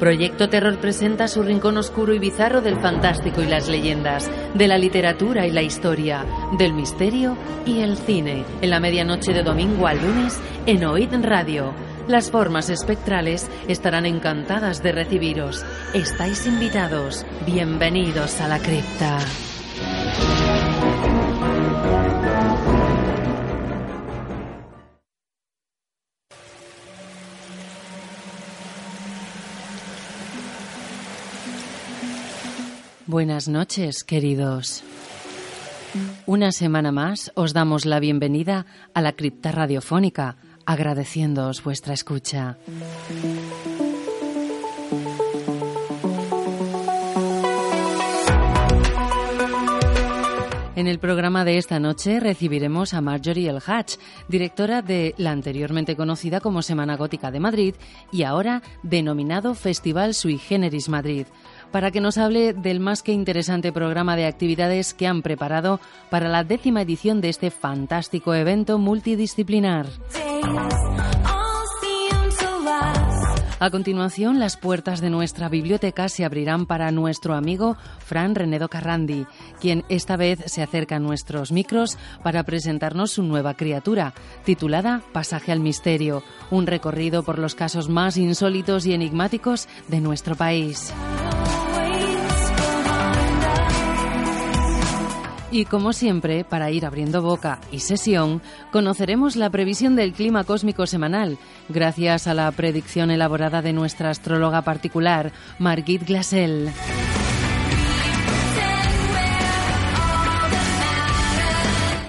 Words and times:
Proyecto 0.00 0.48
Terror 0.48 0.78
presenta 0.78 1.28
su 1.28 1.42
rincón 1.42 1.76
oscuro 1.76 2.14
y 2.14 2.18
bizarro 2.18 2.62
del 2.62 2.80
fantástico 2.80 3.42
y 3.42 3.46
las 3.46 3.68
leyendas, 3.68 4.30
de 4.54 4.66
la 4.66 4.78
literatura 4.78 5.46
y 5.46 5.50
la 5.50 5.60
historia, 5.60 6.24
del 6.58 6.72
misterio 6.72 7.36
y 7.66 7.80
el 7.80 7.98
cine, 7.98 8.44
en 8.62 8.70
la 8.70 8.80
medianoche 8.80 9.34
de 9.34 9.42
domingo 9.42 9.86
al 9.86 10.00
lunes 10.00 10.40
en 10.64 10.86
Oid 10.86 11.12
Radio. 11.22 11.74
Las 12.08 12.30
formas 12.30 12.70
espectrales 12.70 13.50
estarán 13.68 14.06
encantadas 14.06 14.82
de 14.82 14.92
recibiros. 14.92 15.66
Estáis 15.92 16.46
invitados. 16.46 17.26
Bienvenidos 17.44 18.40
a 18.40 18.48
la 18.48 18.58
cripta. 18.58 19.18
Buenas 33.10 33.48
noches, 33.48 34.04
queridos. 34.04 34.84
Una 36.26 36.52
semana 36.52 36.92
más 36.92 37.32
os 37.34 37.52
damos 37.52 37.84
la 37.84 37.98
bienvenida 37.98 38.66
a 38.94 39.02
la 39.02 39.14
cripta 39.14 39.50
radiofónica, 39.50 40.36
agradeciéndoos 40.64 41.64
vuestra 41.64 41.92
escucha. 41.92 42.56
En 50.76 50.86
el 50.86 50.98
programa 51.00 51.44
de 51.44 51.58
esta 51.58 51.78
noche 51.80 52.20
recibiremos 52.20 52.94
a 52.94 53.00
Marjorie 53.00 53.50
El 53.50 53.58
Hatch, 53.66 53.96
directora 54.28 54.82
de 54.82 55.14
la 55.18 55.32
anteriormente 55.32 55.96
conocida 55.96 56.40
como 56.40 56.62
Semana 56.62 56.96
Gótica 56.96 57.32
de 57.32 57.40
Madrid 57.40 57.74
y 58.12 58.22
ahora 58.22 58.62
denominado 58.84 59.54
Festival 59.54 60.14
Sui 60.14 60.38
Generis 60.38 60.88
Madrid, 60.88 61.26
para 61.70 61.90
que 61.90 62.00
nos 62.00 62.18
hable 62.18 62.52
del 62.52 62.80
más 62.80 63.02
que 63.02 63.12
interesante 63.12 63.72
programa 63.72 64.16
de 64.16 64.26
actividades 64.26 64.94
que 64.94 65.06
han 65.06 65.22
preparado 65.22 65.80
para 66.10 66.28
la 66.28 66.44
décima 66.44 66.82
edición 66.82 67.20
de 67.20 67.28
este 67.28 67.50
fantástico 67.50 68.34
evento 68.34 68.78
multidisciplinar. 68.78 69.86
A 73.60 73.68
continuación, 73.68 74.38
las 74.38 74.56
puertas 74.56 75.02
de 75.02 75.10
nuestra 75.10 75.50
biblioteca 75.50 76.08
se 76.08 76.24
abrirán 76.24 76.64
para 76.64 76.90
nuestro 76.92 77.34
amigo 77.34 77.76
Fran 77.98 78.34
Renedo 78.34 78.70
Carrandi, 78.70 79.26
quien 79.60 79.84
esta 79.90 80.16
vez 80.16 80.38
se 80.46 80.62
acerca 80.62 80.96
a 80.96 80.98
nuestros 80.98 81.52
micros 81.52 81.98
para 82.24 82.42
presentarnos 82.44 83.10
su 83.10 83.22
nueva 83.22 83.52
criatura, 83.52 84.14
titulada 84.46 85.02
Pasaje 85.12 85.52
al 85.52 85.60
Misterio, 85.60 86.22
un 86.50 86.66
recorrido 86.66 87.22
por 87.22 87.38
los 87.38 87.54
casos 87.54 87.90
más 87.90 88.16
insólitos 88.16 88.86
y 88.86 88.94
enigmáticos 88.94 89.68
de 89.88 90.00
nuestro 90.00 90.36
país. 90.36 90.94
Y 95.52 95.64
como 95.64 95.92
siempre, 95.92 96.44
para 96.44 96.70
ir 96.70 96.86
abriendo 96.86 97.22
boca 97.22 97.60
y 97.72 97.80
sesión, 97.80 98.40
conoceremos 98.70 99.34
la 99.34 99.50
previsión 99.50 99.96
del 99.96 100.12
clima 100.12 100.44
cósmico 100.44 100.86
semanal, 100.86 101.38
gracias 101.68 102.28
a 102.28 102.34
la 102.34 102.50
predicción 102.52 103.10
elaborada 103.10 103.60
de 103.60 103.72
nuestra 103.72 104.10
astróloga 104.10 104.62
particular, 104.62 105.32
Margit 105.58 106.06
Glassell. 106.06 106.70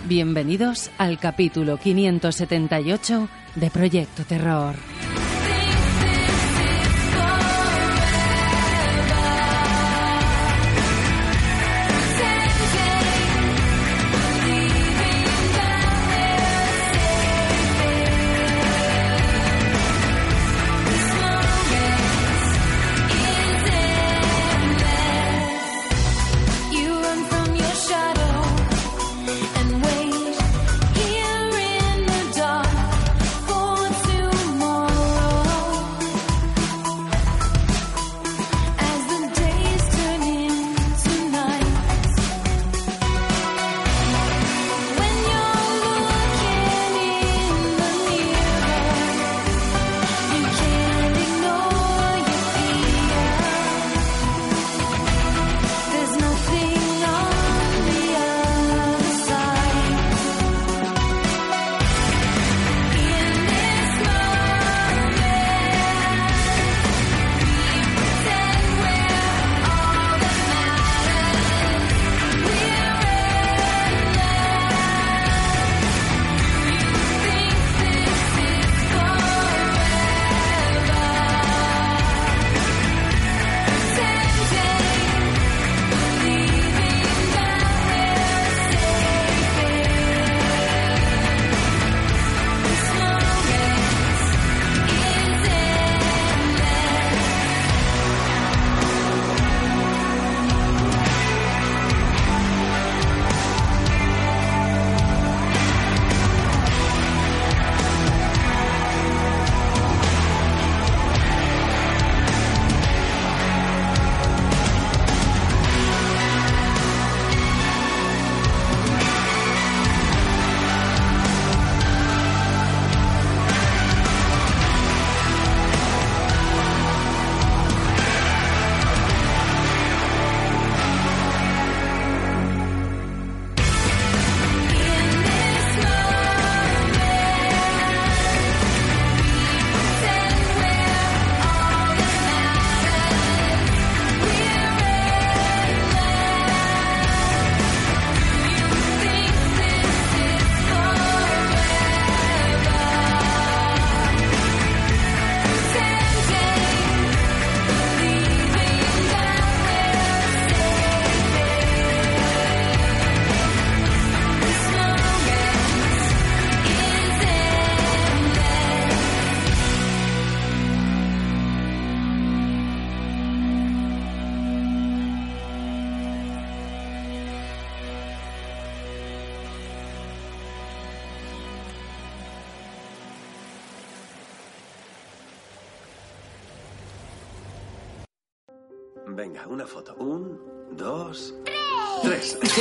Bienvenidos 0.08 0.92
al 1.00 1.18
capítulo 1.18 1.78
578 1.78 3.28
de 3.56 3.72
Proyecto 3.72 4.24
Terror. 4.24 4.91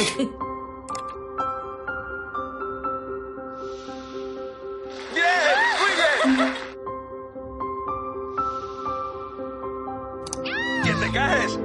¡Bien! 0.00 0.30
¡Muy 5.80 5.92
bien! 6.34 6.54
¿Quién 10.82 11.00
te 11.00 11.10
caes? 11.12 11.58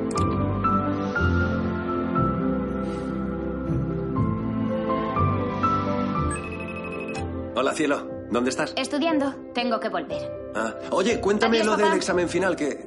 Hola, 7.56 7.74
cielo. 7.74 8.08
¿Dónde 8.32 8.50
estás? 8.50 8.74
Estudiando. 8.76 9.34
Tengo 9.54 9.80
que 9.80 9.88
volver. 9.90 10.30
Ah, 10.56 10.76
oye, 10.92 11.22
cuéntame 11.22 11.62
Adiós, 11.62 11.78
lo 11.78 11.86
del 11.86 11.94
examen 11.94 12.28
final 12.28 12.56
que 12.56 12.86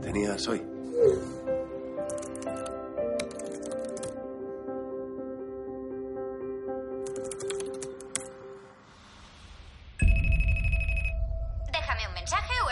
tenías 0.00 0.48
hoy. 0.48 0.62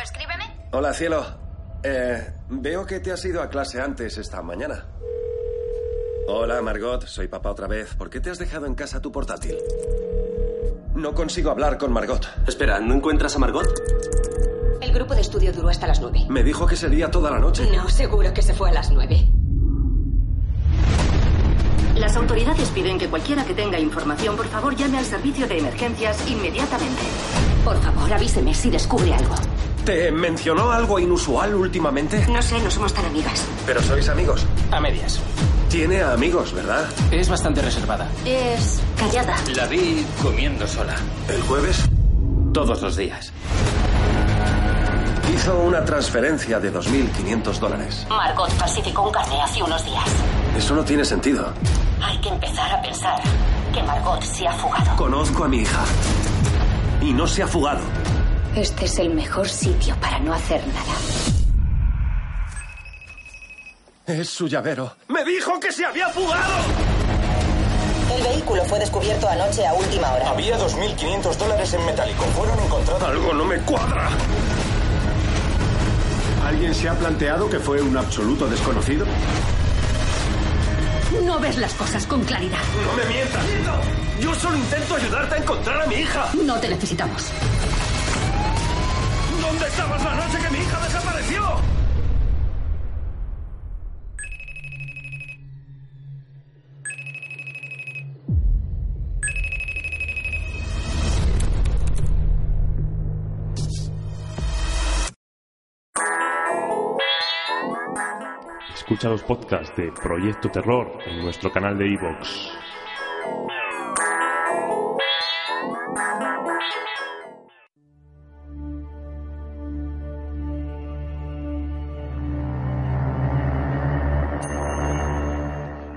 Escríbeme. 0.02 0.44
Hola, 0.72 0.92
cielo. 0.92 1.24
Eh, 1.82 2.32
veo 2.48 2.86
que 2.86 3.00
te 3.00 3.12
has 3.12 3.24
ido 3.24 3.42
a 3.42 3.48
clase 3.48 3.80
antes 3.80 4.16
esta 4.18 4.42
mañana. 4.42 4.86
Hola, 6.28 6.62
Margot. 6.62 7.06
Soy 7.06 7.28
papá 7.28 7.50
otra 7.50 7.66
vez. 7.66 7.94
¿Por 7.94 8.08
qué 8.08 8.20
te 8.20 8.30
has 8.30 8.38
dejado 8.38 8.66
en 8.66 8.74
casa 8.74 9.00
tu 9.00 9.10
portátil? 9.10 9.56
No 10.94 11.14
consigo 11.14 11.50
hablar 11.50 11.78
con 11.78 11.92
Margot. 11.92 12.26
Espera, 12.46 12.78
¿no 12.78 12.94
encuentras 12.94 13.34
a 13.34 13.38
Margot? 13.38 13.66
El 14.80 14.92
grupo 14.92 15.14
de 15.14 15.20
estudio 15.22 15.52
duró 15.52 15.68
hasta 15.68 15.86
las 15.86 16.00
nueve. 16.00 16.26
Me 16.28 16.42
dijo 16.42 16.66
que 16.66 16.76
sería 16.76 17.10
toda 17.10 17.30
la 17.30 17.38
noche. 17.38 17.68
No, 17.74 17.88
seguro 17.88 18.32
que 18.32 18.42
se 18.42 18.52
fue 18.54 18.70
a 18.70 18.72
las 18.72 18.90
nueve. 18.90 19.28
Las 21.96 22.16
autoridades 22.16 22.68
piden 22.70 22.98
que 22.98 23.08
cualquiera 23.08 23.44
que 23.44 23.54
tenga 23.54 23.78
información, 23.78 24.36
por 24.36 24.46
favor, 24.48 24.74
llame 24.74 24.98
al 24.98 25.04
servicio 25.04 25.46
de 25.46 25.58
emergencias 25.58 26.28
inmediatamente. 26.28 27.02
Por 27.64 27.80
favor, 27.80 28.12
avíseme 28.12 28.54
si 28.54 28.70
descubre 28.70 29.14
algo. 29.14 29.34
¿Te 29.84 30.12
mencionó 30.12 30.70
algo 30.70 31.00
inusual 31.00 31.54
últimamente? 31.56 32.24
No 32.28 32.40
sé, 32.40 32.60
no 32.60 32.70
somos 32.70 32.92
tan 32.94 33.04
amigas. 33.06 33.44
Pero 33.66 33.82
sois 33.82 34.08
amigos. 34.08 34.46
A 34.70 34.80
medias. 34.80 35.18
Tiene 35.68 36.02
amigos, 36.02 36.52
¿verdad? 36.52 36.84
Es 37.10 37.28
bastante 37.28 37.62
reservada. 37.62 38.08
Es 38.24 38.80
callada. 38.96 39.34
La 39.56 39.66
vi 39.66 40.06
comiendo 40.22 40.66
sola. 40.68 40.94
¿El 41.28 41.42
jueves? 41.42 41.82
Todos 42.54 42.80
los 42.80 42.96
días. 42.96 43.32
Hizo 45.34 45.58
una 45.58 45.84
transferencia 45.84 46.60
de 46.60 46.72
2.500 46.72 47.58
dólares. 47.58 48.06
Margot 48.08 48.50
falsificó 48.50 49.02
un 49.02 49.12
carné 49.12 49.40
hace 49.42 49.62
unos 49.62 49.84
días. 49.84 50.04
Eso 50.56 50.76
no 50.76 50.84
tiene 50.84 51.04
sentido. 51.04 51.52
Hay 52.00 52.20
que 52.20 52.28
empezar 52.28 52.70
a 52.70 52.80
pensar 52.82 53.20
que 53.74 53.82
Margot 53.82 54.22
se 54.22 54.46
ha 54.46 54.52
fugado. 54.52 54.94
Conozco 54.94 55.42
a 55.44 55.48
mi 55.48 55.58
hija. 55.58 55.82
Y 57.00 57.12
no 57.12 57.26
se 57.26 57.42
ha 57.42 57.48
fugado. 57.48 57.80
Este 58.56 58.84
es 58.84 58.98
el 58.98 59.10
mejor 59.14 59.48
sitio 59.48 59.96
para 59.96 60.18
no 60.18 60.34
hacer 60.34 60.60
nada. 60.66 60.94
Es 64.06 64.28
su 64.28 64.46
llavero. 64.46 64.94
¡Me 65.08 65.24
dijo 65.24 65.58
que 65.58 65.72
se 65.72 65.86
había 65.86 66.08
fugado! 66.10 66.52
El 68.14 68.22
vehículo 68.22 68.62
fue 68.66 68.78
descubierto 68.78 69.26
anoche 69.26 69.66
a 69.66 69.72
última 69.72 70.12
hora. 70.12 70.30
Había 70.30 70.58
2.500 70.58 71.34
dólares 71.36 71.72
en 71.72 71.86
metálico. 71.86 72.24
Fueron 72.24 72.58
encontrados. 72.58 73.02
Algo 73.02 73.32
no 73.32 73.44
me 73.46 73.56
cuadra. 73.60 74.10
¿Alguien 76.46 76.74
se 76.74 76.90
ha 76.90 76.94
planteado 76.94 77.48
que 77.48 77.58
fue 77.58 77.80
un 77.80 77.96
absoluto 77.96 78.46
desconocido? 78.48 79.06
No 81.24 81.38
ves 81.40 81.56
las 81.56 81.72
cosas 81.72 82.06
con 82.06 82.22
claridad. 82.24 82.58
¡No 82.84 82.92
me 82.96 83.06
mientas! 83.06 83.44
Yo 84.20 84.34
solo 84.34 84.58
intento 84.58 84.96
ayudarte 84.96 85.36
a 85.36 85.38
encontrar 85.38 85.82
a 85.82 85.86
mi 85.86 85.94
hija. 85.94 86.30
No 86.44 86.58
te 86.60 86.68
necesitamos. 86.68 87.30
¿Dónde 89.62 89.76
estabas 89.76 90.04
la 90.04 90.14
noche 90.16 90.38
que 90.42 90.50
mi 90.50 90.58
hija 90.58 90.80
desapareció? 90.80 91.40
Escucha 108.74 109.10
los 109.10 109.22
podcasts 109.22 109.76
de 109.76 109.92
Proyecto 109.92 110.50
Terror 110.50 110.98
en 111.06 111.22
nuestro 111.22 111.52
canal 111.52 111.78
de 111.78 111.86
iVoox. 111.86 112.71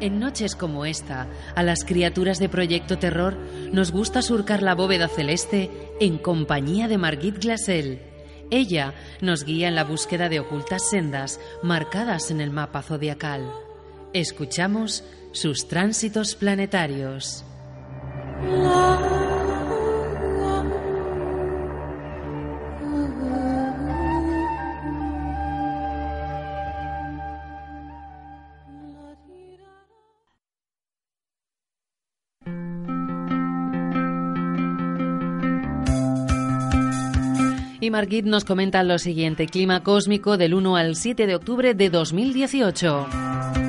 En 0.05 0.19
noches 0.19 0.55
como 0.55 0.85
esta, 0.85 1.25
a 1.55 1.63
las 1.63 1.83
criaturas 1.83 2.37
de 2.37 2.47
Proyecto 2.47 2.99
Terror 2.99 3.35
nos 3.71 3.91
gusta 3.91 4.21
surcar 4.21 4.61
la 4.61 4.75
bóveda 4.75 5.07
celeste 5.07 5.71
en 5.99 6.19
compañía 6.19 6.87
de 6.87 6.99
Margit 6.99 7.39
Glassell. 7.39 8.03
Ella 8.51 8.93
nos 9.19 9.45
guía 9.45 9.67
en 9.67 9.73
la 9.73 9.83
búsqueda 9.83 10.29
de 10.29 10.39
ocultas 10.39 10.87
sendas 10.91 11.39
marcadas 11.63 12.29
en 12.29 12.39
el 12.39 12.51
mapa 12.51 12.83
zodiacal. 12.83 13.51
Escuchamos 14.13 15.03
sus 15.31 15.67
tránsitos 15.67 16.35
planetarios. 16.35 17.43
Margit 37.95 38.25
nos 38.25 38.43
comenta 38.43 38.83
lo 38.83 38.99
siguiente, 38.99 39.47
clima 39.47 39.81
cósmico 39.81 40.35
del 40.35 40.53
1 40.53 40.75
al 40.75 40.97
7 40.97 41.27
de 41.27 41.35
octubre 41.35 41.73
de 41.73 41.89
2018. 41.89 43.64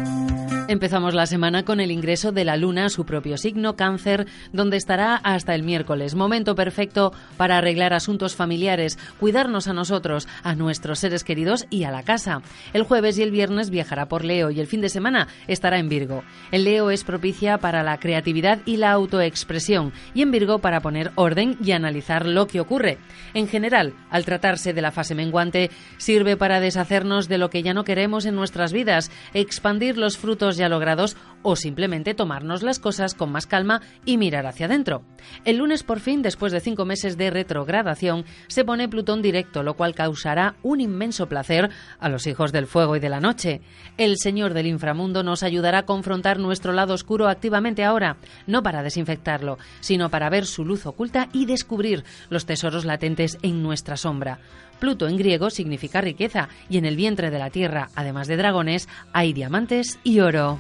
Empezamos 0.69 1.15
la 1.15 1.27
semana 1.27 1.65
con 1.65 1.79
el 1.79 1.93
ingreso 1.93 2.33
de 2.33 2.45
la 2.45 2.57
Luna 2.57 2.87
a 2.87 2.89
su 2.89 3.07
propio 3.07 3.37
signo, 3.37 3.77
cáncer, 3.77 4.27
donde 4.53 4.77
estará 4.77 5.15
hasta 5.15 5.55
el 5.55 5.63
miércoles. 5.63 6.17
Momento 6.17 6.57
perfecto 6.57 7.13
para 7.37 7.59
arreglar 7.59 7.93
asuntos 7.93 8.35
familiares, 8.35 8.99
cuidarnos 9.21 9.69
a 9.69 9.73
nosotros, 9.73 10.27
a 10.43 10.57
nuestros 10.57 10.99
seres 10.99 11.23
queridos 11.23 11.67
y 11.71 11.85
a 11.85 11.93
la 11.93 12.03
casa. 12.03 12.43
El 12.73 12.83
jueves 12.83 13.17
y 13.17 13.23
el 13.23 13.31
viernes 13.31 13.71
viajará 13.71 14.09
por 14.09 14.25
Leo 14.25 14.51
y 14.51 14.59
el 14.59 14.67
fin 14.67 14.81
de 14.81 14.89
semana 14.89 15.29
estará 15.47 15.79
en 15.79 15.89
Virgo. 15.89 16.25
El 16.51 16.65
Leo 16.65 16.91
es 16.91 17.05
propicia 17.05 17.59
para 17.59 17.85
la 17.85 17.99
creatividad 18.01 18.59
y 18.67 18.79
la 18.79 18.91
autoexpresión 18.91 19.93
y 20.15 20.23
en 20.23 20.33
Virgo 20.33 20.59
para 20.59 20.81
poner 20.81 21.13
orden 21.15 21.57
y 21.63 21.71
analizar 21.73 22.27
lo 22.27 22.49
que 22.49 22.59
ocurre. 22.59 22.99
En 23.35 23.47
general, 23.47 23.95
al 24.11 24.25
tratarse 24.25 24.73
de 24.73 24.83
la 24.83 24.91
fase 24.91 25.15
menguante, 25.15 25.71
sirve 25.97 26.37
para 26.37 26.59
deshacernos 26.59 27.29
de 27.29 27.39
lo 27.39 27.51
que 27.51 27.63
ya 27.63 27.73
no 27.73 27.85
queremos 27.85 28.27
en 28.27 28.35
nuestras 28.35 28.73
vidas, 28.73 29.13
expandir 29.33 29.97
los 29.97 30.19
frutos 30.19 30.56
ya 30.57 30.69
logrados 30.69 31.17
o 31.43 31.57
simplemente 31.57 32.15
tomarnos 32.15 32.63
las 32.63 32.79
cosas 32.79 33.15
con 33.15 33.31
más 33.31 33.47
calma 33.47 33.83
y 34.05 34.19
mirar 34.19 34.47
hacia 34.47 34.67
adentro. 34.67 35.03
El 35.45 35.59
lunes 35.59 35.83
por 35.83 36.01
fin, 36.01 36.23
después 36.23 36.53
de 36.53 36.61
cinco 36.61 36.85
meses 36.85 37.17
de 37.17 37.31
retrogradación, 37.31 38.25
se 38.49 38.65
pone 38.65 38.89
Plutón 38.89 39.23
directo, 39.23 39.63
lo 39.63 39.75
cual 39.75 39.95
causará 39.95 40.57
un 40.63 40.81
inmenso 40.81 41.29
placer 41.29 41.71
a 41.99 42.09
los 42.09 42.27
hijos 42.27 42.53
del 42.53 42.67
fuego 42.67 42.97
y 42.97 43.01
de 43.01 43.09
la 43.09 43.21
noche. 43.21 43.61
El 43.97 44.17
Señor 44.19 44.55
del 44.55 44.67
inframundo 44.67 45.23
nos 45.23 45.43
ayudará 45.43 45.79
a 45.79 45.87
confrontar 45.87 46.39
nuestro 46.39 46.73
lado 46.73 46.95
oscuro 46.95 47.29
activamente 47.29 47.85
ahora, 47.85 48.17
no 48.47 48.63
para 48.63 48.83
desinfectarlo, 48.83 49.59
sino 49.81 50.11
para 50.11 50.31
ver 50.31 50.47
su 50.47 50.65
luz 50.65 50.87
oculta 50.87 51.29
y 51.33 51.47
descubrir 51.47 52.05
los 52.29 52.47
tesoros 52.47 52.85
latentes 52.85 53.39
en 53.43 53.63
nuestra 53.63 53.97
sombra. 53.97 54.39
Pluto 54.79 55.09
en 55.09 55.17
griego 55.17 55.51
significa 55.51 56.01
riqueza 56.01 56.49
y 56.69 56.79
en 56.79 56.85
el 56.85 56.97
vientre 56.97 57.31
de 57.31 57.39
la 57.39 57.51
tierra, 57.51 57.89
además 57.95 58.29
de 58.29 58.37
dragones, 58.37 58.89
hay 59.13 59.33
diamantes 59.33 59.99
y 60.05 60.21
oro. 60.21 60.59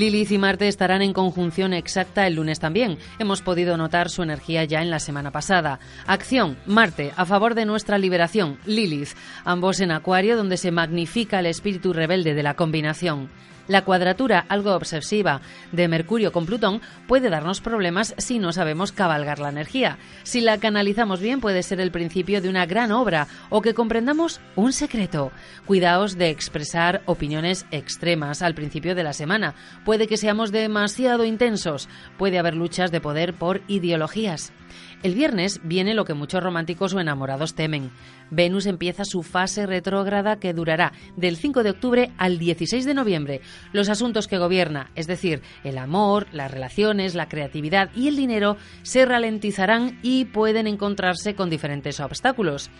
Lilith 0.00 0.30
y 0.30 0.38
Marte 0.38 0.66
estarán 0.66 1.02
en 1.02 1.12
conjunción 1.12 1.74
exacta 1.74 2.26
el 2.26 2.36
lunes 2.36 2.58
también. 2.58 2.96
Hemos 3.18 3.42
podido 3.42 3.76
notar 3.76 4.08
su 4.08 4.22
energía 4.22 4.64
ya 4.64 4.80
en 4.80 4.88
la 4.88 4.98
semana 4.98 5.30
pasada. 5.30 5.78
Acción, 6.06 6.56
Marte, 6.64 7.12
a 7.16 7.26
favor 7.26 7.54
de 7.54 7.66
nuestra 7.66 7.98
liberación. 7.98 8.56
Lilith, 8.64 9.10
ambos 9.44 9.78
en 9.80 9.90
Acuario, 9.90 10.38
donde 10.38 10.56
se 10.56 10.70
magnifica 10.70 11.40
el 11.40 11.46
espíritu 11.46 11.92
rebelde 11.92 12.32
de 12.32 12.42
la 12.42 12.54
combinación. 12.54 13.28
La 13.70 13.84
cuadratura, 13.84 14.44
algo 14.48 14.74
obsesiva, 14.74 15.42
de 15.70 15.86
Mercurio 15.86 16.32
con 16.32 16.44
Plutón 16.44 16.80
puede 17.06 17.30
darnos 17.30 17.60
problemas 17.60 18.16
si 18.18 18.40
no 18.40 18.52
sabemos 18.52 18.90
cabalgar 18.90 19.38
la 19.38 19.48
energía. 19.48 19.96
Si 20.24 20.40
la 20.40 20.58
canalizamos 20.58 21.20
bien 21.20 21.40
puede 21.40 21.62
ser 21.62 21.80
el 21.80 21.92
principio 21.92 22.42
de 22.42 22.48
una 22.48 22.66
gran 22.66 22.90
obra 22.90 23.28
o 23.48 23.62
que 23.62 23.72
comprendamos 23.72 24.40
un 24.56 24.72
secreto. 24.72 25.30
Cuidaos 25.66 26.18
de 26.18 26.30
expresar 26.30 27.02
opiniones 27.06 27.64
extremas 27.70 28.42
al 28.42 28.56
principio 28.56 28.96
de 28.96 29.04
la 29.04 29.12
semana. 29.12 29.54
Puede 29.84 30.08
que 30.08 30.16
seamos 30.16 30.50
demasiado 30.50 31.24
intensos. 31.24 31.88
Puede 32.18 32.40
haber 32.40 32.56
luchas 32.56 32.90
de 32.90 33.00
poder 33.00 33.34
por 33.34 33.60
ideologías. 33.68 34.52
El 35.02 35.14
viernes 35.14 35.60
viene 35.64 35.94
lo 35.94 36.04
que 36.04 36.12
muchos 36.12 36.42
románticos 36.42 36.92
o 36.92 37.00
enamorados 37.00 37.54
temen. 37.54 37.90
Venus 38.30 38.66
empieza 38.66 39.06
su 39.06 39.22
fase 39.22 39.64
retrógrada 39.64 40.36
que 40.36 40.52
durará 40.52 40.92
del 41.16 41.36
5 41.36 41.62
de 41.62 41.70
octubre 41.70 42.10
al 42.18 42.38
16 42.38 42.84
de 42.84 42.92
noviembre. 42.92 43.40
Los 43.72 43.88
asuntos 43.88 44.28
que 44.28 44.36
gobierna, 44.36 44.90
es 44.96 45.06
decir, 45.06 45.40
el 45.64 45.78
amor, 45.78 46.26
las 46.32 46.50
relaciones, 46.50 47.14
la 47.14 47.30
creatividad 47.30 47.90
y 47.96 48.08
el 48.08 48.16
dinero, 48.16 48.58
se 48.82 49.06
ralentizarán 49.06 49.98
y 50.02 50.26
pueden 50.26 50.66
encontrarse 50.66 51.34
con 51.34 51.48
diferentes 51.48 51.98
obstáculos. 51.98 52.70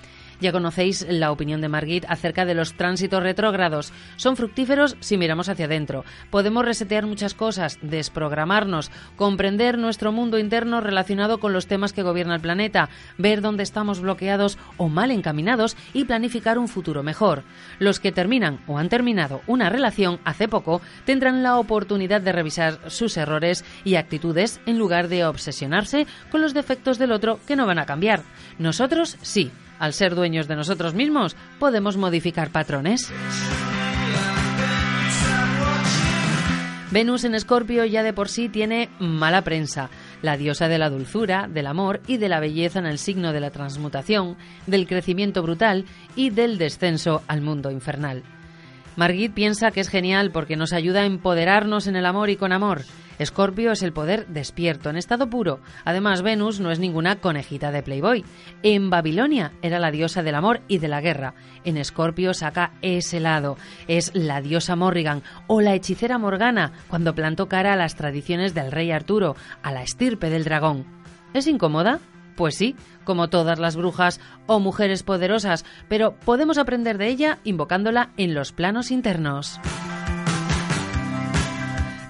Ya 0.41 0.53
conocéis 0.53 1.07
la 1.09 1.33
opinión 1.33 1.61
de 1.61 1.69
Margit 1.69 2.07
acerca 2.09 2.47
de 2.47 2.55
los 2.55 2.75
tránsitos 2.75 3.23
retrógrados. 3.23 3.93
Son 4.17 4.37
fructíferos 4.37 4.97
si 5.01 5.19
miramos 5.19 5.51
hacia 5.51 5.67
adentro. 5.67 6.05
Podemos 6.31 6.65
resetear 6.65 7.07
muchas 7.07 7.35
cosas, 7.35 7.79
desprogramarnos, 7.83 8.91
comprender 9.17 9.77
nuestro 9.77 10.13
mundo 10.13 10.39
interno 10.39 10.81
relacionado 10.81 11.41
con 11.41 11.53
los 11.53 11.67
temas 11.67 11.93
que 11.93 12.03
gobierna 12.03 12.37
el 12.37 12.41
planeta, 12.41 12.89
ver 13.19 13.43
dónde 13.43 13.63
estamos 13.63 14.01
bloqueados 14.01 14.59
o 14.79 14.89
mal 14.89 15.11
encaminados 15.11 15.77
y 15.93 16.05
planificar 16.05 16.59
un 16.59 16.69
futuro 16.69 17.03
mejor. 17.03 17.43
Los 17.79 18.01
que 18.01 18.13
terminan 18.13 18.61
o 18.67 18.79
han 18.79 18.89
terminado 18.89 19.43
una 19.47 19.69
relación 19.69 20.21
hace 20.25 20.49
poco 20.49 20.81
tendrán 21.05 21.43
la 21.43 21.59
oportunidad 21.59 22.23
de 22.23 22.33
revisar 22.33 22.79
sus 22.91 23.17
errores 23.19 23.65
y 23.85 23.97
actitudes 23.97 24.61
en 24.65 24.79
lugar 24.79 25.09
de 25.09 25.27
obsesionarse 25.27 26.07
con 26.31 26.41
los 26.41 26.55
defectos 26.55 26.99
del 26.99 27.13
otro 27.13 27.41
que 27.47 27.57
no 27.57 27.67
van 27.67 27.79
a 27.79 27.87
cambiar. 27.87 28.23
Nosotros 28.59 29.19
sí 29.21 29.51
al 29.81 29.93
ser 29.93 30.15
dueños 30.15 30.47
de 30.47 30.55
nosotros 30.55 30.95
mismos, 30.95 31.35
podemos 31.59 31.97
modificar 31.97 32.51
patrones. 32.51 33.13
Venus 36.93 37.23
en 37.23 37.37
Escorpio 37.37 37.85
ya 37.85 38.03
de 38.03 38.13
por 38.13 38.29
sí 38.29 38.49
tiene 38.49 38.89
mala 38.99 39.43
prensa, 39.43 39.91
la 40.23 40.37
diosa 40.37 40.67
de 40.67 40.77
la 40.77 40.91
dulzura, 40.91 41.47
del 41.49 41.69
amor 41.69 42.01
y 42.09 42.17
de 42.17 42.29
la 42.29 42.41
belleza 42.41 42.81
en 42.81 42.87
el 42.87 42.99
signo 42.99 43.33
de 43.33 43.39
la 43.39 43.51
transmutación, 43.51 44.37
del 44.67 44.89
crecimiento 44.89 45.41
brutal 45.43 45.85
y 46.17 46.31
del 46.31 46.59
descenso 46.59 47.23
al 47.29 47.43
mundo 47.43 47.71
infernal. 47.71 48.25
Margit 48.97 49.33
piensa 49.33 49.71
que 49.71 49.81
es 49.81 49.89
genial 49.89 50.33
porque 50.33 50.57
nos 50.57 50.73
ayuda 50.73 51.03
a 51.03 51.07
empoderarnos 51.07 51.87
en 51.87 51.95
el 51.95 52.07
amor 52.07 52.29
y 52.29 52.37
con 52.37 52.53
amor. 52.53 52.83
Escorpio 53.21 53.73
es 53.73 53.83
el 53.83 53.93
poder 53.93 54.27
despierto, 54.29 54.89
en 54.89 54.97
estado 54.97 55.29
puro. 55.29 55.61
Además, 55.85 56.23
Venus 56.23 56.59
no 56.59 56.71
es 56.71 56.79
ninguna 56.79 57.17
conejita 57.17 57.71
de 57.71 57.83
Playboy. 57.83 58.25
En 58.63 58.89
Babilonia 58.89 59.53
era 59.61 59.79
la 59.79 59.91
diosa 59.91 60.23
del 60.23 60.35
amor 60.35 60.63
y 60.69 60.79
de 60.79 60.89
la 60.89 61.03
guerra. 61.03 61.35
En 61.65 61.77
Escorpio 61.77 62.33
saca 62.33 62.73
ese 62.81 63.21
lado. 63.21 63.59
Es 63.89 64.11
la 64.15 64.41
diosa 64.41 64.75
Morrigan 64.75 65.23
o 65.49 65.61
la 65.61 65.75
hechicera 65.75 66.17
Morgana 66.17 66.73
cuando 66.89 67.15
plantó 67.15 67.47
cara 67.47 67.75
a 67.75 67.77
las 67.77 67.95
tradiciones 67.95 68.55
del 68.55 68.73
rey 68.73 68.91
Arturo, 68.91 69.37
a 69.63 69.71
la 69.71 69.83
estirpe 69.83 70.31
del 70.31 70.45
dragón. 70.45 70.87
¿Es 71.35 71.47
incómoda? 71.47 72.01
Pues 72.37 72.57
sí, 72.57 72.75
como 73.05 73.29
todas 73.29 73.59
las 73.59 73.77
brujas 73.77 74.19
o 74.47 74.61
mujeres 74.61 75.03
poderosas, 75.03 75.67
pero 75.91 76.15
podemos 76.15 76.57
aprender 76.57 76.97
de 76.97 77.09
ella 77.09 77.39
invocándola 77.45 78.13
en 78.17 78.33
los 78.33 78.53
planos 78.53 78.91
internos. 78.91 79.61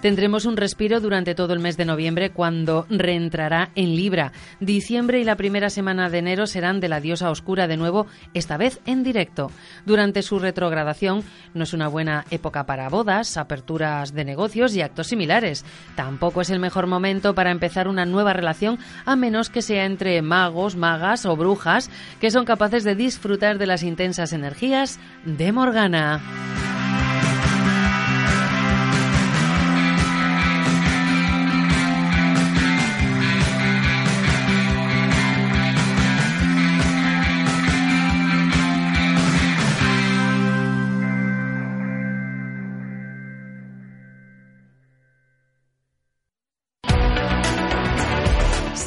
Tendremos 0.00 0.46
un 0.46 0.56
respiro 0.56 0.98
durante 1.00 1.34
todo 1.34 1.52
el 1.52 1.60
mes 1.60 1.76
de 1.76 1.84
noviembre 1.84 2.30
cuando 2.30 2.86
reentrará 2.88 3.70
en 3.74 3.94
Libra. 3.94 4.32
Diciembre 4.58 5.20
y 5.20 5.24
la 5.24 5.36
primera 5.36 5.68
semana 5.68 6.08
de 6.08 6.18
enero 6.18 6.46
serán 6.46 6.80
de 6.80 6.88
la 6.88 7.00
diosa 7.00 7.30
oscura 7.30 7.68
de 7.68 7.76
nuevo, 7.76 8.06
esta 8.32 8.56
vez 8.56 8.80
en 8.86 9.02
directo. 9.02 9.50
Durante 9.84 10.22
su 10.22 10.38
retrogradación 10.38 11.22
no 11.52 11.64
es 11.64 11.74
una 11.74 11.88
buena 11.88 12.24
época 12.30 12.64
para 12.64 12.88
bodas, 12.88 13.36
aperturas 13.36 14.14
de 14.14 14.24
negocios 14.24 14.74
y 14.74 14.80
actos 14.80 15.08
similares. 15.08 15.66
Tampoco 15.96 16.40
es 16.40 16.48
el 16.48 16.60
mejor 16.60 16.86
momento 16.86 17.34
para 17.34 17.50
empezar 17.50 17.86
una 17.86 18.06
nueva 18.06 18.32
relación 18.32 18.78
a 19.04 19.16
menos 19.16 19.50
que 19.50 19.60
sea 19.60 19.84
entre 19.84 20.22
magos, 20.22 20.76
magas 20.76 21.26
o 21.26 21.36
brujas 21.36 21.90
que 22.20 22.30
son 22.30 22.46
capaces 22.46 22.84
de 22.84 22.94
disfrutar 22.94 23.58
de 23.58 23.66
las 23.66 23.82
intensas 23.82 24.32
energías 24.32 24.98
de 25.26 25.52
Morgana. 25.52 26.22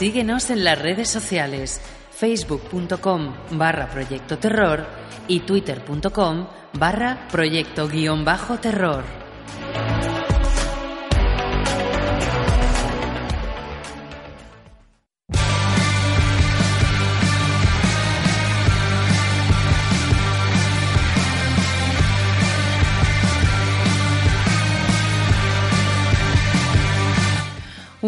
Síguenos 0.04 0.50
en 0.50 0.66
las 0.66 0.78
redes 0.78 1.08
sociales 1.08 1.80
facebook.com 2.12 3.36
barra 3.52 3.88
proyecto 3.88 4.38
terror 4.38 4.86
y 5.30 5.40
twitter.com 5.40 6.46
barra 6.74 7.26
proyecto 7.32 7.88
guion 7.88 8.26
bajo 8.26 8.58
terror. 8.58 9.06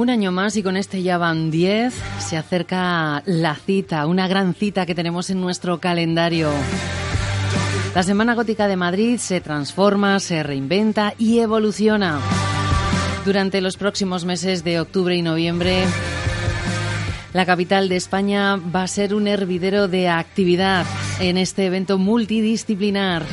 Un 0.05 0.11
año 0.11 0.31
más 0.31 0.55
y 0.55 0.61
con 0.61 0.77
este 0.77 1.01
ya 1.01 1.17
van 1.17 1.49
10. 1.49 1.91
Se 2.19 2.37
acerca 2.37 3.23
la 3.25 3.55
cita, 3.55 4.05
una 4.05 4.27
gran 4.27 4.53
cita 4.53 4.85
que 4.85 4.93
tenemos 4.93 5.31
en 5.31 5.41
nuestro 5.41 5.79
calendario. 5.79 6.51
La 7.95 8.03
Semana 8.03 8.35
Gótica 8.35 8.67
de 8.67 8.75
Madrid 8.75 9.17
se 9.17 9.41
transforma, 9.41 10.19
se 10.19 10.43
reinventa 10.43 11.15
y 11.17 11.39
evoluciona. 11.39 12.19
Durante 13.25 13.61
los 13.61 13.77
próximos 13.77 14.25
meses 14.25 14.63
de 14.63 14.79
octubre 14.79 15.15
y 15.15 15.23
noviembre, 15.23 15.85
la 17.33 17.47
capital 17.47 17.89
de 17.89 17.95
España 17.95 18.57
va 18.57 18.83
a 18.83 18.87
ser 18.87 19.15
un 19.15 19.27
hervidero 19.27 19.87
de 19.87 20.07
actividad 20.07 20.85
en 21.19 21.39
este 21.39 21.65
evento 21.65 21.97
multidisciplinar. 21.97 23.23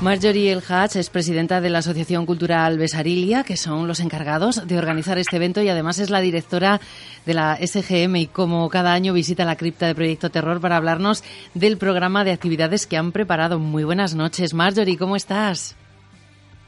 Marjorie 0.00 0.52
El 0.52 0.62
Hatch 0.68 0.94
es 0.94 1.10
presidenta 1.10 1.60
de 1.60 1.70
la 1.70 1.78
Asociación 1.78 2.24
Cultural 2.24 2.78
Besarilia, 2.78 3.42
que 3.42 3.56
son 3.56 3.88
los 3.88 3.98
encargados 3.98 4.68
de 4.68 4.78
organizar 4.78 5.18
este 5.18 5.36
evento 5.36 5.60
y 5.60 5.68
además 5.68 5.98
es 5.98 6.08
la 6.08 6.20
directora 6.20 6.80
de 7.26 7.34
la 7.34 7.56
SGM 7.56 8.14
y 8.14 8.26
como 8.28 8.68
cada 8.70 8.92
año 8.92 9.12
visita 9.12 9.44
la 9.44 9.56
cripta 9.56 9.88
de 9.88 9.96
Proyecto 9.96 10.30
Terror 10.30 10.60
para 10.60 10.76
hablarnos 10.76 11.24
del 11.54 11.78
programa 11.78 12.22
de 12.22 12.30
actividades 12.30 12.86
que 12.86 12.96
han 12.96 13.10
preparado. 13.10 13.58
Muy 13.58 13.82
buenas 13.82 14.14
noches, 14.14 14.54
Marjorie, 14.54 14.96
¿cómo 14.96 15.16
estás? 15.16 15.76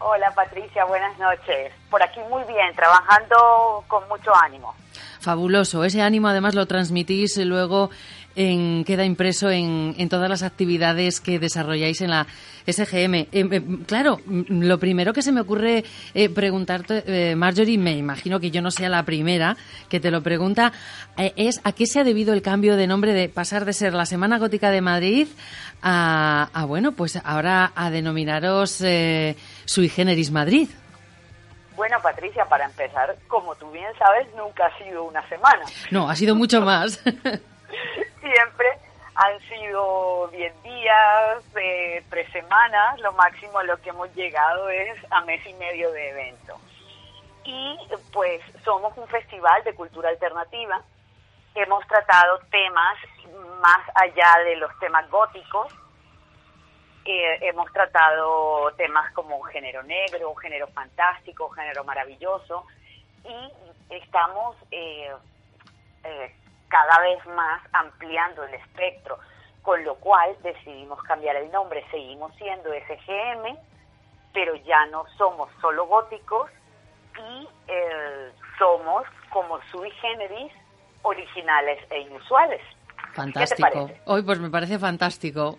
Hola 0.00 0.32
Patricia, 0.34 0.84
buenas 0.86 1.16
noches. 1.16 1.72
Por 1.88 2.02
aquí 2.02 2.18
muy 2.28 2.42
bien, 2.44 2.74
trabajando 2.74 3.84
con 3.86 4.08
mucho 4.08 4.34
ánimo. 4.34 4.74
Fabuloso. 5.20 5.84
Ese 5.84 6.00
ánimo 6.00 6.28
además 6.28 6.54
lo 6.54 6.66
transmitís 6.66 7.36
luego 7.36 7.90
en, 8.36 8.84
queda 8.84 9.04
impreso 9.04 9.50
en, 9.50 9.94
en, 9.98 10.08
todas 10.08 10.28
las 10.28 10.42
actividades 10.42 11.20
que 11.20 11.38
desarrolláis 11.38 12.00
en 12.00 12.10
la 12.10 12.26
SGM. 12.66 13.14
Eh, 13.14 13.28
eh, 13.32 13.62
claro, 13.86 14.20
lo 14.26 14.78
primero 14.78 15.12
que 15.12 15.22
se 15.22 15.32
me 15.32 15.40
ocurre 15.40 15.84
eh, 16.14 16.28
preguntarte, 16.28 17.02
eh, 17.06 17.36
Marjorie, 17.36 17.78
me 17.78 17.92
imagino 17.92 18.40
que 18.40 18.50
yo 18.50 18.62
no 18.62 18.70
sea 18.70 18.88
la 18.88 19.02
primera 19.04 19.56
que 19.88 20.00
te 20.00 20.10
lo 20.10 20.22
pregunta, 20.22 20.72
eh, 21.16 21.32
es 21.36 21.60
a 21.64 21.72
qué 21.72 21.86
se 21.86 22.00
ha 22.00 22.04
debido 22.04 22.32
el 22.32 22.42
cambio 22.42 22.76
de 22.76 22.86
nombre 22.86 23.12
de 23.12 23.28
pasar 23.28 23.64
de 23.64 23.72
ser 23.72 23.94
la 23.94 24.06
Semana 24.06 24.38
Gótica 24.38 24.70
de 24.70 24.80
Madrid 24.80 25.28
a, 25.82 26.50
a 26.52 26.64
bueno, 26.64 26.92
pues 26.92 27.20
ahora 27.24 27.72
a 27.74 27.90
denominaros 27.90 28.82
Sui 29.64 29.88
Generis 29.88 30.30
Madrid. 30.30 30.68
Bueno, 31.76 31.96
Patricia, 32.02 32.44
para 32.44 32.66
empezar, 32.66 33.16
como 33.26 33.54
tú 33.54 33.70
bien 33.70 33.90
sabes, 33.98 34.28
nunca 34.36 34.66
ha 34.66 34.84
sido 34.84 35.04
una 35.04 35.26
semana. 35.30 35.62
No, 35.90 36.10
ha 36.10 36.14
sido 36.14 36.34
mucho 36.34 36.60
más. 36.60 37.02
Siempre 38.20 38.78
Han 39.14 39.40
sido 39.40 40.28
10 40.28 40.62
días, 40.62 41.44
eh, 41.56 42.02
tres 42.08 42.30
semanas, 42.32 42.98
lo 43.00 43.12
máximo 43.12 43.58
a 43.58 43.64
lo 43.64 43.76
que 43.82 43.90
hemos 43.90 44.14
llegado 44.14 44.70
es 44.70 44.96
a 45.10 45.20
mes 45.22 45.44
y 45.46 45.52
medio 45.54 45.90
de 45.90 46.10
evento. 46.10 46.58
Y 47.44 47.76
pues 48.12 48.40
somos 48.64 48.96
un 48.96 49.08
festival 49.08 49.62
de 49.64 49.74
cultura 49.74 50.08
alternativa. 50.10 50.80
Hemos 51.54 51.86
tratado 51.88 52.38
temas 52.50 52.96
más 53.60 53.80
allá 53.94 54.44
de 54.44 54.56
los 54.56 54.70
temas 54.78 55.08
góticos. 55.10 55.72
Eh, 57.04 57.38
hemos 57.42 57.70
tratado 57.72 58.72
temas 58.76 59.12
como 59.12 59.40
género 59.42 59.82
negro, 59.82 60.34
género 60.36 60.68
fantástico, 60.68 61.50
género 61.50 61.84
maravilloso. 61.84 62.64
Y 63.24 63.94
estamos 63.94 64.56
eh, 64.70 65.12
eh, 66.04 66.34
cada 66.70 67.00
vez 67.00 67.26
más 67.26 67.60
ampliando 67.72 68.44
el 68.44 68.54
espectro, 68.54 69.18
con 69.62 69.84
lo 69.84 69.96
cual 69.96 70.34
decidimos 70.42 71.02
cambiar 71.02 71.36
el 71.36 71.50
nombre. 71.50 71.84
Seguimos 71.90 72.34
siendo 72.36 72.70
SGM, 72.70 73.58
pero 74.32 74.54
ya 74.56 74.86
no 74.86 75.04
somos 75.18 75.50
solo 75.60 75.86
góticos 75.86 76.50
y 77.18 77.48
eh, 77.68 78.32
somos 78.58 79.04
como 79.30 79.60
sui 79.70 79.90
generis 79.90 80.52
originales 81.02 81.78
e 81.90 82.00
inusuales. 82.00 82.62
Fantástico. 83.12 83.90
Hoy 84.06 84.22
pues 84.22 84.38
me 84.38 84.50
parece 84.50 84.78
fantástico. 84.78 85.58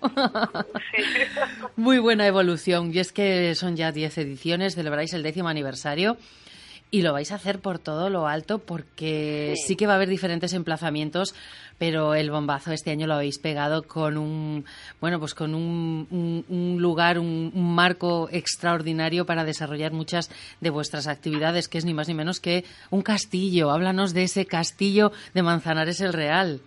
Muy 1.76 2.00
buena 2.00 2.26
evolución. 2.26 2.92
Y 2.94 3.00
es 3.00 3.12
que 3.12 3.54
son 3.56 3.76
ya 3.76 3.92
10 3.92 4.20
ediciones, 4.20 4.76
celebráis 4.76 5.14
el 5.14 5.24
décimo 5.24 5.50
aniversario. 5.50 6.16
Y 6.94 7.04
lo 7.04 7.14
vais 7.14 7.32
a 7.32 7.36
hacer 7.36 7.62
por 7.62 7.80
todo 7.80 8.10
lo 8.10 8.28
alto 8.28 8.60
porque 8.60 9.54
sí. 9.56 9.78
que 9.78 9.88
va 9.88 9.94
a 9.94 9.96
haber 9.96 10.10
diferentes 10.10 10.54
emplazamientos, 10.54 11.34
pero 11.80 12.16
el 12.16 12.30
bombazo 12.30 12.74
este 12.74 12.92
año 12.92 13.08
lo 13.08 13.14
habéis 13.14 13.40
pegado 13.40 13.84
con 13.84 14.18
un, 14.18 14.66
bueno, 15.00 15.18
pues 15.18 15.34
con 15.34 15.56
un, 15.56 16.06
un, 16.50 16.82
lugar, 16.82 17.18
un, 17.18 17.54
un, 17.56 17.76
marco 17.76 18.28
extraordinario 18.30 19.26
para 19.26 19.46
desarrollar 19.46 19.94
muchas 19.94 20.30
de 20.60 20.70
vuestras 20.70 21.08
actividades, 21.08 21.70
que 21.70 21.78
es 21.78 21.86
ni 21.86 21.94
más 21.94 22.10
ni 22.10 22.14
menos 22.14 22.42
que 22.42 22.66
un 22.90 23.04
castillo. 23.04 23.72
Háblanos 23.72 24.14
de 24.14 24.24
ese 24.24 24.46
castillo 24.46 25.12
de 25.34 25.44
Manzanares 25.44 26.02
el 26.02 26.12
Real. 26.12 26.60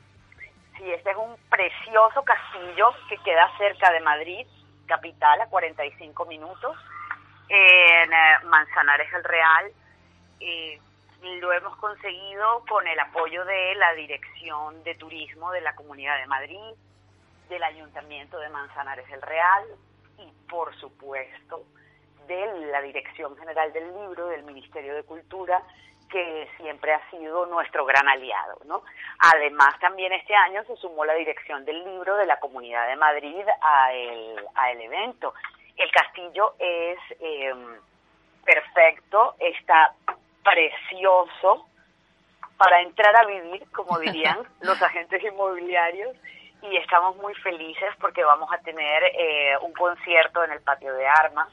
Sí, 0.78 0.90
este 0.90 1.10
es 1.10 1.16
un 1.18 1.36
precioso 1.50 2.22
castillo 2.22 2.86
que 3.10 3.18
queda 3.18 3.46
cerca 3.58 3.92
de 3.92 4.00
Madrid, 4.00 4.46
capital, 4.86 5.42
a 5.42 5.46
45 5.48 6.24
minutos, 6.24 6.78
en 7.50 8.10
eh, 8.10 8.38
Manzanares 8.44 9.12
el 9.12 9.22
Real 9.22 9.70
eh, 10.40 10.78
lo 11.40 11.52
hemos 11.52 11.76
conseguido 11.76 12.64
con 12.68 12.86
el 12.86 12.98
apoyo 13.00 13.44
de 13.44 13.74
la 13.76 13.94
Dirección 13.94 14.82
de 14.84 14.94
Turismo 14.94 15.50
de 15.52 15.60
la 15.60 15.74
Comunidad 15.74 16.18
de 16.18 16.26
Madrid, 16.26 16.74
del 17.48 17.62
Ayuntamiento 17.62 18.38
de 18.38 18.48
Manzanares 18.48 19.08
el 19.10 19.22
Real 19.22 19.64
y, 20.18 20.30
por 20.48 20.74
supuesto, 20.76 21.64
de 22.26 22.68
la 22.70 22.80
Dirección 22.82 23.36
General 23.36 23.72
del 23.72 23.86
Libro 23.94 24.28
del 24.28 24.44
Ministerio 24.44 24.94
de 24.94 25.02
Cultura, 25.02 25.62
que 26.10 26.48
siempre 26.58 26.92
ha 26.92 27.10
sido 27.10 27.46
nuestro 27.46 27.84
gran 27.84 28.08
aliado. 28.08 28.58
¿no? 28.66 28.82
Además, 29.18 29.78
también 29.80 30.12
este 30.12 30.34
año 30.34 30.62
se 30.64 30.76
sumó 30.76 31.04
la 31.04 31.14
Dirección 31.14 31.64
del 31.64 31.84
Libro 31.84 32.16
de 32.16 32.26
la 32.26 32.38
Comunidad 32.38 32.86
de 32.88 32.96
Madrid 32.96 33.44
a 33.60 33.92
el, 33.92 34.44
a 34.54 34.70
el 34.70 34.80
evento. 34.80 35.34
El 35.76 35.90
castillo 35.90 36.54
es 36.58 36.98
eh, 37.20 37.52
perfecto, 38.44 39.34
está 39.38 39.94
precioso 40.44 41.66
para 42.56 42.82
entrar 42.82 43.16
a 43.16 43.26
vivir, 43.26 43.66
como 43.72 43.98
dirían 44.00 44.38
los 44.60 44.80
agentes 44.80 45.22
inmobiliarios, 45.24 46.16
y 46.62 46.76
estamos 46.76 47.16
muy 47.16 47.34
felices 47.34 47.90
porque 48.00 48.24
vamos 48.24 48.48
a 48.52 48.58
tener 48.58 49.02
eh, 49.04 49.56
un 49.62 49.72
concierto 49.72 50.44
en 50.44 50.52
el 50.52 50.60
patio 50.60 50.94
de 50.94 51.06
armas 51.06 51.48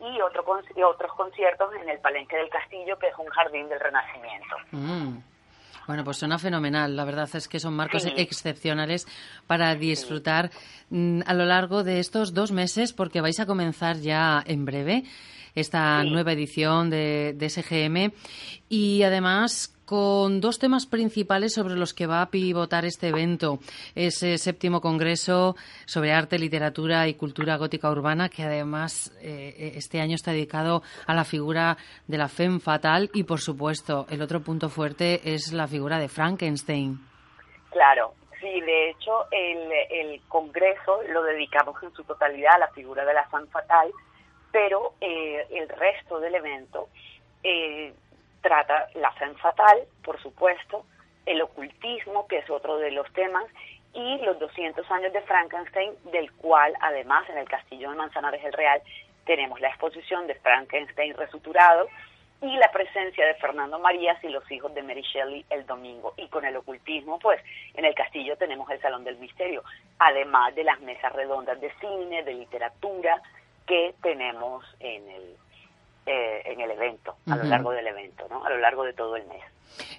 y, 0.00 0.20
otro 0.20 0.44
y 0.76 0.82
otros 0.82 1.12
conciertos 1.14 1.72
en 1.80 1.88
el 1.88 1.98
Palenque 2.00 2.36
del 2.36 2.50
Castillo, 2.50 2.98
que 2.98 3.08
es 3.08 3.14
un 3.16 3.28
jardín 3.28 3.68
del 3.68 3.80
Renacimiento. 3.80 4.56
Mm. 4.72 5.18
Bueno, 5.86 6.04
pues 6.04 6.18
suena 6.18 6.38
fenomenal. 6.38 6.94
La 6.94 7.04
verdad 7.04 7.28
es 7.34 7.48
que 7.48 7.58
son 7.58 7.74
marcos 7.74 8.02
sí. 8.02 8.12
excepcionales 8.16 9.06
para 9.46 9.74
disfrutar 9.74 10.50
sí. 10.50 11.20
a 11.26 11.34
lo 11.34 11.44
largo 11.44 11.82
de 11.82 11.98
estos 11.98 12.34
dos 12.34 12.52
meses, 12.52 12.92
porque 12.92 13.20
vais 13.20 13.40
a 13.40 13.46
comenzar 13.46 13.96
ya 13.96 14.42
en 14.46 14.64
breve 14.64 15.04
esta 15.54 16.02
sí. 16.02 16.10
nueva 16.10 16.32
edición 16.32 16.90
de, 16.90 17.34
de, 17.34 17.48
SGM 17.48 18.12
y 18.68 19.02
además 19.02 19.72
con 19.92 20.40
dos 20.40 20.58
temas 20.58 20.86
principales 20.86 21.52
sobre 21.52 21.74
los 21.74 21.92
que 21.92 22.06
va 22.06 22.22
a 22.22 22.30
pivotar 22.30 22.86
este 22.86 23.08
evento. 23.08 23.58
Ese 23.94 24.38
séptimo 24.38 24.80
congreso 24.80 25.54
sobre 25.84 26.14
arte, 26.14 26.38
literatura 26.38 27.08
y 27.08 27.14
cultura 27.14 27.56
gótica 27.56 27.90
urbana, 27.90 28.30
que 28.30 28.42
además 28.42 29.12
eh, 29.20 29.72
este 29.76 30.00
año 30.00 30.14
está 30.14 30.32
dedicado 30.32 30.82
a 31.06 31.12
la 31.12 31.24
figura 31.24 31.76
de 32.06 32.16
la 32.16 32.28
femme 32.28 32.58
fatal 32.58 33.10
y, 33.12 33.24
por 33.24 33.40
supuesto, 33.40 34.06
el 34.08 34.22
otro 34.22 34.40
punto 34.40 34.70
fuerte 34.70 35.20
es 35.24 35.52
la 35.52 35.66
figura 35.66 35.98
de 35.98 36.08
Frankenstein. 36.08 36.98
Claro, 37.70 38.14
sí, 38.40 38.62
de 38.62 38.90
hecho 38.92 39.26
el, 39.30 39.58
el 39.90 40.22
congreso 40.28 41.02
lo 41.10 41.22
dedicamos 41.22 41.76
en 41.82 41.92
su 41.92 42.02
totalidad 42.04 42.54
a 42.54 42.60
la 42.60 42.68
figura 42.68 43.04
de 43.04 43.12
la 43.12 43.28
femme 43.28 43.48
fatal 43.48 43.92
pero 44.52 44.92
eh, 45.00 45.46
el 45.50 45.68
resto 45.68 46.20
del 46.20 46.34
evento 46.34 46.88
eh, 47.42 47.92
trata 48.42 48.88
la 48.94 49.10
fe 49.12 49.26
fatal, 49.34 49.82
por 50.04 50.20
supuesto, 50.20 50.84
el 51.26 51.40
ocultismo, 51.42 52.26
que 52.26 52.38
es 52.38 52.50
otro 52.50 52.76
de 52.78 52.90
los 52.90 53.10
temas, 53.14 53.44
y 53.94 54.18
los 54.18 54.38
200 54.38 54.90
años 54.90 55.12
de 55.12 55.20
Frankenstein, 55.22 55.92
del 56.12 56.30
cual 56.32 56.74
además 56.80 57.28
en 57.28 57.38
el 57.38 57.48
Castillo 57.48 57.90
de 57.90 57.96
Manzanares 57.96 58.42
el 58.44 58.52
Real 58.52 58.82
tenemos 59.24 59.60
la 59.60 59.68
exposición 59.68 60.26
de 60.26 60.34
Frankenstein 60.36 61.14
resuturado 61.14 61.88
y 62.40 62.56
la 62.56 62.72
presencia 62.72 63.24
de 63.24 63.34
Fernando 63.34 63.78
Marías 63.78 64.22
y 64.24 64.28
los 64.28 64.50
hijos 64.50 64.74
de 64.74 64.82
Mary 64.82 65.02
Shelley 65.02 65.44
el 65.48 65.64
domingo. 65.64 66.12
Y 66.16 66.26
con 66.26 66.44
el 66.44 66.56
ocultismo, 66.56 67.18
pues 67.20 67.40
en 67.74 67.84
el 67.84 67.94
castillo 67.94 68.36
tenemos 68.36 68.68
el 68.70 68.80
Salón 68.80 69.04
del 69.04 69.18
Misterio, 69.18 69.62
además 69.98 70.54
de 70.56 70.64
las 70.64 70.80
mesas 70.80 71.12
redondas 71.12 71.60
de 71.60 71.72
cine, 71.74 72.24
de 72.24 72.34
literatura, 72.34 73.22
que 73.66 73.94
tenemos 74.02 74.64
en 74.80 75.08
el, 75.08 75.36
eh, 76.06 76.42
en 76.46 76.60
el 76.60 76.70
evento, 76.70 77.16
a 77.26 77.30
uh 77.30 77.34
-huh. 77.34 77.42
lo 77.42 77.44
largo 77.44 77.70
del 77.72 77.86
evento, 77.86 78.26
¿no? 78.28 78.44
a 78.44 78.50
lo 78.50 78.58
largo 78.58 78.84
de 78.84 78.92
todo 78.92 79.16
el 79.16 79.26
mes. 79.26 79.42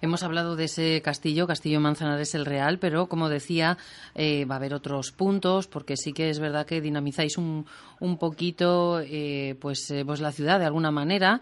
Hemos 0.01 0.23
hablado 0.23 0.55
de 0.55 0.65
ese 0.65 1.01
castillo, 1.01 1.47
Castillo 1.47 1.79
Manzanares 1.79 2.35
el 2.35 2.45
Real, 2.45 2.77
pero 2.79 3.07
como 3.07 3.29
decía, 3.29 3.77
eh, 4.15 4.45
va 4.45 4.55
a 4.55 4.57
haber 4.57 4.73
otros 4.73 5.11
puntos, 5.11 5.67
porque 5.67 5.97
sí 5.97 6.13
que 6.13 6.29
es 6.29 6.39
verdad 6.39 6.65
que 6.65 6.81
dinamizáis 6.81 7.37
un, 7.37 7.65
un 7.99 8.17
poquito 8.17 8.99
eh, 9.01 9.55
pues, 9.59 9.89
eh, 9.91 10.03
pues 10.05 10.19
la 10.19 10.31
ciudad 10.31 10.59
de 10.59 10.65
alguna 10.65 10.91
manera 10.91 11.39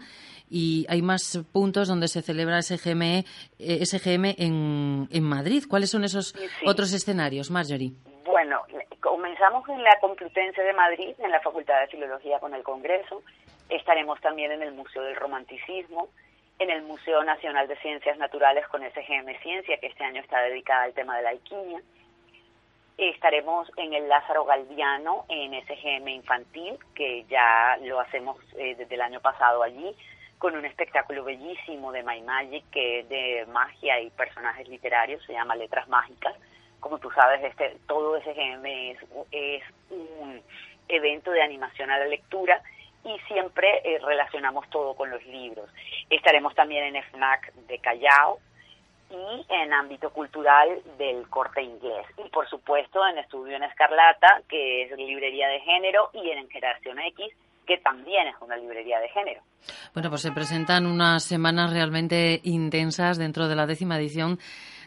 y 0.48 0.84
hay 0.88 1.00
más 1.00 1.40
puntos 1.50 1.88
donde 1.88 2.08
se 2.08 2.20
celebra 2.20 2.60
SGM, 2.60 3.24
SGM 3.58 4.34
en, 4.36 5.08
en 5.10 5.24
Madrid. 5.24 5.64
¿Cuáles 5.68 5.90
son 5.90 6.04
esos 6.04 6.28
sí. 6.28 6.66
otros 6.66 6.92
escenarios, 6.92 7.50
Marjorie? 7.50 7.92
Bueno, 8.26 8.60
comenzamos 9.02 9.68
en 9.68 9.82
la 9.82 9.98
Complutense 10.00 10.62
de 10.62 10.72
Madrid, 10.72 11.14
en 11.18 11.30
la 11.30 11.40
Facultad 11.40 11.80
de 11.80 11.88
Filología 11.88 12.38
con 12.38 12.54
el 12.54 12.62
Congreso. 12.62 13.22
Estaremos 13.68 14.20
también 14.20 14.52
en 14.52 14.62
el 14.62 14.72
Museo 14.72 15.02
del 15.02 15.16
Romanticismo, 15.16 16.08
en 16.58 16.70
el 16.70 16.82
Museo 16.82 17.22
Nacional 17.24 17.66
de 17.66 17.76
Ciencias 17.78 18.16
Naturales 18.16 18.66
con 18.68 18.80
SGM 18.80 19.36
Ciencia, 19.42 19.76
que 19.78 19.88
este 19.88 20.04
año 20.04 20.20
está 20.20 20.40
dedicada 20.42 20.84
al 20.84 20.94
tema 20.94 21.16
de 21.16 21.22
la 21.24 21.30
alquimia. 21.30 21.82
Estaremos 22.96 23.68
en 23.76 23.92
el 23.92 24.08
Lázaro 24.08 24.44
Galdiano, 24.44 25.24
en 25.28 25.52
SGM 25.66 26.06
Infantil, 26.08 26.78
que 26.94 27.24
ya 27.24 27.76
lo 27.82 27.98
hacemos 27.98 28.38
eh, 28.56 28.76
desde 28.76 28.94
el 28.94 29.00
año 29.00 29.20
pasado 29.20 29.64
allí, 29.64 29.96
con 30.38 30.54
un 30.54 30.64
espectáculo 30.64 31.24
bellísimo 31.24 31.90
de 31.90 32.04
My 32.04 32.20
Magic, 32.22 32.64
que 32.70 33.00
es 33.00 33.08
de 33.08 33.46
magia 33.46 34.00
y 34.00 34.10
personajes 34.10 34.68
literarios, 34.68 35.24
se 35.24 35.32
llama 35.32 35.56
Letras 35.56 35.88
Mágicas. 35.88 36.36
Como 36.82 36.98
tú 36.98 37.10
sabes, 37.12 37.40
este, 37.44 37.78
todo 37.86 38.20
SGM 38.20 38.66
es, 38.66 38.98
es 39.30 39.62
un 39.88 40.42
evento 40.88 41.30
de 41.30 41.40
animación 41.40 41.92
a 41.92 41.98
la 41.98 42.06
lectura 42.06 42.60
y 43.04 43.16
siempre 43.28 43.68
eh, 43.84 44.00
relacionamos 44.04 44.68
todo 44.68 44.94
con 44.94 45.08
los 45.08 45.24
libros. 45.26 45.70
Estaremos 46.10 46.56
también 46.56 46.84
en 46.84 47.02
FNAC 47.04 47.54
de 47.68 47.78
Callao 47.78 48.40
y 49.10 49.46
en 49.48 49.72
ámbito 49.72 50.10
cultural 50.10 50.68
del 50.98 51.28
corte 51.28 51.62
inglés. 51.62 52.04
Y 52.18 52.28
por 52.30 52.48
supuesto 52.48 53.06
en 53.06 53.18
Estudio 53.18 53.56
en 53.56 53.62
Escarlata, 53.62 54.42
que 54.48 54.82
es 54.82 54.96
librería 54.96 55.46
de 55.46 55.60
género, 55.60 56.10
y 56.14 56.30
en 56.30 56.48
Generación 56.50 56.98
X, 56.98 57.32
que 57.64 57.78
también 57.78 58.26
es 58.26 58.34
una 58.40 58.56
librería 58.56 58.98
de 58.98 59.08
género. 59.10 59.40
Bueno, 59.94 60.08
pues 60.08 60.22
se 60.22 60.32
presentan 60.32 60.86
unas 60.86 61.22
semanas 61.22 61.72
realmente 61.72 62.40
intensas 62.42 63.18
dentro 63.18 63.46
de 63.46 63.54
la 63.54 63.66
décima 63.66 63.98
edición 63.98 64.38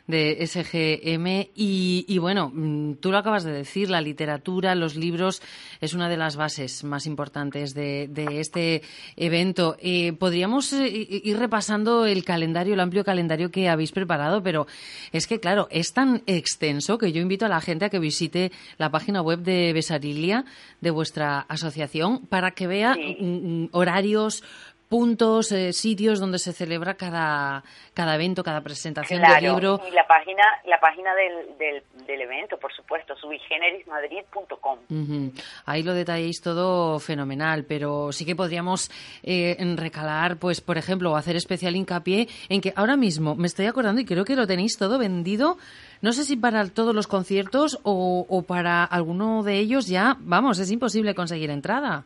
de 0.07 0.45
SGM. 0.45 1.49
Y, 1.55 2.17
bueno, 2.19 2.51
mm, 2.53 2.95
tú 2.95 3.11
lo 3.11 3.17
acabas 3.17 3.43
de 3.43 3.51
decir, 3.51 3.89
la 3.89 4.01
literatura, 4.01 4.75
los 4.75 4.95
libros, 4.95 5.41
es 5.81 5.93
una 5.93 6.09
de 6.09 6.17
las 6.17 6.35
bases 6.35 6.83
más 6.83 7.05
importantes 7.05 7.73
de, 7.73 8.09
este 8.39 8.81
evento. 9.15 9.77
Eh, 9.79 10.13
podríamos 10.13 10.73
eh, 10.73 10.87
ir 10.89 11.37
repasando 11.37 12.05
el 12.05 12.23
calendario, 12.23 12.73
el 12.73 12.79
amplio 12.79 13.03
calendario 13.03 13.51
que 13.51 13.69
habéis 13.69 13.91
preparado, 13.91 14.41
pero 14.43 14.67
es 15.11 15.27
que, 15.27 15.39
claro, 15.39 15.67
es 15.71 15.93
tan 15.93 16.23
extenso 16.25 16.97
que 16.97 17.11
yo 17.11 17.21
invito 17.21 17.45
a 17.45 17.49
la 17.49 17.61
gente 17.61 17.85
a 17.85 17.89
que 17.89 17.99
visite 17.99 18.51
la 18.77 18.91
página 18.91 19.21
web 19.21 19.39
de 19.39 19.73
Besarilia, 19.73 20.45
de 20.81 20.91
vuestra 20.91 21.39
asociación, 21.41 22.25
para 22.27 22.51
que 22.51 22.67
vea 22.67 22.95
mm, 22.95 23.63
mm, 23.63 23.69
horarios, 23.71 24.43
puntos, 24.89 25.51
eh, 25.51 25.73
sitios 25.73 26.19
donde 26.19 26.39
se 26.39 26.53
celebra 26.53 26.95
cada, 26.95 27.63
cada 27.93 28.15
evento, 28.15 28.43
cada 28.43 28.61
presentación 28.61 29.21
del 29.21 29.43
libro. 29.43 29.81
Y 29.87 29.91
la 29.91 30.07
página, 30.07 30.43
la 30.65 30.79
página 30.79 31.13
del, 31.15 31.83
del, 32.05 32.21
evento, 32.21 32.57
por 32.57 32.73
supuesto, 32.73 33.15
subigenerismadrid.com. 33.15 35.31
Ahí 35.65 35.83
lo 35.83 35.93
detalléis 35.93 36.41
todo 36.41 36.99
fenomenal, 36.99 37.65
pero 37.67 38.11
sí 38.11 38.25
que 38.25 38.35
podríamos 38.35 38.91
eh, 39.23 39.57
recalar, 39.75 40.37
pues, 40.37 40.61
por 40.61 40.77
ejemplo, 40.77 41.15
hacer 41.15 41.35
especial 41.35 41.75
hincapié 41.75 42.27
en 42.49 42.61
que 42.61 42.73
ahora 42.75 42.95
mismo 42.95 43.35
me 43.35 43.47
estoy 43.47 43.65
acordando 43.65 44.01
y 44.01 44.05
creo 44.05 44.25
que 44.25 44.35
lo 44.35 44.47
tenéis 44.47 44.77
todo 44.77 44.97
vendido. 44.97 45.57
No 46.01 46.13
sé 46.13 46.23
si 46.23 46.35
para 46.35 46.67
todos 46.69 46.93
los 46.93 47.07
conciertos 47.07 47.79
o, 47.83 48.25
o 48.29 48.41
para 48.43 48.83
alguno 48.83 49.43
de 49.43 49.57
ellos 49.57 49.87
ya, 49.87 50.17
vamos, 50.19 50.59
es 50.59 50.71
imposible 50.71 51.15
conseguir 51.15 51.49
entrada. 51.49 52.03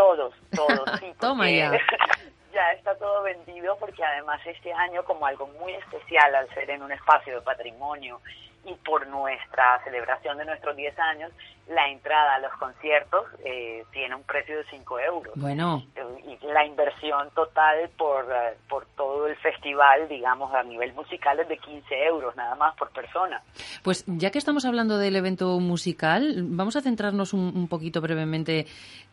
Todos, 0.00 0.32
todos, 0.56 0.90
sí. 1.00 1.12
Toma 1.20 1.50
ya. 1.50 1.72
ya 2.54 2.72
está 2.72 2.96
todo 2.96 3.22
vendido 3.22 3.76
porque 3.78 4.02
además 4.02 4.40
este 4.46 4.72
año 4.72 5.04
como 5.04 5.26
algo 5.26 5.46
muy 5.60 5.74
especial 5.74 6.34
al 6.34 6.48
ser 6.54 6.70
en 6.70 6.82
un 6.82 6.90
espacio 6.90 7.34
de 7.34 7.42
patrimonio 7.42 8.18
y 8.64 8.74
por 8.84 9.06
nuestra 9.06 9.82
celebración 9.84 10.38
de 10.38 10.44
nuestros 10.44 10.76
10 10.76 10.98
años, 10.98 11.32
la 11.68 11.88
entrada 11.88 12.34
a 12.34 12.38
los 12.40 12.52
conciertos 12.54 13.26
eh, 13.44 13.84
tiene 13.92 14.14
un 14.16 14.24
precio 14.24 14.58
de 14.58 14.64
5 14.64 15.00
euros. 15.00 15.32
Bueno. 15.36 15.84
Y 16.26 16.46
la 16.46 16.66
inversión 16.66 17.30
total 17.34 17.88
por, 17.96 18.24
eh, 18.24 18.56
por 18.68 18.86
todo 18.96 19.28
el 19.28 19.36
festival, 19.36 20.08
digamos, 20.08 20.52
a 20.52 20.62
nivel 20.64 20.92
musical 20.94 21.38
es 21.38 21.48
de 21.48 21.56
15 21.58 21.94
euros 22.04 22.34
nada 22.34 22.54
más 22.56 22.74
por 22.76 22.90
persona. 22.90 23.40
Pues 23.84 24.04
ya 24.06 24.30
que 24.30 24.38
estamos 24.38 24.64
hablando 24.64 24.98
del 24.98 25.14
evento 25.14 25.58
musical, 25.60 26.42
vamos 26.48 26.74
a 26.76 26.80
centrarnos 26.80 27.32
un, 27.32 27.68
poquito 27.68 28.00
brevemente 28.00 28.66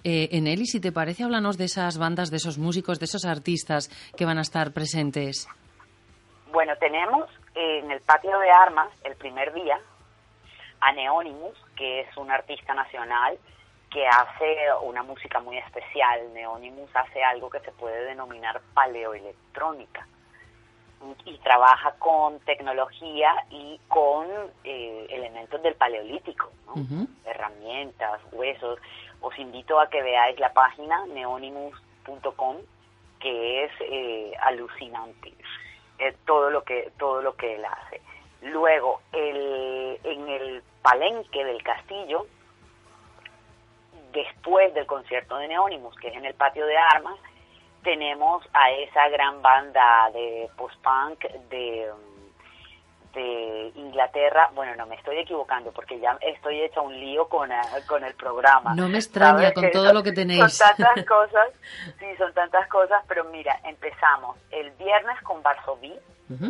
eh, 0.03 0.29
en 0.31 0.47
él 0.47 0.61
y 0.61 0.65
si 0.65 0.79
te 0.79 0.91
parece, 0.91 1.23
háblanos 1.23 1.57
de 1.57 1.65
esas 1.65 1.99
bandas, 1.99 2.31
de 2.31 2.37
esos 2.37 2.57
músicos, 2.57 2.99
de 2.99 3.05
esos 3.05 3.25
artistas 3.25 3.89
que 4.17 4.25
van 4.25 4.39
a 4.39 4.41
estar 4.41 4.71
presentes. 4.73 5.47
Bueno, 6.51 6.73
tenemos 6.79 7.29
en 7.57 7.89
el 7.89 8.01
patio 8.01 8.37
de 8.37 8.51
armas, 8.51 8.89
el 9.03 9.15
primer 9.15 9.51
día, 9.51 9.79
a 10.79 10.91
Neonimus, 10.91 11.57
que 11.75 12.01
es 12.01 12.17
un 12.17 12.29
artista 12.29 12.75
nacional 12.75 13.39
que 13.89 14.07
hace 14.07 14.57
una 14.83 15.01
música 15.01 15.39
muy 15.39 15.57
especial. 15.57 16.33
Neonimus 16.33 16.89
hace 16.95 17.23
algo 17.23 17.49
que 17.49 17.59
se 17.61 17.71
puede 17.71 18.05
denominar 18.05 18.61
paleoelectrónica 18.75 20.07
y 21.25 21.37
trabaja 21.39 21.93
con 21.99 22.39
tecnología 22.41 23.31
y 23.49 23.79
con 23.87 24.27
eh, 24.63 25.07
elementos 25.09 25.61
del 25.63 25.75
paleolítico, 25.75 26.51
herramientas, 27.25 28.21
huesos. 28.31 28.79
Os 29.21 29.37
invito 29.39 29.79
a 29.79 29.89
que 29.89 30.03
veáis 30.03 30.39
la 30.39 30.53
página 30.53 31.05
neonimus.com, 31.07 32.57
que 33.19 33.63
es 33.63 33.71
eh, 33.81 34.31
alucinante 34.41 35.33
todo 36.25 36.49
lo 36.49 36.63
que 36.63 36.91
todo 36.97 37.21
lo 37.21 37.35
que 37.35 37.55
él 37.55 37.65
hace. 37.65 38.01
Luego, 38.41 39.01
el, 39.13 39.99
en 40.03 40.29
el 40.29 40.63
palenque 40.81 41.43
del 41.43 41.61
castillo, 41.63 42.27
después 44.11 44.73
del 44.73 44.85
concierto 44.85 45.37
de 45.37 45.47
Neónimos, 45.47 45.95
que 45.97 46.09
es 46.09 46.15
en 46.15 46.25
el 46.25 46.33
patio 46.35 46.65
de 46.65 46.77
armas, 46.77 47.17
tenemos 47.83 48.47
a 48.53 48.71
esa 48.71 49.09
gran 49.09 49.41
banda 49.41 50.09
de 50.13 50.49
post-punk 50.55 51.23
de 51.49 51.91
de 53.17 53.71
Inglaterra, 53.75 54.51
bueno, 54.53 54.75
no 54.75 54.85
me 54.85 54.95
estoy 54.95 55.17
equivocando 55.17 55.71
porque 55.71 55.99
ya 55.99 56.17
estoy 56.21 56.61
hecha 56.61 56.81
un 56.81 56.93
lío 56.93 57.27
con, 57.27 57.51
eh, 57.51 57.59
con 57.87 58.03
el 58.03 58.13
programa. 58.13 58.75
No 58.75 58.87
me 58.87 58.99
extraña 58.99 59.51
con 59.51 59.69
todo 59.71 59.91
lo 59.91 60.03
que 60.03 60.11
tenéis. 60.11 60.53
Son 60.53 60.75
tantas 60.77 61.05
cosas, 61.05 61.49
sí, 61.99 62.05
son 62.17 62.31
tantas 62.33 62.67
cosas, 62.67 63.03
pero 63.07 63.23
mira, 63.25 63.59
empezamos. 63.63 64.37
El 64.51 64.69
viernes 64.71 65.19
con 65.23 65.41
Varsovie, 65.41 65.99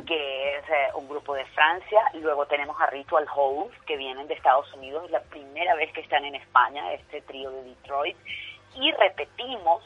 que 0.07 0.57
es 0.57 0.69
eh, 0.69 0.89
un 0.95 1.07
grupo 1.07 1.35
de 1.35 1.45
Francia, 1.45 2.01
luego 2.15 2.45
tenemos 2.47 2.79
a 2.81 2.87
Ritual 2.87 3.27
House, 3.27 3.71
que 3.85 3.95
vienen 3.95 4.27
de 4.27 4.33
Estados 4.33 4.71
Unidos, 4.73 5.05
es 5.05 5.11
la 5.11 5.21
primera 5.21 5.75
vez 5.75 5.93
que 5.93 6.01
están 6.01 6.25
en 6.25 6.35
España, 6.35 6.91
este 6.93 7.21
trío 7.21 7.51
de 7.51 7.63
Detroit, 7.63 8.17
y 8.75 8.91
repetimos 8.91 9.83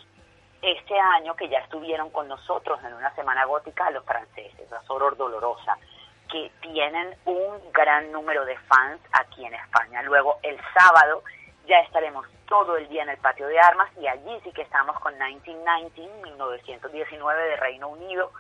este 0.62 0.98
año 0.98 1.36
que 1.36 1.50
ya 1.50 1.60
estuvieron 1.60 2.10
con 2.10 2.28
nosotros 2.28 2.80
en 2.86 2.94
una 2.94 3.14
semana 3.16 3.46
gótica 3.46 3.92
los 3.92 4.06
franceses, 4.06 4.70
la 4.72 4.82
Soror 4.84 5.18
Dolorosa 5.18 5.78
que 6.32 6.52
tienen 6.62 7.16
un 7.26 7.72
gran 7.74 8.12
número 8.12 8.46
de 8.46 8.58
fans 8.60 9.02
aquí 9.12 9.46
en 9.46 9.54
España. 9.54 10.02
Luego 10.04 10.40
el 10.44 10.58
sábado 10.74 11.24
ya 11.68 11.80
estaremos 11.80 12.26
todo 12.48 12.78
el 12.78 12.88
día 12.90 13.04
en 13.04 13.10
el 13.10 13.18
patio 13.18 13.48
de 13.48 13.60
armas 13.60 13.90
y 13.98 14.08
allí 14.08 14.40
sí 14.44 14.52
que 14.52 14.64
estamos 14.64 15.00
con 15.00 15.14
1919, 15.14 16.22
1919 16.24 17.44
de 17.44 17.56
Reino 17.58 17.90
Unido, 17.90 18.32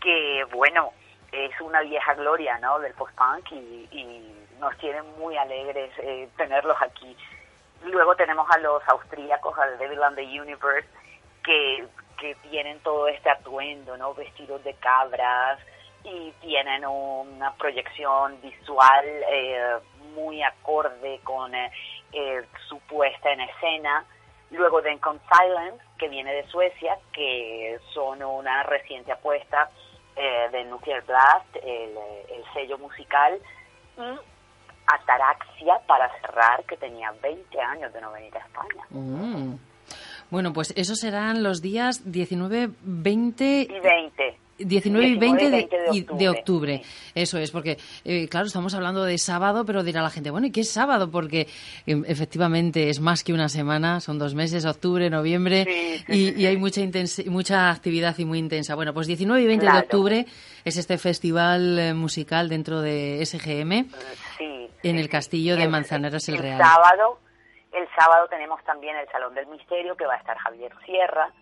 que 0.00 0.44
bueno, 0.52 0.92
es 1.32 1.60
una 1.60 1.82
vieja 1.82 2.14
gloria 2.14 2.58
¿no? 2.58 2.78
del 2.80 2.94
post-punk 2.94 3.52
y, 3.52 4.32
nos 4.56 4.74
tiene 4.78 5.02
muy 5.02 5.36
alegres 5.36 5.92
eh, 5.98 6.30
tenerlos 6.38 6.78
aquí. 6.80 7.14
Luego 7.82 8.16
tenemos 8.16 8.50
a 8.50 8.56
los 8.56 8.82
austríacos, 8.88 9.58
al 9.58 9.76
Devil 9.76 10.02
and 10.02 10.16
the 10.16 10.22
Universe, 10.22 10.88
que, 11.44 11.86
que 12.18 12.34
tienen 12.36 12.80
todo 12.80 13.06
este 13.06 13.28
atuendo, 13.28 13.98
¿no? 13.98 14.14
Vestidos 14.14 14.64
de 14.64 14.72
cabras, 14.76 15.58
y 16.06 16.32
tienen 16.40 16.84
una 16.86 17.52
proyección 17.54 18.40
visual 18.40 19.04
eh, 19.30 19.76
muy 20.14 20.42
acorde 20.42 21.20
con 21.24 21.54
eh, 21.54 21.70
eh, 22.12 22.44
su 22.68 22.78
puesta 22.80 23.32
en 23.32 23.40
escena. 23.40 24.04
Luego 24.50 24.80
de 24.80 24.96
Con 25.00 25.20
Silence, 25.20 25.84
que 25.98 26.08
viene 26.08 26.32
de 26.32 26.46
Suecia, 26.46 26.96
que 27.12 27.80
son 27.92 28.22
una 28.22 28.62
reciente 28.62 29.10
apuesta 29.10 29.70
de 30.14 30.64
Nuclear 30.64 31.04
Blast, 31.04 31.56
el, 31.56 31.94
sello 32.54 32.78
musical, 32.78 33.38
y 33.98 34.00
Ataraxia 34.86 35.80
para 35.86 36.08
cerrar, 36.20 36.64
que 36.64 36.76
tenía 36.76 37.12
20 37.20 37.60
años 37.60 37.92
de 37.92 38.00
no 38.00 38.12
venir 38.12 38.34
a 38.36 38.40
España. 38.40 38.86
Mm. 38.90 39.56
Bueno, 40.30 40.52
pues 40.52 40.72
esos 40.76 41.00
serán 41.00 41.42
los 41.42 41.60
días 41.60 42.10
19, 42.10 42.70
20 42.82 43.44
y 43.44 43.80
20. 43.80 44.45
19 44.58 45.06
y 45.06 45.16
20, 45.16 45.68
de, 46.12 46.28
octubre. 46.28 46.82
Eso 47.14 47.38
es, 47.38 47.50
porque, 47.50 47.76
eh, 48.04 48.28
claro, 48.28 48.46
estamos 48.46 48.74
hablando 48.74 49.04
de 49.04 49.18
sábado, 49.18 49.64
pero 49.64 49.82
dirá 49.82 50.02
la 50.02 50.10
gente, 50.10 50.30
bueno, 50.30 50.46
¿y 50.46 50.52
qué 50.52 50.60
es 50.60 50.72
sábado? 50.72 51.10
Porque 51.10 51.46
em, 51.86 52.04
efectivamente 52.06 52.88
es 52.88 53.00
más 53.00 53.22
que 53.22 53.32
una 53.32 53.48
semana, 53.48 54.00
son 54.00 54.18
dos 54.18 54.34
meses, 54.34 54.64
octubre, 54.64 55.10
noviembre, 55.10 55.66
y, 56.08 56.46
hay 56.46 56.56
mucha, 56.56 56.80
mucha 57.26 57.70
actividad 57.70 58.16
y 58.18 58.24
muy 58.24 58.38
intensa. 58.38 58.74
Bueno, 58.74 58.94
pues 58.94 59.06
19 59.06 59.42
y 59.42 59.46
20 59.46 59.66
de 59.66 59.78
octubre 59.78 60.26
es 60.64 60.76
este 60.76 60.98
festival 60.98 61.78
eh, 61.78 61.94
musical 61.94 62.48
dentro 62.48 62.80
de 62.80 63.24
SGM, 63.24 63.88
en 64.82 64.98
el 64.98 65.08
castillo 65.08 65.56
de 65.56 65.68
Manzaneros 65.68 66.28
el, 66.28 66.38
Real. 66.38 66.58
Sábado, 66.58 67.18
el 67.72 67.86
sábado 67.98 68.26
tenemos 68.28 68.62
también 68.64 68.96
el 68.96 69.08
Salón 69.08 69.34
del 69.34 69.46
Misterio, 69.48 69.96
que 69.96 70.06
va 70.06 70.14
a 70.14 70.18
estar 70.18 70.36
Javier 70.38 70.72
Sierra 70.84 71.32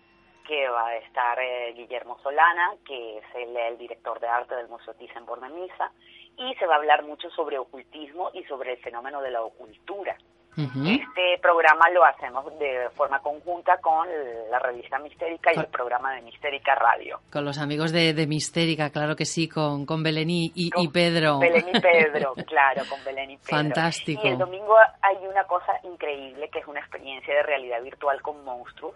que 0.47 0.69
va 0.69 0.87
a 0.87 0.97
estar 0.97 1.39
eh, 1.39 1.73
Guillermo 1.73 2.17
Solana, 2.23 2.75
que 2.85 3.17
es 3.17 3.23
el, 3.35 3.77
director 3.77 4.19
de 4.19 4.27
arte 4.27 4.55
del 4.55 4.67
Museo 4.67 4.93
Thyssen-Bornemisza, 4.93 5.91
y 6.37 6.53
se 6.55 6.65
va 6.65 6.75
a 6.75 6.77
hablar 6.77 7.03
mucho 7.03 7.29
sobre 7.31 7.57
ocultismo 7.57 8.29
y 8.33 8.43
sobre 8.43 8.73
el 8.73 8.77
fenómeno 8.79 9.21
de 9.21 9.31
la 9.31 9.41
ocultura. 9.41 10.15
Este 10.57 11.37
programa 11.41 11.89
lo 11.93 12.05
hacemos 12.05 12.45
de 12.59 12.89
forma 12.91 13.19
conjunta 13.19 13.77
con 13.81 14.07
la 14.49 14.57
revista 14.57 14.97
Mistérica 14.99 15.51
y 15.53 15.59
el 15.59 15.65
programa 15.65 16.15
de 16.15 16.21
Mistérica 16.21 16.75
Radio. 16.75 17.19
Con 17.29 17.43
los 17.43 17.57
amigos 17.57 17.91
de, 17.91 18.13
de 18.13 18.25
Mistérica, 18.25 18.89
claro 18.89 19.17
que 19.17 19.25
sí, 19.25 19.49
con, 19.49 19.85
con 19.85 20.01
Belén 20.01 20.29
y, 20.29 20.53
y, 20.55 20.87
Pedro. 20.87 21.39
Belén 21.39 21.65
y 21.73 21.79
Pedro, 21.81 22.35
claro, 22.47 22.83
con 22.89 23.03
Belén 23.03 23.31
y 23.31 23.37
Pedro. 23.37 23.57
Fantástico. 23.57 24.21
Y 24.23 24.29
el 24.29 24.37
domingo 24.37 24.77
hay 25.01 25.27
una 25.27 25.43
cosa 25.43 25.73
increíble 25.83 26.47
que 26.49 26.59
es 26.59 26.67
una 26.67 26.79
experiencia 26.79 27.35
de 27.35 27.43
realidad 27.43 27.81
virtual 27.83 28.21
con 28.21 28.41
monstruos 28.45 28.95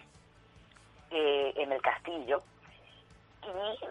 eh, 1.11 1.53
en 1.55 1.71
el 1.71 1.81
castillo 1.81 2.41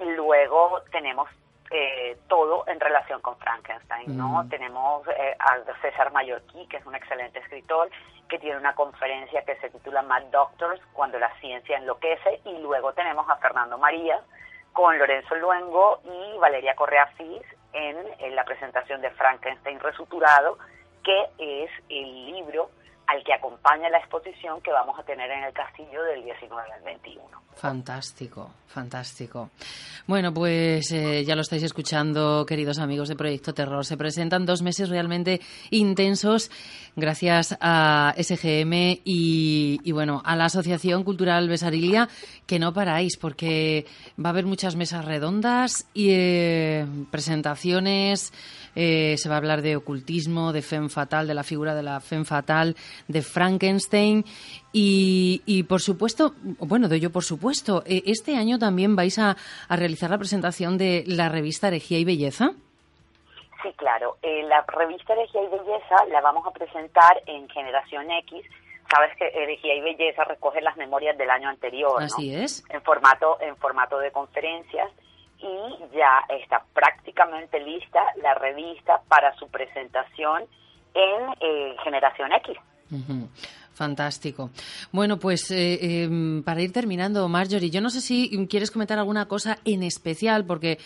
y 0.00 0.04
luego 0.10 0.82
tenemos 0.92 1.28
eh, 1.70 2.16
todo 2.28 2.64
en 2.66 2.80
relación 2.80 3.20
con 3.20 3.36
Frankenstein, 3.38 4.16
¿no? 4.16 4.42
Mm. 4.42 4.48
Tenemos 4.48 5.06
eh, 5.08 5.36
a 5.38 5.58
César 5.82 6.12
Mallorquí, 6.12 6.66
que 6.66 6.78
es 6.78 6.86
un 6.86 6.94
excelente 6.94 7.40
escritor, 7.40 7.90
que 8.28 8.38
tiene 8.38 8.56
una 8.56 8.74
conferencia 8.74 9.42
que 9.42 9.56
se 9.56 9.70
titula 9.70 10.02
Mad 10.02 10.22
Doctors, 10.30 10.80
cuando 10.92 11.18
la 11.18 11.30
ciencia 11.40 11.76
enloquece, 11.76 12.40
y 12.44 12.58
luego 12.58 12.92
tenemos 12.94 13.28
a 13.28 13.36
Fernando 13.36 13.76
María 13.76 14.20
con 14.72 14.98
Lorenzo 14.98 15.34
Luengo 15.34 16.00
y 16.04 16.38
Valeria 16.38 16.74
Correa 16.74 17.06
Fis 17.18 17.42
en, 17.72 17.96
en 18.18 18.34
la 18.34 18.44
presentación 18.44 19.00
de 19.02 19.10
Frankenstein 19.10 19.80
Resuturado, 19.80 20.58
que 21.02 21.26
es 21.38 21.70
el 21.88 22.26
libro 22.26 22.70
al 23.08 23.24
que 23.24 23.32
acompaña 23.32 23.88
la 23.88 23.98
exposición 23.98 24.60
que 24.60 24.70
vamos 24.70 24.98
a 24.98 25.02
tener 25.02 25.30
en 25.30 25.44
el 25.44 25.52
castillo 25.52 26.02
del 26.04 26.24
19 26.24 26.72
al 26.72 26.82
21. 26.82 27.24
Fantástico, 27.54 28.50
fantástico. 28.68 29.50
Bueno, 30.06 30.32
pues 30.32 30.92
eh, 30.92 31.24
ya 31.24 31.34
lo 31.34 31.40
estáis 31.40 31.62
escuchando, 31.64 32.46
queridos 32.46 32.78
amigos 32.78 33.08
de 33.08 33.16
Proyecto 33.16 33.52
Terror. 33.52 33.84
Se 33.84 33.96
presentan 33.96 34.46
dos 34.46 34.62
meses 34.62 34.90
realmente 34.90 35.40
intensos 35.70 36.50
gracias 36.96 37.56
a 37.60 38.14
SGM 38.16 39.00
y, 39.04 39.80
y 39.82 39.92
bueno, 39.92 40.22
a 40.24 40.36
la 40.36 40.44
Asociación 40.44 41.02
Cultural 41.02 41.48
Besarilia, 41.48 42.08
que 42.46 42.58
no 42.58 42.72
paráis 42.72 43.16
porque 43.16 43.86
va 44.22 44.28
a 44.28 44.32
haber 44.32 44.46
muchas 44.46 44.76
mesas 44.76 45.04
redondas 45.04 45.88
y 45.94 46.10
eh, 46.12 46.86
presentaciones. 47.10 48.32
Eh, 48.80 49.16
se 49.18 49.28
va 49.28 49.34
a 49.34 49.38
hablar 49.38 49.60
de 49.60 49.74
ocultismo, 49.74 50.52
de 50.52 50.62
Femme 50.62 50.88
Fatal, 50.88 51.26
de 51.26 51.34
la 51.34 51.42
figura 51.42 51.74
de 51.74 51.82
la 51.82 51.98
Femme 51.98 52.24
Fatal, 52.24 52.76
de 53.08 53.22
Frankenstein 53.22 54.24
y, 54.72 55.42
y 55.46 55.64
por 55.64 55.80
supuesto, 55.80 56.34
bueno, 56.60 56.86
de 56.86 56.94
ello 56.94 57.10
por 57.10 57.24
supuesto, 57.24 57.82
eh, 57.86 58.04
este 58.06 58.36
año 58.36 58.56
también 58.56 58.94
vais 58.94 59.18
a, 59.18 59.36
a, 59.68 59.74
realizar 59.74 60.10
la 60.10 60.18
presentación 60.18 60.78
de 60.78 61.02
la 61.08 61.28
revista 61.28 61.66
Herejía 61.66 61.98
y 61.98 62.04
Belleza. 62.04 62.50
Sí, 63.64 63.72
claro. 63.74 64.16
Eh, 64.22 64.44
la 64.44 64.64
revista 64.68 65.12
Herejía 65.12 65.42
y 65.42 65.48
Belleza 65.48 65.96
la 66.12 66.20
vamos 66.20 66.46
a 66.46 66.52
presentar 66.52 67.20
en 67.26 67.48
Generación 67.48 68.08
X. 68.12 68.46
Sabes 68.88 69.10
que 69.16 69.26
Herejía 69.26 69.74
y 69.74 69.80
Belleza 69.80 70.22
recoge 70.22 70.60
las 70.60 70.76
memorias 70.76 71.18
del 71.18 71.30
año 71.30 71.48
anterior, 71.48 72.00
Así 72.00 72.30
¿no? 72.30 72.44
es. 72.44 72.64
En 72.70 72.80
formato, 72.82 73.38
en 73.40 73.56
formato 73.56 73.98
de 73.98 74.12
conferencias 74.12 74.88
y 75.40 75.96
ya 75.96 76.24
está 76.28 76.64
prácticamente 76.72 77.60
lista 77.60 78.00
la 78.22 78.34
revista 78.34 79.00
para 79.08 79.34
su 79.36 79.48
presentación 79.48 80.44
en 80.94 81.34
eh, 81.40 81.76
Generación 81.84 82.32
X. 82.32 82.56
Fantástico. 83.78 84.50
Bueno, 84.90 85.20
pues 85.20 85.52
eh, 85.52 85.78
eh, 85.80 86.42
para 86.44 86.60
ir 86.60 86.72
terminando, 86.72 87.28
Marjorie, 87.28 87.70
yo 87.70 87.80
no 87.80 87.90
sé 87.90 88.00
si 88.00 88.28
quieres 88.48 88.72
comentar 88.72 88.98
alguna 88.98 89.26
cosa 89.26 89.58
en 89.64 89.84
especial, 89.84 90.44
porque 90.44 90.78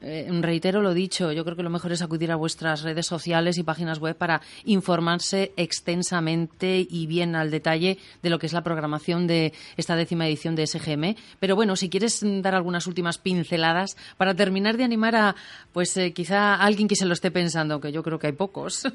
eh, 0.00 0.26
reitero 0.40 0.80
lo 0.80 0.94
dicho, 0.94 1.30
yo 1.32 1.44
creo 1.44 1.56
que 1.56 1.62
lo 1.62 1.68
mejor 1.68 1.92
es 1.92 2.00
acudir 2.00 2.32
a 2.32 2.36
vuestras 2.36 2.82
redes 2.82 3.04
sociales 3.04 3.58
y 3.58 3.64
páginas 3.64 3.98
web 3.98 4.16
para 4.16 4.40
informarse 4.64 5.52
extensamente 5.58 6.86
y 6.88 7.06
bien 7.06 7.34
al 7.36 7.50
detalle 7.50 7.98
de 8.22 8.30
lo 8.30 8.38
que 8.38 8.46
es 8.46 8.54
la 8.54 8.62
programación 8.62 9.26
de 9.26 9.52
esta 9.76 9.94
décima 9.94 10.26
edición 10.26 10.54
de 10.54 10.66
SGM. 10.66 11.16
Pero 11.38 11.54
bueno, 11.54 11.76
si 11.76 11.90
quieres 11.90 12.24
dar 12.42 12.54
algunas 12.54 12.86
últimas 12.86 13.18
pinceladas 13.18 13.96
para 14.16 14.34
terminar 14.34 14.78
de 14.78 14.84
animar 14.84 15.16
a, 15.16 15.34
pues 15.74 15.94
eh, 15.98 16.14
quizá 16.14 16.54
alguien 16.54 16.88
que 16.88 16.96
se 16.96 17.04
lo 17.04 17.12
esté 17.12 17.30
pensando, 17.30 17.78
que 17.78 17.92
yo 17.92 18.02
creo 18.02 18.18
que 18.18 18.28
hay 18.28 18.32
pocos. 18.32 18.86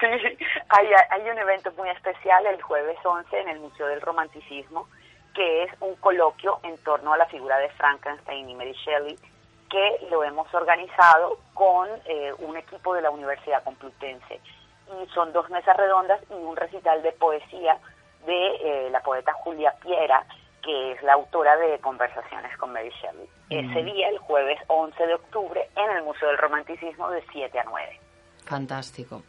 Sí, 0.00 0.06
hay, 0.76 0.88
hay 1.10 1.30
un 1.30 1.38
evento 1.38 1.72
muy 1.72 1.88
especial 1.90 2.46
el 2.46 2.60
jueves 2.60 2.98
11 3.04 3.40
en 3.40 3.48
el 3.48 3.60
Museo 3.60 3.86
del 3.86 4.00
Romanticismo, 4.00 4.88
que 5.34 5.64
es 5.64 5.72
un 5.80 5.94
coloquio 5.96 6.58
en 6.62 6.76
torno 6.78 7.12
a 7.12 7.18
la 7.18 7.26
figura 7.26 7.58
de 7.58 7.68
Frankenstein 7.70 8.48
y 8.48 8.54
Mary 8.54 8.74
Shelley, 8.84 9.18
que 9.70 10.06
lo 10.10 10.22
hemos 10.22 10.52
organizado 10.54 11.38
con 11.54 11.88
eh, 12.06 12.32
un 12.38 12.56
equipo 12.56 12.94
de 12.94 13.02
la 13.02 13.10
Universidad 13.10 13.62
Complutense. 13.64 14.40
Y 15.02 15.06
son 15.14 15.32
dos 15.32 15.48
mesas 15.50 15.76
redondas 15.76 16.20
y 16.30 16.34
un 16.34 16.56
recital 16.56 17.02
de 17.02 17.12
poesía 17.12 17.78
de 18.26 18.46
eh, 18.86 18.90
la 18.90 19.00
poeta 19.00 19.32
Julia 19.32 19.74
Piera, 19.82 20.24
que 20.62 20.92
es 20.92 21.02
la 21.02 21.14
autora 21.14 21.56
de 21.56 21.78
Conversaciones 21.78 22.56
con 22.58 22.72
Mary 22.72 22.90
Shelley. 23.00 23.28
Mm. 23.50 23.70
Ese 23.70 23.82
día, 23.84 24.08
el 24.08 24.18
jueves 24.18 24.58
11 24.68 25.06
de 25.06 25.14
octubre, 25.14 25.68
en 25.76 25.90
el 25.96 26.02
Museo 26.04 26.28
del 26.28 26.38
Romanticismo 26.38 27.10
de 27.10 27.24
7 27.32 27.58
a 27.58 27.64
9. 27.64 28.00
Fantástico. 28.44 29.22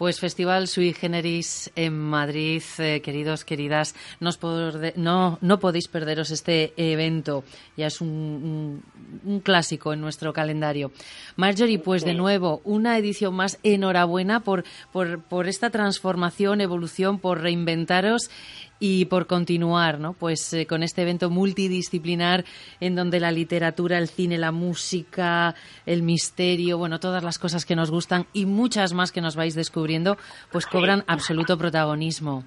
Pues 0.00 0.18
Festival 0.18 0.66
Sui 0.66 0.94
Generis 0.94 1.70
en 1.76 1.92
Madrid, 1.92 2.62
eh, 2.78 3.02
queridos, 3.02 3.44
queridas, 3.44 3.94
no, 4.18 4.30
no, 4.96 5.38
no, 5.42 5.60
podéis 5.60 5.88
perderos 5.88 6.30
este 6.30 6.72
evento, 6.78 7.44
ya 7.76 7.88
es 7.88 8.00
un, 8.00 8.08
un, 8.08 8.82
un, 9.30 9.40
clásico 9.40 9.92
en 9.92 10.00
nuestro 10.00 10.32
calendario. 10.32 10.90
Marjorie, 11.36 11.78
pues 11.78 12.02
de 12.02 12.14
nuevo, 12.14 12.62
una 12.64 12.96
edición 12.96 13.34
más, 13.34 13.58
enhorabuena 13.62 14.40
por, 14.40 14.64
por, 14.90 15.20
por 15.20 15.48
esta 15.48 15.68
transformación, 15.68 16.62
evolución, 16.62 17.18
por 17.18 17.42
reinventaros 17.42 18.30
y 18.80 19.04
por 19.04 19.26
continuar 19.26 20.00
¿no? 20.00 20.14
pues, 20.14 20.52
eh, 20.54 20.66
con 20.66 20.82
este 20.82 21.02
evento 21.02 21.30
multidisciplinar 21.30 22.44
en 22.80 22.96
donde 22.96 23.20
la 23.20 23.30
literatura, 23.30 23.98
el 23.98 24.08
cine, 24.08 24.38
la 24.38 24.50
música, 24.50 25.54
el 25.86 26.02
misterio, 26.02 26.78
bueno, 26.78 26.98
todas 26.98 27.22
las 27.22 27.38
cosas 27.38 27.64
que 27.64 27.76
nos 27.76 27.90
gustan 27.90 28.26
y 28.32 28.46
muchas 28.46 28.94
más 28.94 29.12
que 29.12 29.20
nos 29.20 29.36
vais 29.36 29.54
descubriendo, 29.54 30.16
pues 30.50 30.66
cobran 30.66 31.04
absoluto 31.06 31.58
protagonismo. 31.58 32.44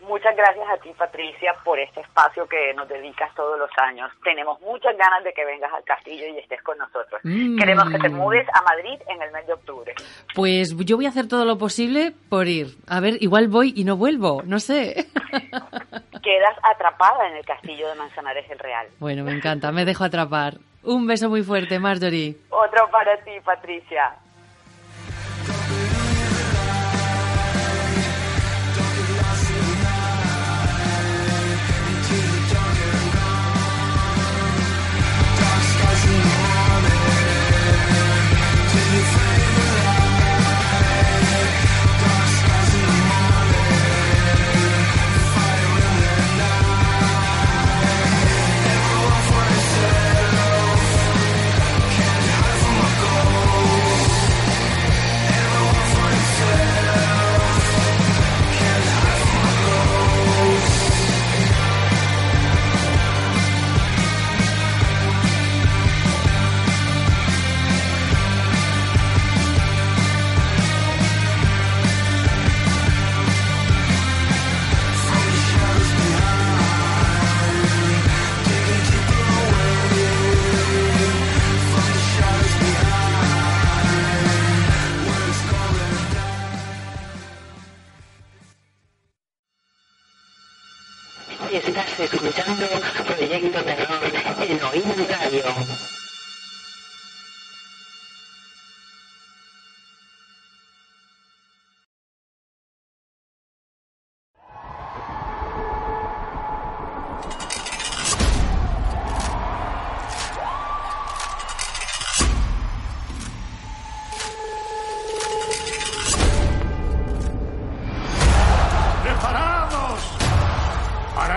Muchas 0.00 0.34
gracias 0.34 0.66
a 0.68 0.76
ti, 0.78 0.90
Patricia, 0.96 1.54
por 1.64 1.78
este 1.78 2.00
espacio 2.00 2.46
que 2.48 2.72
nos 2.74 2.88
dedicas 2.88 3.34
todos 3.34 3.58
los 3.58 3.70
años. 3.78 4.10
Tenemos 4.24 4.60
muchas 4.60 4.96
ganas 4.96 5.22
de 5.24 5.32
que 5.32 5.44
vengas 5.44 5.72
al 5.72 5.84
castillo 5.84 6.26
y 6.26 6.38
estés 6.38 6.62
con 6.62 6.78
nosotros. 6.78 7.20
Mm. 7.22 7.58
Queremos 7.58 7.90
que 7.90 7.98
te 7.98 8.08
mudes 8.08 8.46
a 8.54 8.62
Madrid 8.62 8.98
en 9.08 9.22
el 9.22 9.30
mes 9.30 9.46
de 9.46 9.52
octubre. 9.52 9.94
Pues 10.34 10.74
yo 10.76 10.96
voy 10.96 11.06
a 11.06 11.10
hacer 11.10 11.28
todo 11.28 11.44
lo 11.44 11.58
posible 11.58 12.12
por 12.28 12.48
ir. 12.48 12.68
A 12.88 13.00
ver, 13.00 13.14
igual 13.20 13.48
voy 13.48 13.72
y 13.76 13.84
no 13.84 13.96
vuelvo, 13.96 14.42
no 14.44 14.58
sé. 14.58 15.06
Quedas 16.22 16.56
atrapada 16.62 17.28
en 17.28 17.36
el 17.36 17.44
castillo 17.44 17.88
de 17.88 17.94
Manzanares 17.94 18.50
el 18.50 18.58
Real. 18.58 18.88
Bueno, 18.98 19.24
me 19.24 19.32
encanta, 19.32 19.70
me 19.72 19.84
dejo 19.84 20.04
atrapar. 20.04 20.54
Un 20.82 21.06
beso 21.06 21.28
muy 21.28 21.42
fuerte, 21.42 21.78
Marjorie. 21.78 22.36
Otro 22.48 22.90
para 22.90 23.16
ti, 23.18 23.32
Patricia. 23.44 24.14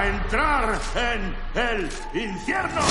Entrar 0.08 0.80
en 0.96 1.36
el 1.56 1.90
infierno. 2.14 2.82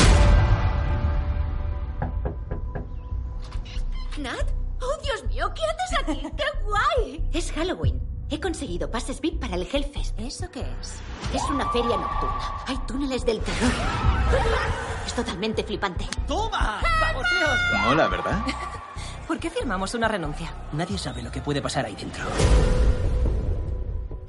¿Nat? 4.19 4.47
¡Oh, 4.81 5.03
Dios 5.03 5.25
mío! 5.25 5.53
¿Qué 5.55 5.63
haces 5.63 5.99
aquí? 6.01 6.21
¡Qué 6.37 6.45
guay! 6.65 7.29
Es 7.33 7.53
Halloween. 7.53 8.01
He 8.31 8.41
conseguido 8.41 8.91
pases 8.91 9.21
VIP 9.21 9.41
para 9.41 9.57
el 9.57 9.69
Hellfest. 9.71 10.19
¿Eso 10.19 10.51
qué 10.51 10.61
es? 10.81 10.99
Es 11.35 11.43
una 11.51 11.71
feria 11.71 11.97
nocturna. 11.97 12.65
Hay 12.67 12.79
túneles 12.87 13.25
del 13.25 13.41
terror. 13.41 13.73
Es 15.07 15.15
totalmente 15.15 15.65
flipante. 15.65 16.07
¡Toma! 16.29 16.81
¡Baboseos! 17.01 17.59
Mola, 17.85 18.07
¿verdad? 18.07 18.41
¿Por 19.27 19.39
qué 19.41 19.51
firmamos 19.51 19.95
una 19.95 20.07
renuncia? 20.07 20.55
Nadie 20.73 20.97
sabe 20.97 21.23
lo 21.23 21.31
que 21.33 21.41
puede 21.41 21.61
pasar 21.61 21.87
ahí 21.87 21.97
dentro. 21.97 22.25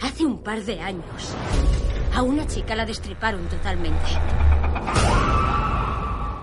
Hace 0.01 0.25
un 0.25 0.41
par 0.41 0.61
de 0.63 0.81
años, 0.81 1.35
a 2.15 2.21
una 2.21 2.45
chica 2.47 2.75
la 2.75 2.85
destriparon 2.85 3.47
totalmente. 3.47 4.05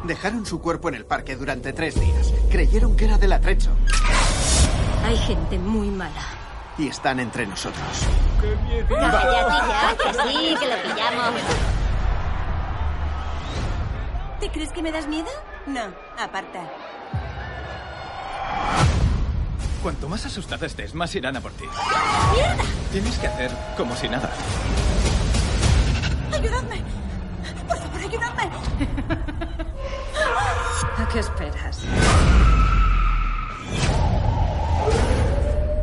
Dejaron 0.04 0.44
su 0.44 0.60
cuerpo 0.60 0.88
en 0.88 0.96
el 0.96 1.04
parque 1.04 1.36
durante 1.36 1.72
tres 1.72 2.00
días. 2.00 2.32
Creyeron 2.50 2.96
que 2.96 3.04
era 3.04 3.18
del 3.18 3.32
atrecho. 3.32 3.70
Hay 5.04 5.16
gente 5.18 5.58
muy 5.58 5.88
mala. 5.88 6.22
Y 6.78 6.88
están 6.88 7.20
entre 7.20 7.46
nosotros. 7.46 7.84
Cállate 8.88 9.36
ya, 9.68 9.96
que 9.96 10.14
sí, 10.14 10.56
que 10.58 10.66
lo 10.66 10.82
pillamos. 10.82 11.40
¿Te 14.40 14.50
crees 14.50 14.72
que 14.72 14.82
me 14.82 14.90
das 14.90 15.06
miedo? 15.06 15.28
No, 15.66 15.82
aparta. 16.18 16.60
Cuanto 19.82 20.08
más 20.08 20.26
asustada 20.26 20.66
estés, 20.66 20.94
más 20.94 21.14
irán 21.14 21.36
a 21.36 21.40
por 21.40 21.52
ti. 21.52 21.64
¡Mierda! 22.34 22.64
Tienes 22.92 23.18
que 23.18 23.26
hacer 23.26 23.50
como 23.76 23.94
si 23.96 24.08
nada. 24.08 24.30
¡Ayudadme! 26.40 26.82
¡Por 27.68 27.76
favor, 27.76 28.00
ayudadme! 28.00 28.50
¿A 30.96 31.08
qué 31.12 31.18
esperas? 31.18 31.82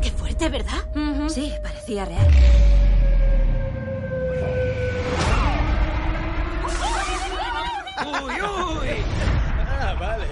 Qué 0.02 0.10
fuerte, 0.10 0.50
¿verdad? 0.50 0.84
Sí, 1.28 1.54
parecía 1.62 2.06
real. 2.06 2.28
¡Uy, 8.08 8.42
uy! 8.42 9.04
Ah, 9.80 9.94
vale. 10.00 10.26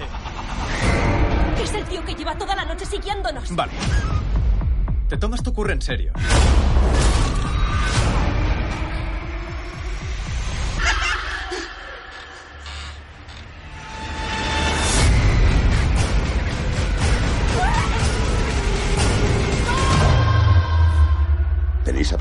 Es 1.62 1.72
el 1.72 1.84
tío 1.84 2.04
que 2.04 2.16
lleva 2.16 2.34
toda 2.36 2.56
la 2.56 2.64
noche 2.64 2.84
siguiéndonos. 2.84 3.54
Vale. 3.54 3.72
Te 5.08 5.16
tomas 5.16 5.40
tu 5.44 5.52
curro 5.52 5.72
en 5.72 5.82
serio. 5.82 6.12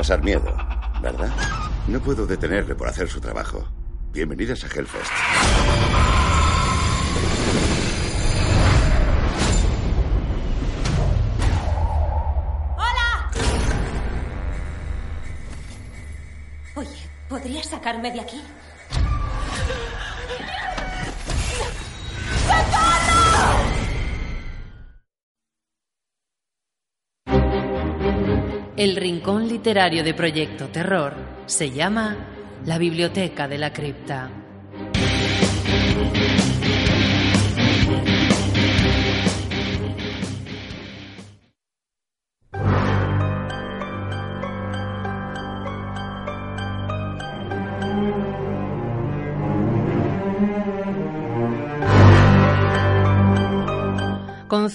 Pasar 0.06 0.24
miedo, 0.24 0.56
¿verdad? 1.02 1.32
No 1.88 2.00
puedo 2.00 2.28
detenerle 2.28 2.76
por 2.76 2.88
hacer 2.88 3.10
su 3.10 3.20
trabajo. 3.20 3.68
Bienvenidas 4.12 4.64
a 4.64 4.68
Hellfest. 4.68 5.12
¡Hola! 12.78 13.32
Oye, 16.76 17.10
¿podrías 17.28 17.66
sacarme 17.66 18.12
de 18.12 18.22
aquí? 18.22 18.44
El 28.78 28.98
rincón 28.98 29.48
literario 29.48 30.04
de 30.04 30.14
Proyecto 30.14 30.68
Terror 30.68 31.14
se 31.46 31.72
llama 31.72 32.18
La 32.66 32.78
Biblioteca 32.78 33.48
de 33.48 33.58
la 33.58 33.72
Cripta. 33.72 34.30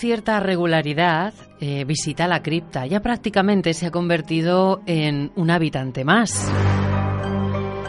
Cierta 0.01 0.41
regularidad 0.41 1.35
eh, 1.61 1.85
visita 1.85 2.27
la 2.27 2.43
cripta. 2.43 2.87
Ya 2.87 3.01
prácticamente 3.01 3.75
se 3.75 3.87
ha 3.87 3.91
convertido 3.91 4.81
en 4.87 5.31
un 5.37 5.51
habitante 5.51 6.05
más. 6.05 6.51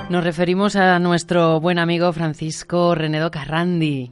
Nos 0.09 0.23
referimos 0.23 0.75
a 0.75 0.99
nuestro 0.99 1.61
buen 1.61 1.79
amigo 1.79 2.11
Francisco 2.11 2.95
Renedo 2.95 3.31
Carrandi. 3.31 4.11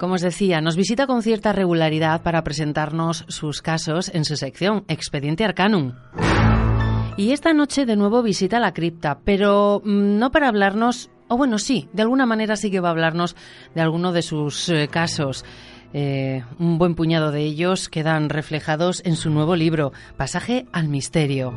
Como 0.00 0.14
os 0.14 0.22
decía, 0.22 0.62
nos 0.62 0.74
visita 0.74 1.06
con 1.06 1.22
cierta 1.22 1.52
regularidad 1.52 2.22
para 2.22 2.42
presentarnos 2.42 3.26
sus 3.28 3.60
casos 3.60 4.10
en 4.14 4.24
su 4.24 4.36
sección 4.36 4.84
Expediente 4.88 5.44
Arcanum. 5.44 5.92
Y 7.18 7.32
esta 7.32 7.52
noche 7.52 7.84
de 7.84 7.94
nuevo 7.94 8.22
visita 8.22 8.58
la 8.58 8.72
cripta, 8.72 9.20
pero 9.22 9.82
mm, 9.84 10.18
no 10.18 10.30
para 10.30 10.48
hablarnos, 10.48 11.10
o 11.28 11.36
bueno, 11.36 11.58
sí, 11.58 11.90
de 11.92 12.02
alguna 12.02 12.24
manera 12.24 12.56
sí 12.56 12.70
que 12.70 12.80
va 12.80 12.88
a 12.88 12.92
hablarnos 12.92 13.36
de 13.74 13.82
alguno 13.82 14.12
de 14.12 14.22
sus 14.22 14.70
eh, 14.70 14.88
casos. 14.90 15.44
Eh, 15.94 16.42
un 16.58 16.78
buen 16.78 16.94
puñado 16.94 17.32
de 17.32 17.40
ellos 17.40 17.88
quedan 17.88 18.30
reflejados 18.30 19.02
en 19.04 19.16
su 19.16 19.30
nuevo 19.30 19.56
libro, 19.56 19.92
Pasaje 20.16 20.66
al 20.72 20.88
Misterio. 20.88 21.52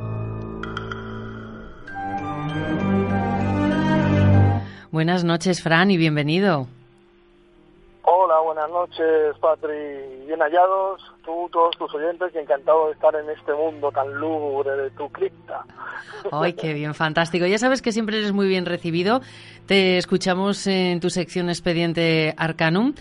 Buenas 4.92 5.24
noches, 5.24 5.62
Fran, 5.62 5.92
y 5.92 5.98
bienvenido. 5.98 6.68
Hola, 8.04 8.40
buenas 8.40 8.70
noches, 8.70 9.38
Patri. 9.42 9.74
Bien 10.28 10.40
hallados, 10.40 11.02
tú, 11.24 11.50
todos 11.52 11.76
tus 11.78 11.94
oyentes, 11.96 12.32
y 12.34 12.38
encantado 12.38 12.88
de 12.88 12.94
estar 12.94 13.16
en 13.16 13.30
este 13.30 13.54
mundo 13.54 13.92
tan 13.92 14.14
lúgubre 14.14 14.72
de 14.72 14.92
tu 14.92 15.10
cripta. 15.10 15.66
¡Ay, 16.32 16.54
qué 16.54 16.74
bien, 16.74 16.94
fantástico! 16.94 17.46
Ya 17.46 17.58
sabes 17.58 17.82
que 17.82 17.92
siempre 17.92 18.18
eres 18.18 18.32
muy 18.32 18.48
bien 18.48 18.66
recibido. 18.66 19.22
Te 19.66 19.98
escuchamos 19.98 20.66
en 20.68 21.00
tu 21.00 21.10
sección 21.10 21.50
Expediente 21.50 22.34
Arcanum. 22.38 22.94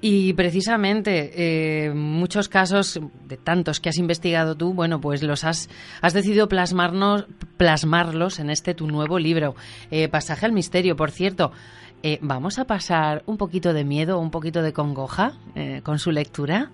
Y 0.00 0.34
precisamente 0.34 1.86
eh, 1.86 1.94
muchos 1.94 2.48
casos 2.48 3.00
de 3.24 3.36
tantos 3.36 3.80
que 3.80 3.88
has 3.88 3.98
investigado 3.98 4.54
tú, 4.54 4.74
bueno, 4.74 5.00
pues 5.00 5.22
los 5.22 5.44
has, 5.44 5.70
has 6.02 6.12
decidido 6.12 6.48
plasmarnos, 6.48 7.26
plasmarlos 7.56 8.38
en 8.38 8.50
este 8.50 8.74
tu 8.74 8.86
nuevo 8.86 9.18
libro, 9.18 9.54
eh, 9.90 10.08
Pasaje 10.08 10.44
al 10.44 10.52
Misterio. 10.52 10.96
Por 10.96 11.10
cierto, 11.10 11.52
eh, 12.02 12.18
¿vamos 12.20 12.58
a 12.58 12.66
pasar 12.66 13.22
un 13.26 13.38
poquito 13.38 13.72
de 13.72 13.84
miedo, 13.84 14.18
un 14.18 14.30
poquito 14.30 14.62
de 14.62 14.72
congoja 14.72 15.32
eh, 15.54 15.80
con 15.82 15.98
su 15.98 16.10
lectura? 16.10 16.70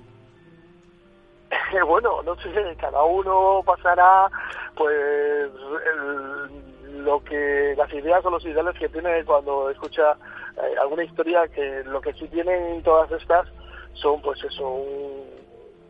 bueno, 1.87 2.23
no 2.23 2.35
sé, 2.37 2.51
cada 2.79 3.05
uno 3.05 3.63
pasará 3.65 4.29
pues 4.75 4.95
el, 4.95 7.05
lo 7.05 7.23
que 7.23 7.75
las 7.77 7.93
ideas 7.95 8.25
o 8.25 8.31
los 8.31 8.45
ideales 8.45 8.77
que 8.79 8.89
tiene 8.89 9.25
cuando 9.25 9.71
escucha 9.71 10.17
eh, 10.57 10.75
alguna 10.81 11.05
historia 11.05 11.49
que 11.49 11.83
lo 11.85 12.01
que 12.01 12.13
sí 12.15 12.29
tienen 12.29 12.83
todas 12.83 13.11
estas 13.13 13.49
son 13.95 14.21
pues 14.23 14.43
eso 14.45 14.69
un, 14.69 15.25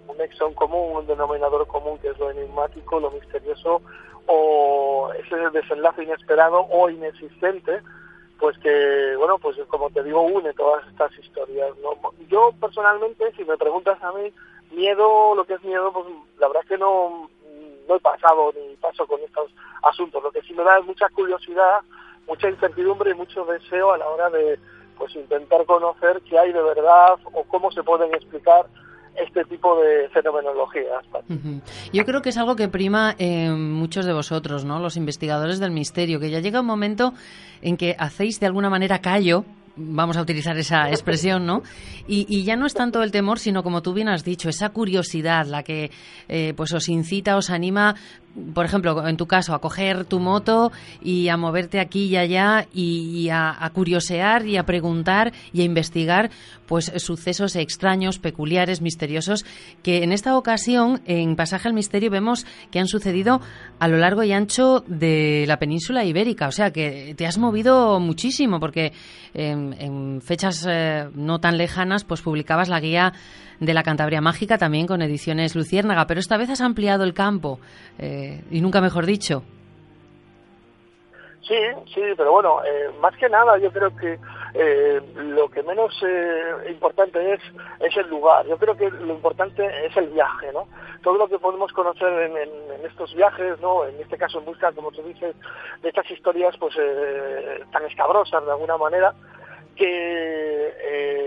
un 0.08 0.54
común, 0.54 0.96
un 0.96 1.06
denominador 1.06 1.66
común 1.66 1.98
que 1.98 2.08
es 2.08 2.18
lo 2.18 2.30
enigmático, 2.30 3.00
lo 3.00 3.10
misterioso 3.10 3.82
o 4.26 5.10
ese 5.18 5.36
desenlace 5.50 6.04
inesperado 6.04 6.66
o 6.70 6.88
inexistente 6.88 7.82
pues 8.38 8.58
que 8.58 9.14
bueno 9.16 9.38
pues 9.38 9.56
como 9.68 9.90
te 9.90 10.02
digo 10.02 10.22
une 10.22 10.52
todas 10.54 10.86
estas 10.88 11.16
historias 11.18 11.76
¿no? 11.78 11.96
yo 12.28 12.52
personalmente 12.60 13.32
si 13.36 13.44
me 13.44 13.56
preguntas 13.56 14.02
a 14.02 14.12
mí 14.12 14.32
miedo 14.70 15.34
lo 15.34 15.44
que 15.44 15.54
es 15.54 15.62
miedo 15.64 15.92
pues 15.92 16.06
la 16.38 16.48
verdad 16.48 16.62
es 16.64 16.68
que 16.68 16.78
no 16.78 17.28
no 17.88 17.96
he 17.96 18.00
pasado 18.00 18.52
ni 18.54 18.74
paso 18.76 19.06
con 19.06 19.20
estos 19.20 19.50
asuntos 19.82 20.22
lo 20.22 20.30
que 20.30 20.42
sí 20.42 20.54
me 20.54 20.64
da 20.64 20.78
es 20.78 20.84
mucha 20.84 21.08
curiosidad 21.10 21.80
mucha 22.28 22.48
incertidumbre 22.48 23.10
y 23.10 23.14
mucho 23.14 23.44
deseo 23.44 23.92
a 23.92 23.98
la 23.98 24.08
hora 24.08 24.30
de 24.30 24.58
pues 24.96 25.14
intentar 25.16 25.64
conocer 25.66 26.20
qué 26.28 26.38
hay 26.38 26.52
de 26.52 26.62
verdad 26.62 27.14
o 27.32 27.44
cómo 27.44 27.70
se 27.72 27.82
pueden 27.82 28.14
explicar 28.14 28.66
este 29.16 29.44
tipo 29.44 29.78
de 29.80 30.08
fenomenologías. 30.10 31.04
Yo 31.92 32.04
creo 32.04 32.22
que 32.22 32.30
es 32.30 32.38
algo 32.38 32.56
que 32.56 32.68
prima 32.68 33.14
en 33.18 33.72
muchos 33.72 34.06
de 34.06 34.12
vosotros, 34.12 34.64
¿no? 34.64 34.78
Los 34.78 34.96
investigadores 34.96 35.60
del 35.60 35.70
misterio, 35.70 36.18
que 36.18 36.30
ya 36.30 36.40
llega 36.40 36.60
un 36.60 36.66
momento 36.66 37.12
en 37.60 37.76
que 37.76 37.94
hacéis 37.98 38.40
de 38.40 38.46
alguna 38.46 38.70
manera 38.70 39.00
callo 39.00 39.44
vamos 39.76 40.16
a 40.16 40.22
utilizar 40.22 40.56
esa 40.58 40.88
expresión, 40.90 41.46
¿no? 41.46 41.62
Y, 42.06 42.26
y, 42.28 42.44
ya 42.44 42.56
no 42.56 42.66
es 42.66 42.74
tanto 42.74 43.02
el 43.02 43.10
temor, 43.10 43.38
sino 43.38 43.62
como 43.62 43.82
tú 43.82 43.92
bien 43.94 44.08
has 44.08 44.24
dicho, 44.24 44.48
esa 44.48 44.70
curiosidad 44.70 45.46
la 45.46 45.62
que 45.62 45.90
eh, 46.28 46.52
pues 46.56 46.72
os 46.72 46.88
incita, 46.88 47.36
os 47.36 47.50
anima 47.50 47.94
por 48.54 48.64
ejemplo, 48.64 49.06
en 49.06 49.16
tu 49.16 49.26
caso, 49.26 49.54
a 49.54 49.60
coger 49.60 50.04
tu 50.04 50.18
moto 50.18 50.72
y 51.02 51.28
a 51.28 51.36
moverte 51.36 51.80
aquí 51.80 52.04
y 52.04 52.16
allá 52.16 52.66
y, 52.72 53.28
a, 53.30 53.70
curiosear 53.74 54.46
y 54.46 54.56
a 54.56 54.64
preguntar 54.64 55.32
y 55.52 55.60
a 55.60 55.64
investigar 55.64 56.30
pues 56.66 56.92
sucesos 56.96 57.56
extraños, 57.56 58.18
peculiares, 58.18 58.80
misteriosos 58.80 59.44
que 59.82 60.02
en 60.02 60.12
esta 60.12 60.36
ocasión 60.36 61.02
en 61.04 61.36
Pasaje 61.36 61.68
al 61.68 61.74
Misterio 61.74 62.10
vemos 62.10 62.46
que 62.70 62.78
han 62.78 62.88
sucedido 62.88 63.40
a 63.78 63.88
lo 63.88 63.98
largo 63.98 64.22
y 64.22 64.32
ancho 64.32 64.82
de 64.86 65.44
la 65.46 65.58
península 65.58 66.04
ibérica, 66.04 66.48
o 66.48 66.52
sea 66.52 66.70
que 66.70 67.14
te 67.16 67.26
has 67.26 67.36
movido 67.36 68.00
muchísimo 68.00 68.60
porque 68.60 68.92
en, 69.34 70.20
fechas 70.22 70.66
eh, 70.68 71.08
no 71.14 71.40
tan 71.40 71.58
lejanas 71.58 72.04
pues 72.04 72.22
publicabas 72.22 72.68
la 72.68 72.80
guía 72.80 73.12
de 73.60 73.74
la 73.74 73.82
Cantabria 73.82 74.20
Mágica 74.20 74.58
también 74.58 74.86
con 74.86 75.02
ediciones 75.02 75.54
Luciérnaga, 75.54 76.06
pero 76.06 76.20
esta 76.20 76.36
vez 76.36 76.50
has 76.50 76.60
ampliado 76.60 77.04
el 77.04 77.14
campo 77.14 77.58
eh, 77.98 78.42
y 78.50 78.60
nunca 78.60 78.80
mejor 78.80 79.06
dicho. 79.06 79.42
Sí, 81.42 81.58
sí, 81.92 82.00
pero 82.16 82.32
bueno, 82.32 82.64
eh, 82.64 82.88
más 83.00 83.16
que 83.16 83.28
nada 83.28 83.58
yo 83.58 83.72
creo 83.72 83.94
que 83.96 84.18
eh, 84.54 85.00
lo 85.16 85.48
que 85.48 85.62
menos 85.62 85.92
eh, 86.06 86.70
importante 86.70 87.32
es, 87.32 87.40
es 87.80 87.96
el 87.96 88.08
lugar. 88.08 88.46
Yo 88.46 88.56
creo 88.58 88.76
que 88.76 88.90
lo 88.90 89.14
importante 89.14 89.64
es 89.86 89.96
el 89.96 90.08
viaje, 90.10 90.52
¿no? 90.52 90.68
Todo 91.02 91.18
lo 91.18 91.26
que 91.26 91.38
podemos 91.38 91.72
conocer 91.72 92.08
en, 92.08 92.36
en, 92.36 92.86
estos 92.86 93.14
viajes, 93.14 93.58
¿no? 93.60 93.84
En 93.86 93.98
este 94.00 94.16
caso 94.16 94.38
en 94.38 94.44
busca, 94.44 94.70
como 94.72 94.92
tú 94.92 95.02
dices, 95.02 95.34
de 95.82 95.88
estas 95.88 96.08
historias 96.10 96.56
pues 96.58 96.74
eh, 96.78 97.60
tan 97.72 97.84
escabrosas 97.86 98.44
de 98.44 98.50
alguna 98.52 98.76
manera, 98.76 99.12
que 99.74 99.86
eh, 99.86 101.21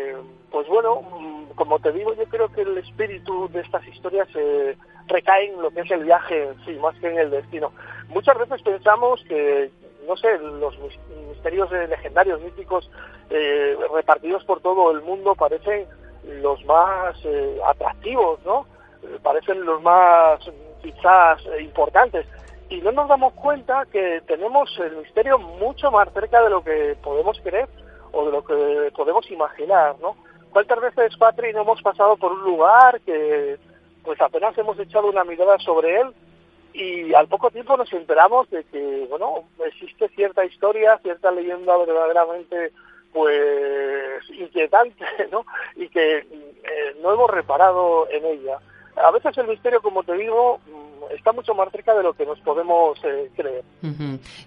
pues 0.55 0.69
bueno, 0.69 1.01
mm, 1.01 1.51
como 1.55 1.79
te 1.79 1.91
digo, 1.91 2.13
yo 2.13 2.23
creo 2.29 2.47
que 2.47 2.61
el 2.61 2.77
espíritu 2.77 3.49
de 3.49 3.59
estas 3.59 3.85
historias 3.89 4.25
eh, 4.35 4.77
recae 5.05 5.47
en 5.47 5.61
lo 5.61 5.69
que 5.69 5.81
es 5.81 5.91
el 5.91 6.05
viaje 6.05 6.47
sí, 6.65 6.71
más 6.75 6.97
que 6.99 7.09
en 7.09 7.19
el 7.19 7.29
destino. 7.29 7.73
Muchas 8.07 8.37
veces 8.37 8.61
pensamos 8.61 9.21
que 9.27 9.69
no 10.07 10.15
sé, 10.15 10.37
los 10.37 10.73
misterios 11.27 11.69
legendarios, 11.71 12.39
míticos, 12.39 12.89
eh, 13.29 13.75
repartidos 13.93 14.45
por 14.45 14.61
todo 14.61 14.91
el 14.91 15.01
mundo 15.01 15.35
parecen 15.35 15.87
los 16.23 16.63
más 16.63 17.17
eh, 17.25 17.59
atractivos, 17.65 18.39
¿no? 18.45 18.65
Eh, 19.03 19.19
parecen 19.21 19.65
los 19.65 19.81
más 19.81 20.39
quizás 20.81 21.41
importantes. 21.59 22.25
Y 22.69 22.79
no 22.79 22.93
nos 22.93 23.09
damos 23.09 23.33
cuenta 23.33 23.85
que 23.91 24.21
tenemos 24.25 24.73
el 24.79 24.95
misterio 24.95 25.37
mucho 25.37 25.91
más 25.91 26.07
cerca 26.13 26.41
de 26.41 26.49
lo 26.49 26.63
que 26.63 26.95
podemos 27.03 27.37
creer 27.41 27.67
o 28.13 28.25
de 28.25 28.31
lo 28.31 28.45
que 28.45 28.93
podemos 28.95 29.29
imaginar, 29.29 29.97
¿no? 29.99 30.15
¿Cuántas 30.55 30.79
veces, 30.79 31.17
Patri, 31.17 31.51
no 31.51 31.63
hemos 31.63 31.81
pasado 31.81 32.15
por 32.15 32.31
un 32.31 32.43
lugar 32.43 33.01
que 33.01 33.57
pues 34.05 34.21
apenas 34.21 34.57
hemos 34.57 34.79
echado 34.79 35.07
una 35.07 35.25
mirada 35.25 35.59
sobre 35.59 35.99
él 35.99 36.13
y 36.71 37.13
al 37.13 37.27
poco 37.27 37.51
tiempo 37.51 37.75
nos 37.75 37.91
enteramos 37.91 38.49
de 38.51 38.63
que, 38.63 39.05
bueno, 39.09 39.49
existe 39.65 40.07
cierta 40.15 40.45
historia, 40.45 40.97
cierta 40.99 41.29
leyenda 41.31 41.75
verdaderamente 41.75 42.71
pues 43.11 44.29
inquietante, 44.29 45.05
¿no? 45.29 45.45
Y 45.75 45.89
que 45.89 46.19
eh, 46.19 46.95
no 47.01 47.11
hemos 47.11 47.29
reparado 47.29 48.07
en 48.09 48.23
ella. 48.23 48.59
A 48.95 49.11
veces 49.11 49.37
el 49.37 49.47
misterio, 49.47 49.81
como 49.81 50.03
te 50.03 50.13
digo, 50.13 50.59
está 51.15 51.31
mucho 51.31 51.53
más 51.53 51.71
cerca 51.71 51.93
de 51.93 52.03
lo 52.03 52.13
que 52.13 52.25
nos 52.25 52.39
podemos 52.39 52.97
eh, 53.03 53.29
creer. 53.35 53.63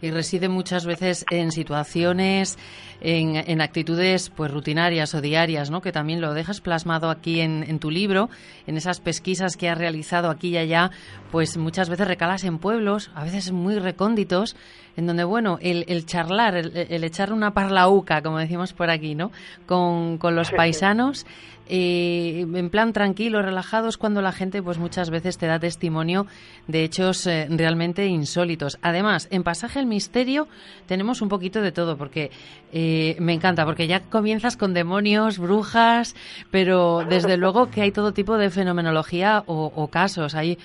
Y 0.00 0.10
reside 0.10 0.48
muchas 0.48 0.86
veces 0.86 1.24
en 1.30 1.52
situaciones, 1.52 2.58
en, 3.00 3.60
actitudes 3.60 4.30
pues 4.30 4.50
rutinarias 4.50 5.14
o 5.14 5.20
diarias, 5.20 5.70
¿no? 5.70 5.80
Que 5.80 5.92
también 5.92 6.20
lo 6.20 6.34
dejas 6.34 6.60
plasmado 6.60 7.10
aquí 7.10 7.40
en, 7.40 7.78
tu 7.78 7.90
libro, 7.90 8.28
en 8.66 8.76
esas 8.76 9.00
pesquisas 9.00 9.56
que 9.56 9.68
has 9.68 9.78
realizado 9.78 10.30
aquí 10.30 10.50
y 10.50 10.58
allá, 10.58 10.90
pues 11.30 11.56
muchas 11.56 11.88
veces 11.88 12.08
recalas 12.08 12.44
en 12.44 12.58
pueblos, 12.58 13.10
a 13.14 13.24
veces 13.24 13.52
muy 13.52 13.78
recónditos, 13.78 14.56
en 14.98 15.06
donde, 15.06 15.22
bueno, 15.22 15.58
el, 15.62 16.06
charlar, 16.06 16.56
el, 16.56 17.04
echar 17.04 17.32
una 17.32 17.54
parlauca, 17.54 18.20
como 18.20 18.38
decimos 18.38 18.72
por 18.72 18.90
aquí, 18.90 19.14
¿no? 19.14 19.30
Con, 19.64 20.18
con 20.18 20.34
los 20.34 20.50
paisanos 20.50 21.24
eh, 21.70 22.46
en 22.54 22.70
plan 22.70 22.94
tranquilo, 22.94 23.42
relajados, 23.42 23.98
cuando 23.98 24.22
la 24.22 24.32
gente 24.32 24.62
pues 24.62 24.78
muchas 24.78 25.10
veces 25.10 25.36
te 25.36 25.46
da 25.46 25.58
testimonio 25.58 26.26
de 26.66 26.84
hechos 26.84 27.26
eh, 27.26 27.46
realmente 27.50 28.06
insólitos. 28.06 28.78
Además, 28.80 29.28
en 29.30 29.42
Pasaje 29.42 29.78
al 29.78 29.86
Misterio 29.86 30.48
tenemos 30.86 31.20
un 31.20 31.28
poquito 31.28 31.60
de 31.60 31.70
todo, 31.70 31.98
porque 31.98 32.30
eh, 32.72 33.16
me 33.20 33.34
encanta, 33.34 33.66
porque 33.66 33.86
ya 33.86 34.00
comienzas 34.00 34.56
con 34.56 34.72
demonios, 34.72 35.38
brujas, 35.38 36.16
pero 36.50 37.04
desde 37.06 37.36
luego 37.36 37.70
que 37.70 37.82
hay 37.82 37.92
todo 37.92 38.12
tipo 38.12 38.38
de 38.38 38.48
fenomenología 38.48 39.42
o, 39.46 39.88
casos. 39.88 40.34
Hay 40.34 40.58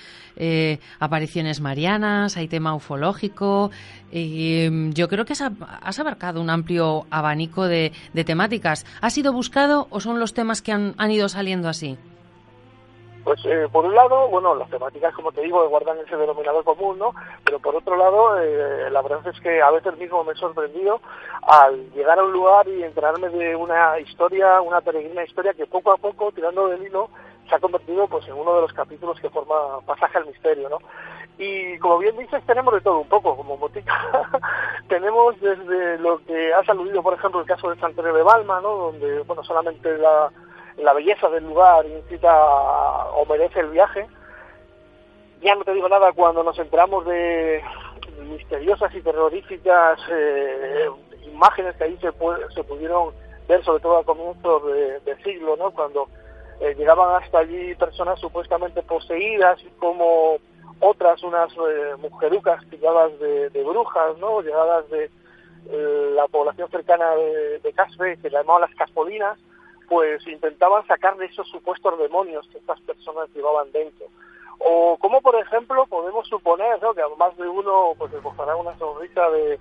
apariciones 0.98 1.60
marianas, 1.60 2.36
hay 2.36 2.48
tema 2.48 2.74
ufológico. 2.74 3.70
Y 4.16 4.92
yo 4.92 5.08
creo 5.08 5.24
que 5.24 5.32
has, 5.32 5.98
abarcado 5.98 6.40
un 6.40 6.48
amplio 6.48 7.04
abanico 7.10 7.66
de, 7.66 7.92
de 8.12 8.24
temáticas. 8.24 8.86
¿Ha 9.00 9.10
sido 9.10 9.32
buscado 9.32 9.88
o 9.90 9.98
son 9.98 10.20
los 10.20 10.34
temas 10.34 10.62
que 10.62 10.70
han 10.70 10.84
han, 10.98 11.10
ido 11.10 11.28
saliendo 11.28 11.68
así? 11.68 11.98
Pues 13.24 13.40
eh, 13.46 13.68
por 13.72 13.86
un 13.86 13.94
lado, 13.94 14.28
bueno, 14.28 14.54
las 14.54 14.68
temáticas, 14.68 15.14
como 15.14 15.32
te 15.32 15.40
digo, 15.40 15.66
guardan 15.68 15.98
ese 15.98 16.16
denominador 16.16 16.62
común, 16.62 16.98
¿no? 16.98 17.14
Pero 17.42 17.58
por 17.58 17.74
otro 17.74 17.96
lado, 17.96 18.38
eh, 18.38 18.90
la 18.90 19.00
verdad 19.00 19.26
es 19.26 19.40
que 19.40 19.62
a 19.62 19.70
veces 19.70 19.96
mismo 19.96 20.22
me 20.24 20.32
he 20.32 20.36
sorprendido 20.36 21.00
al 21.42 21.90
llegar 21.92 22.18
a 22.18 22.24
un 22.24 22.32
lugar 22.32 22.68
y 22.68 22.82
enterarme 22.82 23.30
de 23.30 23.56
una 23.56 23.98
historia, 23.98 24.60
una 24.60 24.82
peregrina 24.82 25.24
historia 25.24 25.54
que 25.54 25.66
poco 25.66 25.92
a 25.92 25.96
poco, 25.96 26.32
tirando 26.32 26.68
del 26.68 26.82
hilo, 26.82 27.08
se 27.48 27.54
ha 27.54 27.60
convertido 27.60 28.06
pues 28.08 28.26
en 28.28 28.34
uno 28.34 28.56
de 28.56 28.60
los 28.62 28.72
capítulos 28.74 29.18
que 29.20 29.30
forma 29.30 29.80
Pasaje 29.86 30.18
al 30.18 30.26
Misterio, 30.26 30.68
¿no? 30.68 30.78
Y 31.38 31.78
como 31.78 31.98
bien 31.98 32.16
dices, 32.16 32.42
tenemos 32.46 32.74
de 32.74 32.80
todo 32.80 33.00
un 33.00 33.08
poco, 33.08 33.36
como 33.36 33.56
botica. 33.56 34.30
tenemos 34.88 35.40
desde 35.40 35.98
lo 35.98 36.24
que 36.24 36.54
has 36.54 36.68
aludido, 36.68 37.02
por 37.02 37.14
ejemplo, 37.14 37.40
el 37.40 37.46
caso 37.46 37.70
de 37.70 37.80
Santander 37.80 38.14
de 38.14 38.22
Balma, 38.22 38.60
¿no? 38.60 38.76
Donde, 38.76 39.20
bueno, 39.22 39.42
solamente 39.42 39.98
la 39.98 40.30
la 40.78 40.92
belleza 40.92 41.28
del 41.28 41.44
lugar 41.44 41.86
incita 41.86 42.34
o 43.14 43.24
merece 43.26 43.60
el 43.60 43.70
viaje. 43.70 44.06
Ya 45.42 45.54
no 45.54 45.64
te 45.64 45.74
digo 45.74 45.88
nada 45.88 46.12
cuando 46.12 46.42
nos 46.42 46.58
enteramos 46.58 47.04
de 47.06 47.62
misteriosas 48.28 48.94
y 48.94 49.02
terroríficas 49.02 49.98
eh, 50.10 50.88
imágenes 51.26 51.76
que 51.76 51.84
ahí 51.84 51.98
se, 52.00 52.10
se 52.54 52.64
pudieron 52.64 53.12
ver, 53.48 53.62
sobre 53.64 53.82
todo 53.82 53.98
a 53.98 54.04
comienzos 54.04 54.62
de, 55.04 55.16
siglo, 55.22 55.56
¿no? 55.56 55.70
Cuando 55.70 56.08
eh, 56.60 56.74
llegaban 56.76 57.22
hasta 57.22 57.40
allí 57.40 57.74
personas 57.74 58.18
supuestamente 58.20 58.82
poseídas, 58.82 59.62
y 59.62 59.68
como 59.78 60.38
otras, 60.80 61.22
unas 61.22 61.52
eh, 61.52 61.94
mujerucas 61.98 62.64
pilladas 62.66 63.18
de, 63.18 63.64
brujas, 63.64 64.18
¿no? 64.18 64.40
Llegadas 64.42 64.88
de 64.90 65.10
la 66.14 66.28
población 66.28 66.68
cercana 66.70 67.10
de, 67.12 67.58
de 67.60 67.72
Caspe, 67.72 68.18
que 68.18 68.28
llamaban 68.28 68.60
las 68.60 68.74
Caspolinas, 68.74 69.38
pues 69.88 70.26
intentaban 70.26 70.86
sacar 70.86 71.16
de 71.16 71.26
esos 71.26 71.48
supuestos 71.48 71.98
demonios 71.98 72.46
que 72.48 72.58
estas 72.58 72.80
personas 72.82 73.28
llevaban 73.34 73.70
dentro. 73.72 74.06
O 74.58 74.96
como 74.98 75.20
por 75.20 75.36
ejemplo 75.36 75.86
podemos 75.86 76.26
suponer 76.28 76.80
¿no? 76.82 76.94
que 76.94 77.02
a 77.02 77.08
más 77.18 77.36
de 77.36 77.46
uno 77.46 77.92
pues 77.98 78.12
esbozará 78.12 78.56
una 78.56 78.76
sonrisa 78.78 79.28
de, 79.30 79.58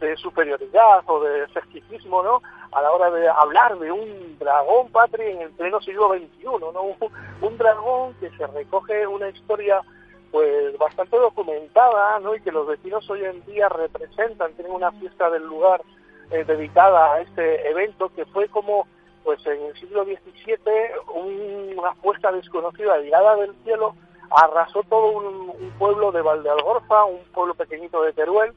de 0.00 0.16
superioridad 0.16 1.02
o 1.06 1.20
de 1.20 1.44
escepticismo 1.44 2.22
¿no? 2.22 2.42
a 2.72 2.82
la 2.82 2.90
hora 2.90 3.10
de 3.10 3.28
hablar 3.28 3.78
de 3.78 3.92
un 3.92 4.38
dragón 4.38 4.88
patri 4.88 5.24
en 5.24 5.42
el 5.42 5.50
pleno 5.50 5.80
siglo 5.80 6.14
XXI, 6.14 6.44
¿no? 6.44 6.96
un 7.46 7.58
dragón 7.58 8.14
que 8.14 8.30
se 8.30 8.46
recoge 8.46 9.06
una 9.06 9.28
historia 9.28 9.82
pues 10.30 10.76
bastante 10.78 11.16
documentada 11.16 12.18
¿no? 12.20 12.34
y 12.34 12.40
que 12.40 12.52
los 12.52 12.66
vecinos 12.66 13.08
hoy 13.10 13.24
en 13.24 13.44
día 13.46 13.68
representan, 13.68 14.52
tienen 14.54 14.72
una 14.72 14.92
fiesta 14.92 15.30
del 15.30 15.44
lugar 15.44 15.82
eh, 16.30 16.44
dedicada 16.44 17.14
a 17.14 17.20
este 17.20 17.68
evento 17.68 18.10
que 18.14 18.24
fue 18.26 18.48
como 18.48 18.86
pues 19.24 19.44
en 19.46 19.62
el 19.64 19.74
siglo 19.78 20.04
XVII 20.04 20.60
una 21.14 21.94
fuerza 21.96 22.32
desconocida 22.32 22.98
llegada 22.98 23.36
del 23.36 23.54
cielo 23.64 23.94
arrasó 24.30 24.82
todo 24.84 25.10
un, 25.10 25.70
pueblo 25.78 26.12
de 26.12 26.22
Valdealgorza, 26.22 27.04
un 27.04 27.20
pueblo 27.32 27.54
pequeñito 27.54 28.02
de 28.02 28.12
Teruel, 28.12 28.52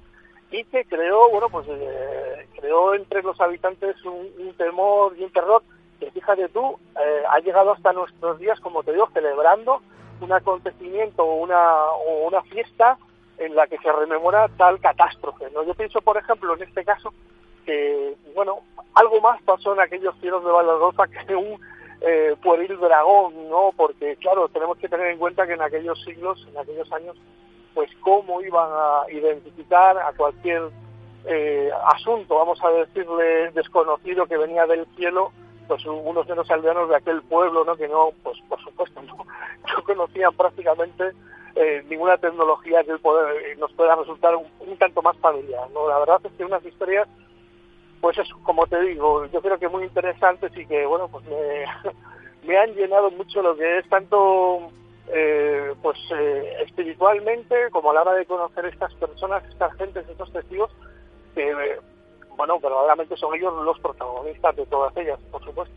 y 0.51 0.63
que 0.65 0.85
creó, 0.85 1.29
bueno, 1.29 1.49
pues 1.49 1.65
eh, 1.69 2.47
creó 2.59 2.93
entre 2.93 3.23
los 3.23 3.39
habitantes 3.41 3.95
un, 4.05 4.53
temor 4.57 5.15
y 5.17 5.23
un 5.23 5.31
terror 5.31 5.63
que 5.99 6.11
fíjate 6.11 6.49
tú, 6.49 6.77
eh, 6.99 7.23
ha 7.29 7.39
llegado 7.39 7.71
hasta 7.71 7.91
nuestros 7.93 8.39
días, 8.39 8.59
como 8.59 8.83
te 8.83 8.91
digo, 8.91 9.09
celebrando 9.13 9.81
un 10.21 10.31
acontecimiento 10.31 11.23
o 11.23 11.35
una, 11.35 11.85
o 11.91 12.27
una 12.27 12.41
fiesta 12.43 12.97
en 13.37 13.55
la 13.55 13.67
que 13.67 13.77
se 13.79 13.91
rememora 13.91 14.47
tal 14.57 14.79
catástrofe. 14.79 15.49
¿no? 15.51 15.63
Yo 15.63 15.73
pienso, 15.73 16.01
por 16.01 16.17
ejemplo, 16.17 16.55
en 16.55 16.63
este 16.63 16.85
caso, 16.85 17.13
que, 17.65 18.15
bueno, 18.35 18.59
algo 18.93 19.21
más 19.21 19.41
pasó 19.43 19.73
en 19.73 19.81
aquellos 19.81 20.15
cielos 20.19 20.43
de 20.43 20.51
Valladolid 20.51 20.97
que 21.27 21.35
un 21.35 21.59
eh, 22.01 22.35
pueril 22.43 22.77
dragón, 22.79 23.49
¿no? 23.49 23.71
Porque, 23.75 24.17
claro, 24.17 24.49
tenemos 24.49 24.77
que 24.77 24.89
tener 24.89 25.07
en 25.07 25.17
cuenta 25.17 25.47
que 25.47 25.53
en 25.53 25.61
aquellos 25.61 26.01
siglos, 26.03 26.45
en 26.49 26.57
aquellos 26.57 26.91
años, 26.91 27.15
pues 27.73 27.89
cómo 28.01 28.41
iban 28.41 28.69
a 28.71 29.11
identificar 29.11 29.97
a 29.97 30.11
cualquier 30.11 30.69
eh, 31.25 31.71
asunto, 31.95 32.35
vamos 32.35 32.61
a 32.63 32.69
decirle, 32.69 33.51
desconocido 33.51 34.27
que 34.27 34.37
venía 34.37 34.65
del 34.67 34.85
cielo, 34.97 35.31
pues 35.67 35.85
unos 35.85 36.27
de 36.27 36.35
los 36.35 36.49
aldeanos 36.49 36.89
de 36.89 36.95
aquel 36.95 37.21
pueblo, 37.23 37.63
¿no? 37.63 37.75
Que 37.75 37.87
no, 37.87 38.09
pues 38.23 38.37
por 38.47 38.61
supuesto, 38.61 39.01
no, 39.03 39.15
no 39.15 39.83
conocían 39.83 40.33
prácticamente 40.35 41.11
eh, 41.55 41.83
ninguna 41.87 42.17
tecnología 42.17 42.83
que 42.83 42.97
poder, 42.97 43.57
nos 43.57 43.71
pueda 43.73 43.95
resultar 43.95 44.35
un, 44.35 44.77
tanto 44.77 45.01
más 45.01 45.17
familiar. 45.17 45.69
¿no? 45.71 45.87
La 45.87 45.99
verdad 45.99 46.21
es 46.23 46.31
que 46.33 46.45
unas 46.45 46.65
historias, 46.65 47.07
pues 48.01 48.17
es 48.17 48.27
como 48.43 48.65
te 48.67 48.81
digo, 48.81 49.25
yo 49.27 49.41
creo 49.41 49.59
que 49.59 49.69
muy 49.69 49.83
interesantes 49.83 50.51
y 50.57 50.65
que, 50.65 50.85
bueno, 50.85 51.07
pues 51.07 51.25
me, 51.25 51.65
me 52.47 52.57
han 52.57 52.73
llenado 52.73 53.11
mucho 53.11 53.41
lo 53.41 53.55
que 53.55 53.79
es 53.79 53.89
tanto 53.89 54.71
eh, 55.07 55.73
pues 55.81 55.97
eh, 56.15 56.63
espiritualmente 56.65 57.69
como 57.71 57.91
a 57.91 57.93
la 57.93 58.01
hora 58.01 58.13
de 58.13 58.25
conocer 58.25 58.65
estas 58.65 58.93
personas, 58.95 59.43
estas 59.49 59.73
gentes, 59.75 60.07
estos 60.07 60.31
testigos, 60.31 60.71
que, 61.35 61.51
eh, 61.51 61.79
bueno, 62.37 62.59
verdaderamente 62.59 63.15
son 63.17 63.35
ellos 63.35 63.53
los 63.63 63.79
protagonistas 63.79 64.55
de 64.55 64.65
todas 64.65 64.95
ellas, 64.97 65.19
por 65.31 65.43
supuesto. 65.43 65.73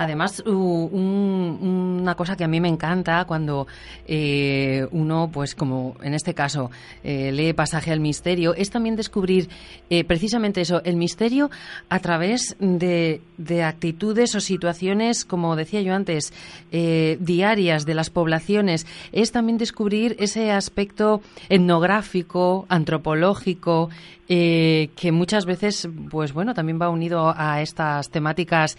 Además, 0.00 0.42
una 0.46 2.14
cosa 2.14 2.34
que 2.34 2.44
a 2.44 2.48
mí 2.48 2.58
me 2.58 2.68
encanta 2.68 3.24
cuando 3.26 3.66
eh, 4.06 4.86
uno, 4.92 5.28
pues 5.30 5.54
como 5.54 5.94
en 6.02 6.14
este 6.14 6.32
caso, 6.32 6.70
eh, 7.04 7.30
lee 7.32 7.52
Pasaje 7.52 7.92
al 7.92 8.00
Misterio, 8.00 8.54
es 8.54 8.70
también 8.70 8.96
descubrir 8.96 9.50
eh, 9.90 10.04
precisamente 10.04 10.62
eso, 10.62 10.82
el 10.84 10.96
misterio 10.96 11.50
a 11.90 11.98
través 11.98 12.56
de, 12.58 13.20
de, 13.36 13.62
actitudes 13.62 14.34
o 14.34 14.40
situaciones, 14.40 15.26
como 15.26 15.54
decía 15.54 15.82
yo 15.82 15.94
antes, 15.94 16.32
diarias 16.70 17.84
de 17.84 17.94
las 17.94 18.08
poblaciones. 18.08 18.86
Es 19.12 19.32
también 19.32 19.58
descubrir 19.58 20.16
ese 20.18 20.50
aspecto 20.50 21.20
etnográfico, 21.50 22.64
antropológico, 22.70 23.90
eh, 24.32 24.90
que 24.94 25.10
muchas 25.10 25.44
veces, 25.44 25.88
pues 26.08 26.32
bueno, 26.32 26.54
también 26.54 26.80
va 26.80 26.88
unido 26.88 27.34
a 27.36 27.60
estas 27.62 28.10
temáticas 28.10 28.78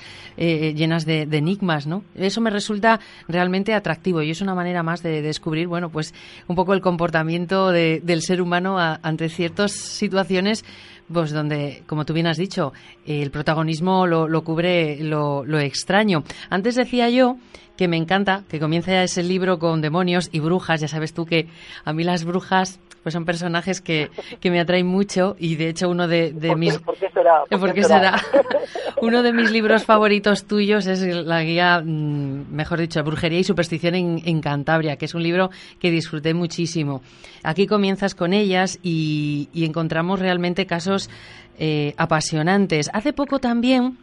llenas 0.74 1.06
de, 1.06 1.24
enigmas, 1.32 1.88
¿no? 1.88 2.04
Eso 2.16 2.42
me 2.42 2.50
resulta 2.50 3.00
realmente 3.28 3.74
atractivo 3.74 4.22
y 4.22 4.32
es 4.32 4.42
una 4.42 4.56
manera 4.56 4.84
más 4.84 5.04
de, 5.04 5.22
descubrir, 5.22 5.68
bueno, 5.68 5.90
pues 5.90 6.14
un 6.48 6.56
poco 6.56 6.74
el 6.74 6.82
comportamiento 6.82 7.72
del 7.72 8.22
ser 8.22 8.42
humano 8.42 8.78
ante 8.80 9.30
ciertas 9.30 9.72
situaciones 9.72 10.64
pues 11.12 11.32
donde, 11.32 11.84
como 11.88 12.06
tú 12.06 12.14
bien 12.14 12.28
has 12.28 12.38
dicho, 12.38 12.72
el 13.06 13.32
protagonismo 13.32 14.08
lo, 14.08 14.44
cubre 14.44 15.04
lo, 15.04 15.44
lo, 15.46 15.60
extraño. 15.60 16.24
Antes 16.50 16.76
decía 16.76 17.10
yo 17.10 17.38
que 17.76 17.88
me 17.88 17.98
encanta 17.98 18.44
que 18.48 18.60
comience 18.60 19.04
ese 19.04 19.24
libro 19.24 19.60
con 19.60 19.82
demonios 19.82 20.30
y 20.32 20.40
brujas. 20.40 20.82
Ya 20.82 20.88
sabes 20.88 21.14
tú 21.14 21.26
que 21.26 21.48
a 21.84 21.94
mí 21.94 22.04
las 22.04 22.24
brujas 22.24 22.80
pues 23.04 23.14
son 23.14 23.26
personajes 23.26 23.82
que, 23.82 24.10
que 24.40 24.52
me 24.52 24.60
atraen 24.60 24.86
mucho 24.86 25.36
y 25.40 25.56
de 25.56 25.70
hecho 25.70 25.90
uno 25.90 26.08
de, 26.08 26.34
mis... 26.56 26.78
¿Por 26.80 26.98
qué 26.98 27.10
será? 27.10 27.44
¿Por, 27.50 27.74
qué 27.74 27.84
será? 27.84 28.22
uno 29.02 29.24
de 29.24 29.34
mis 29.34 29.52
libros 29.52 29.84
favoritos 29.86 30.46
tuyos 30.46 30.86
es 30.88 31.02
la 31.02 31.44
guía, 31.44 31.82
mm, 31.84 32.54
mejor 32.54 32.80
dicho, 32.80 33.04
Brujería 33.04 33.40
y 33.40 33.44
Superstición 33.44 33.96
en, 33.96 34.42
Cantabria, 34.42 34.98
que 34.98 35.06
es 35.06 35.16
un 35.16 35.24
libro 35.24 35.50
que 35.80 35.92
disfruté 35.92 36.34
muchísimo. 36.34 37.02
Aquí 37.44 37.68
comienzas 37.68 38.16
con 38.16 38.34
ellas 38.34 38.80
y, 38.84 39.50
encontramos 39.54 40.20
realmente 40.20 40.66
casos 40.66 41.10
eh, 41.58 41.94
apasionantes. 41.98 42.90
Hace 42.94 43.14
poco 43.14 43.40
también 43.40 43.98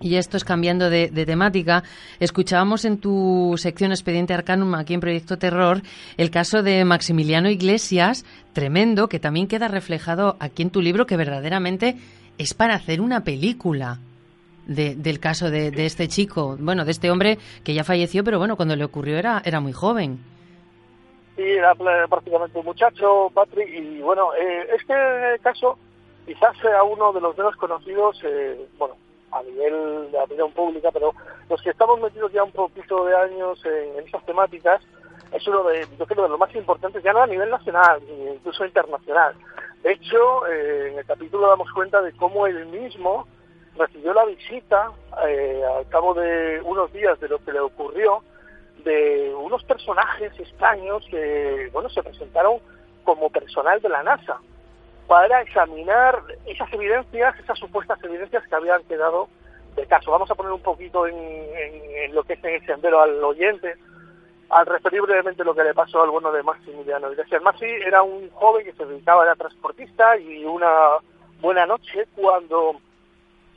y 0.00 0.16
esto 0.16 0.36
es 0.36 0.44
cambiando 0.44 0.88
de, 0.88 1.08
temática. 1.26 1.82
Escuchábamos 2.18 2.84
en 2.84 2.98
tu 2.98 3.54
sección 3.58 3.92
Expediente 3.92 4.32
Arcanum, 4.32 4.74
aquí 4.74 4.94
en 4.94 5.00
Proyecto 5.00 5.36
Terror, 5.36 5.82
el 6.16 6.30
caso 6.30 6.62
de 6.62 6.84
Maximiliano 6.84 7.50
Iglesias, 7.50 8.24
tremendo, 8.54 9.08
que 9.08 9.20
también 9.20 9.46
queda 9.46 9.68
reflejado 9.68 10.36
aquí 10.40 10.62
en 10.62 10.70
tu 10.70 10.80
libro, 10.80 11.06
que 11.06 11.18
verdaderamente 11.18 11.96
es 12.38 12.54
para 12.54 12.74
hacer 12.74 13.00
una 13.00 13.24
película. 13.24 13.98
del 14.66 15.18
caso 15.18 15.50
de, 15.50 15.68
este 15.84 16.08
chico, 16.08 16.56
bueno, 16.58 16.84
de 16.84 16.92
este 16.92 17.10
hombre 17.10 17.38
que 17.64 17.74
ya 17.74 17.84
falleció, 17.84 18.24
pero 18.24 18.38
bueno, 18.38 18.56
cuando 18.56 18.76
le 18.76 18.84
ocurrió 18.84 19.18
era, 19.18 19.42
era 19.44 19.60
muy 19.60 19.72
joven. 19.72 20.18
Sí, 21.36 21.42
era 21.42 21.74
prácticamente 22.08 22.58
un 22.58 22.64
muchacho, 22.64 23.30
Patrick, 23.34 23.68
y 23.68 24.00
bueno, 24.00 24.32
eh, 24.34 24.68
este 24.78 25.42
caso 25.42 25.76
quizás 26.24 26.56
sea 26.58 26.84
uno 26.84 27.12
de 27.12 27.20
los 27.20 27.36
menos 27.36 27.56
conocidos, 27.56 28.20
eh, 28.22 28.68
bueno, 28.78 28.94
a 29.32 29.42
nivel 29.42 30.10
de 30.10 30.18
la 30.18 30.24
opinión 30.24 30.52
pública, 30.52 30.90
pero 30.92 31.14
los 31.48 31.62
que 31.62 31.70
estamos 31.70 32.00
metidos 32.00 32.32
ya 32.32 32.42
un 32.42 32.52
poquito 32.52 33.04
de 33.04 33.16
años 33.16 33.64
en, 33.64 33.98
en 33.98 34.06
esas 34.06 34.24
temáticas, 34.24 34.82
es 35.32 35.46
uno 35.46 35.62
de, 35.64 35.86
yo 35.98 36.06
creo, 36.06 36.24
de 36.24 36.28
los 36.28 36.38
más 36.38 36.54
importantes, 36.54 37.02
ya 37.02 37.12
no 37.12 37.22
a 37.22 37.26
nivel 37.26 37.50
nacional, 37.50 38.02
incluso 38.08 38.64
internacional. 38.64 39.34
De 39.82 39.92
hecho, 39.92 40.46
eh, 40.46 40.90
en 40.92 40.98
el 40.98 41.06
capítulo 41.06 41.48
damos 41.48 41.70
cuenta 41.72 42.02
de 42.02 42.12
cómo 42.12 42.46
él 42.46 42.66
mismo 42.66 43.26
recibió 43.76 44.12
la 44.12 44.24
visita, 44.24 44.90
eh, 45.26 45.62
al 45.76 45.88
cabo 45.88 46.14
de 46.14 46.60
unos 46.64 46.92
días 46.92 47.18
de 47.20 47.28
lo 47.28 47.42
que 47.44 47.52
le 47.52 47.60
ocurrió, 47.60 48.22
de 48.84 49.32
unos 49.34 49.62
personajes 49.64 50.32
extraños 50.38 51.06
que, 51.10 51.70
bueno, 51.72 51.88
se 51.90 52.02
presentaron 52.02 52.58
como 53.04 53.30
personal 53.30 53.80
de 53.80 53.88
la 53.88 54.02
NASA 54.02 54.40
para 55.10 55.40
examinar 55.40 56.22
esas 56.46 56.72
evidencias, 56.72 57.36
esas 57.40 57.58
supuestas 57.58 57.98
evidencias 58.04 58.46
que 58.46 58.54
habían 58.54 58.84
quedado 58.84 59.28
de 59.74 59.84
caso. 59.88 60.12
Vamos 60.12 60.30
a 60.30 60.36
poner 60.36 60.52
un 60.52 60.62
poquito 60.62 61.04
en, 61.04 62.14
lo 62.14 62.22
que 62.22 62.34
es 62.34 62.44
en 62.44 62.54
el 62.54 62.64
sendero 62.64 63.00
al 63.00 63.24
oyente, 63.24 63.74
al 64.50 64.66
referir 64.66 65.02
brevemente 65.02 65.42
lo 65.42 65.52
que 65.52 65.64
le 65.64 65.74
pasó 65.74 66.00
al 66.00 66.10
bueno 66.10 66.30
de 66.30 66.44
Maximiliano 66.44 67.10
Iglesias. 67.10 67.42
Maxi 67.42 67.66
era 67.66 68.02
un 68.02 68.30
joven 68.30 68.64
que 68.64 68.72
se 68.72 68.86
dedicaba 68.86 69.28
a 69.28 69.34
transportista 69.34 70.16
y 70.16 70.44
una 70.44 70.98
buena 71.40 71.66
noche 71.66 72.06
cuando 72.14 72.76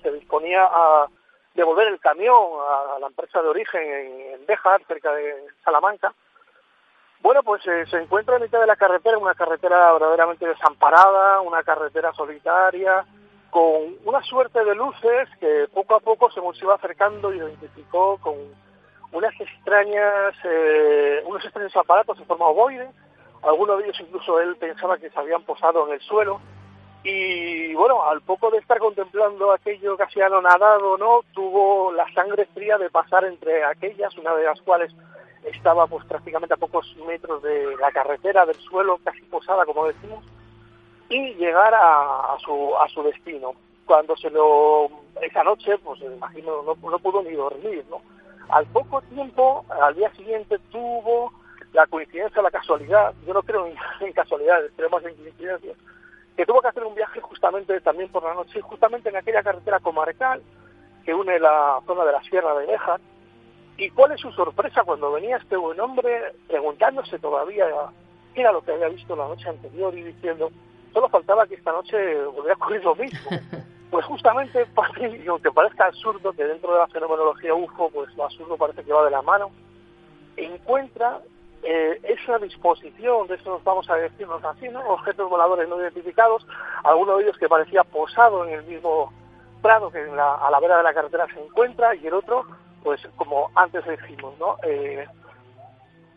se 0.02 0.12
disponía 0.12 0.64
a 0.64 1.08
devolver 1.54 1.88
el 1.88 2.00
camión 2.00 2.34
a 2.68 2.98
la 2.98 3.06
empresa 3.06 3.44
de 3.44 3.50
origen 3.50 3.84
en 3.84 4.44
Béjar, 4.48 4.84
cerca 4.88 5.14
de 5.14 5.36
Salamanca, 5.64 6.16
bueno, 7.24 7.42
pues 7.42 7.66
eh, 7.66 7.86
se 7.90 7.98
encuentra 7.98 8.36
en 8.36 8.44
mitad 8.44 8.60
de 8.60 8.68
la 8.68 8.76
carretera, 8.76 9.18
una 9.18 9.34
carretera 9.34 9.94
verdaderamente 9.94 10.46
desamparada, 10.46 11.40
una 11.40 11.64
carretera 11.64 12.12
solitaria, 12.14 13.06
con 13.50 13.96
una 14.04 14.22
suerte 14.24 14.62
de 14.66 14.76
luces 14.76 15.30
que 15.40 15.68
poco 15.74 15.96
a 15.96 16.02
poco 16.02 16.30
se 16.32 16.42
nos 16.42 16.62
iba 16.62 16.76
acercando 16.76 17.34
y 17.34 17.38
identificó 17.38 18.18
con 18.18 18.36
unas 19.14 19.34
extrañas, 19.40 20.36
eh, 20.44 21.24
unos 21.26 21.46
extraños 21.46 21.74
aparatos 21.78 22.20
en 22.20 22.26
forma 22.26 22.48
ovoide. 22.48 22.90
Algunos 23.42 23.78
de 23.78 23.86
ellos 23.86 24.02
incluso 24.02 24.42
él 24.42 24.58
pensaba 24.58 24.98
que 24.98 25.10
se 25.10 25.18
habían 25.18 25.44
posado 25.44 25.88
en 25.88 25.94
el 25.94 26.02
suelo. 26.02 26.42
Y 27.04 27.74
bueno, 27.74 28.04
al 28.04 28.22
poco 28.22 28.50
de 28.50 28.60
estar 28.60 28.80
contemplando 28.80 29.52
aquello 29.52 29.98
casi 29.98 30.22
anonadado, 30.22 30.98
¿no? 30.98 31.22
Tuvo 31.34 31.92
la 31.92 32.12
sangre 32.14 32.46
fría 32.54 32.78
de 32.78 32.90
pasar 32.90 33.26
entre 33.26 33.64
aquellas, 33.66 34.18
una 34.18 34.34
de 34.36 34.46
las 34.46 34.62
cuales 34.62 34.94
estaba 35.44 35.88
pues 35.88 36.06
prácticamente 36.06 36.54
a 36.54 36.58
pocos 36.58 36.96
metros 37.06 37.44
de 37.44 37.76
la 37.78 37.92
carretera, 37.92 38.46
del 38.46 38.56
suelo, 38.56 39.00
casi 39.04 39.22
posada, 39.24 39.66
como 39.66 39.88
decimos, 39.88 40.24
y 41.10 41.34
llegar 41.34 41.74
a, 41.76 42.38
su, 42.44 42.74
a 42.78 42.88
su 42.88 43.04
destino. 43.04 43.54
Cuando 43.86 44.16
se 44.16 44.30
lo, 44.30 44.90
esa 45.22 45.44
noche, 45.44 45.78
pues 45.80 46.00
imagino, 46.02 46.64
no, 46.64 46.90
no 46.90 47.00
pudo 47.00 47.22
ni 47.22 47.34
dormir, 47.34 47.84
¿no? 47.90 48.02
Al 48.50 48.66
poco 48.68 49.02
tiempo, 49.02 49.66
al 49.70 49.96
día 49.96 50.14
siguiente, 50.14 50.58
tuvo 50.72 51.34
la 51.74 51.88
coincidencia, 51.88 52.42
la 52.42 52.52
casualidad, 52.52 53.14
yo 53.26 53.34
no 53.34 53.42
creo 53.42 53.68
en, 53.68 54.14
casualidades, 54.14 54.72
creo 54.76 54.90
más 54.90 55.04
en 55.04 55.16
coincidencias, 55.16 55.78
que 56.36 56.46
tuvo 56.46 56.62
que 56.62 56.68
hacer 56.68 56.84
un 56.84 56.96
viaje 56.96 57.22
justamente 57.22 57.80
también 57.82 58.10
por 58.10 58.24
la 58.24 58.34
noche, 58.34 58.62
justamente 58.62 59.10
en 59.10 59.16
aquella 59.16 59.44
carretera 59.44 59.80
comarcal 59.80 60.42
que 61.06 61.14
une 61.14 61.38
la 61.40 61.80
zona 61.86 62.06
de 62.06 62.12
la 62.12 62.24
Sierra 62.24 62.56
de 62.56 62.66
Béjar, 62.66 63.00
¿Y 63.78 63.90
cuál 63.90 64.12
es 64.12 64.22
su 64.22 64.32
sorpresa 64.32 64.84
cuando 64.84 65.12
venía 65.12 65.38
este 65.38 65.58
buen 65.58 65.80
hombre 65.80 66.34
preguntándose 66.48 67.18
todavía 67.18 67.66
qué 68.34 68.42
era 68.42 68.52
lo 68.52 68.62
que 68.62 68.72
había 68.72 68.88
visto 68.90 69.16
la 69.16 69.28
noche 69.28 69.50
anterior 69.50 69.98
y 69.98 70.04
diciendo, 70.04 70.52
solo 70.94 71.10
faltaba 71.10 71.48
que 71.48 71.56
esta 71.56 71.72
noche 71.72 71.98
volviera 72.26 72.54
a 72.54 72.58
ocurrir 72.58 72.84
lo 72.84 72.96
mismo? 72.96 73.30
Pues 73.94 74.08
justamente, 74.08 74.66
y 75.24 75.28
aunque 75.28 75.52
parezca 75.52 75.86
absurdo 75.86 76.34
que 76.34 76.44
dentro 76.44 76.74
de 76.74 76.80
la 76.80 76.88
fenomenología 76.88 77.54
UFO, 77.54 77.92
pues 77.92 78.12
lo 78.16 78.24
absurdo 78.24 78.58
parece 78.58 78.84
que 78.84 78.92
va 78.92 79.06
de 79.06 79.12
la 79.12 79.22
mano, 79.22 79.52
encuentra 80.36 81.22
eh, 81.64 82.00
esa 82.04 82.38
disposición, 82.40 83.28
de 83.28 83.36
eso 83.36 83.50
nos 83.50 83.64
vamos 83.64 83.90
a 83.90 83.96
decirnos 83.96 84.44
así, 84.44 84.68
¿no? 84.70 84.82
objetos 84.88 85.30
voladores 85.30 85.68
no 85.70 85.80
identificados, 85.80 86.46
alguno 86.84 87.18
de 87.18 87.24
ellos 87.24 87.38
que 87.38 87.50
parecía 87.50 87.84
posado 87.84 88.46
en 88.46 88.54
el 88.54 88.64
mismo 88.64 89.12
prado 89.62 89.90
que 89.90 90.00
a 90.00 90.50
la 90.52 90.60
vera 90.60 90.78
de 90.78 90.84
la 90.84 90.94
carretera 90.94 91.26
se 91.34 91.42
encuentra 91.42 91.96
y 91.96 92.06
el 92.08 92.14
otro 92.14 92.46
pues 92.84 93.02
como 93.16 93.50
antes 93.56 93.84
dijimos, 93.88 94.38
¿no? 94.38 94.58
Eh, 94.64 95.08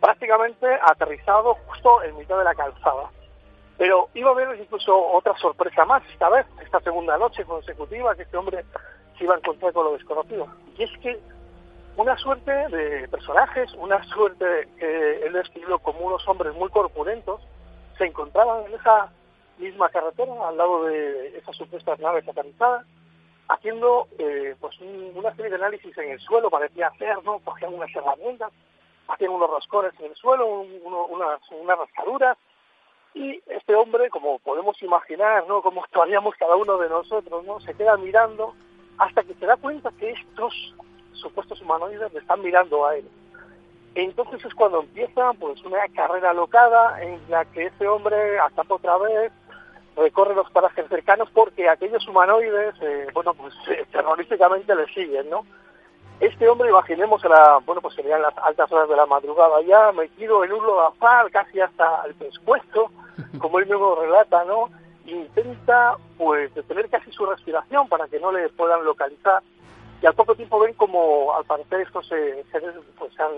prácticamente 0.01 0.66
aterrizado 0.82 1.55
justo 1.66 2.03
en 2.03 2.16
mitad 2.16 2.36
de 2.38 2.44
la 2.44 2.55
calzada. 2.55 3.11
Pero 3.78 4.09
iba 4.14 4.30
a 4.30 4.32
haber 4.32 4.59
incluso 4.59 4.97
otra 5.12 5.36
sorpresa 5.36 5.84
más 5.84 6.03
esta 6.11 6.28
vez, 6.28 6.47
esta 6.62 6.80
segunda 6.80 7.16
noche 7.18 7.44
consecutiva, 7.44 8.14
que 8.14 8.22
este 8.22 8.36
hombre 8.36 8.64
se 9.16 9.24
iba 9.24 9.34
a 9.34 9.38
encontrar 9.38 9.72
con 9.72 9.84
lo 9.84 9.92
desconocido. 9.92 10.47
Y 10.76 10.82
es 10.82 10.90
que 10.99 11.18
una 11.97 12.16
suerte 12.18 12.51
de 12.51 13.09
personajes, 13.09 13.72
una 13.74 14.03
suerte 14.05 14.68
que 14.78 15.26
él 15.26 15.32
describió 15.32 15.78
como 15.78 16.01
unos 16.01 16.26
hombres 16.28 16.55
muy 16.55 16.68
corpulentos, 16.70 17.40
se 17.99 18.05
encontraban 18.05 18.66
en 18.66 18.74
esa 18.74 19.11
misma 19.59 19.88
carretera, 19.88 20.32
al 20.47 20.57
lado 20.57 20.84
de 20.84 21.38
esas 21.38 21.57
supuestas 21.57 21.99
naves 21.99 22.28
aterrizadas, 22.28 22.86
haciendo 23.49 24.09
eh, 24.18 24.55
pues 24.61 24.76
una 25.14 25.34
serie 25.34 25.51
de 25.51 25.57
análisis 25.57 25.97
en 25.99 26.11
el 26.11 26.20
suelo, 26.20 26.51
parecía 26.51 26.88
hacer, 26.88 27.22
¿no? 27.24 27.38
Cogían 27.38 27.72
unas 27.72 27.94
herramientas 27.94 28.53
hacían 29.09 29.30
unos 29.30 29.51
roscones 29.51 29.92
en 29.99 30.07
el 30.07 30.16
suelo, 30.16 30.47
unas 30.49 31.78
rascaduras, 31.78 32.36
y 33.14 33.40
este 33.47 33.74
hombre, 33.74 34.11
como 34.11 34.38
podemos 34.40 34.80
imaginar, 34.82 35.47
¿no? 35.47 35.62
Como 35.62 35.82
actuaríamos 35.82 36.34
cada 36.36 36.55
uno 36.57 36.76
de 36.76 36.88
nosotros, 36.88 37.44
¿no? 37.44 37.61
Se 37.61 37.74
queda 37.74 37.97
mirando 37.97 38.55
hasta 38.99 39.22
que 39.22 39.34
se 39.34 39.47
da 39.47 39.57
cuenta 39.57 39.90
que 39.99 40.11
estos 40.11 40.74
supuestos 41.18 41.60
humanoides 41.60 42.12
le 42.12 42.20
están 42.20 42.42
mirando 42.42 42.86
a 42.86 42.96
él. 42.96 43.08
Entonces 43.94 44.44
es 44.44 44.54
cuando 44.54 44.80
empieza 44.80 45.32
pues 45.34 45.62
una 45.64 45.88
carrera 45.94 46.32
locada 46.34 47.02
en 47.02 47.18
la 47.28 47.44
que 47.46 47.66
ese 47.66 47.88
hombre 47.88 48.38
hasta 48.38 48.62
otra 48.68 48.98
vez, 48.98 49.32
recorre 49.96 50.34
los 50.34 50.50
parajes 50.50 50.86
cercanos 50.88 51.30
porque 51.32 51.68
aquellos 51.68 52.06
humanoides, 52.06 52.74
eh, 52.82 53.06
bueno, 53.14 53.32
pues 53.34 53.54
eh, 53.70 53.86
terroríficamente 53.92 54.74
le 54.74 54.86
siguen, 54.88 55.30
¿no? 55.30 55.46
Este 56.20 56.48
hombre, 56.48 56.70
imaginemos, 56.70 57.22
era, 57.24 57.58
bueno, 57.66 57.82
pues 57.82 57.94
serían 57.94 58.22
las 58.22 58.36
altas 58.38 58.72
horas 58.72 58.88
de 58.88 58.96
la 58.96 59.04
madrugada 59.04 59.60
ya, 59.62 59.92
metido 59.92 60.44
en 60.44 60.52
un 60.52 60.64
lodazal 60.64 61.30
casi 61.30 61.60
hasta 61.60 62.04
el 62.06 62.14
pescuezo, 62.14 62.90
como 63.38 63.58
él 63.58 63.66
mismo 63.66 63.94
relata, 63.94 64.44
¿no? 64.44 64.70
Intenta, 65.04 65.96
pues, 66.16 66.54
detener 66.54 66.88
casi 66.88 67.12
su 67.12 67.26
respiración 67.26 67.86
para 67.88 68.08
que 68.08 68.18
no 68.18 68.32
le 68.32 68.48
puedan 68.48 68.82
localizar. 68.84 69.42
Y 70.03 70.07
al 70.07 70.14
poco 70.14 70.34
tiempo 70.34 70.59
ven 70.61 70.74
como, 70.74 71.34
al 71.34 71.44
parecer, 71.44 71.80
estos 71.80 72.07
seres, 72.07 72.74
pues, 72.99 73.18
han, 73.20 73.32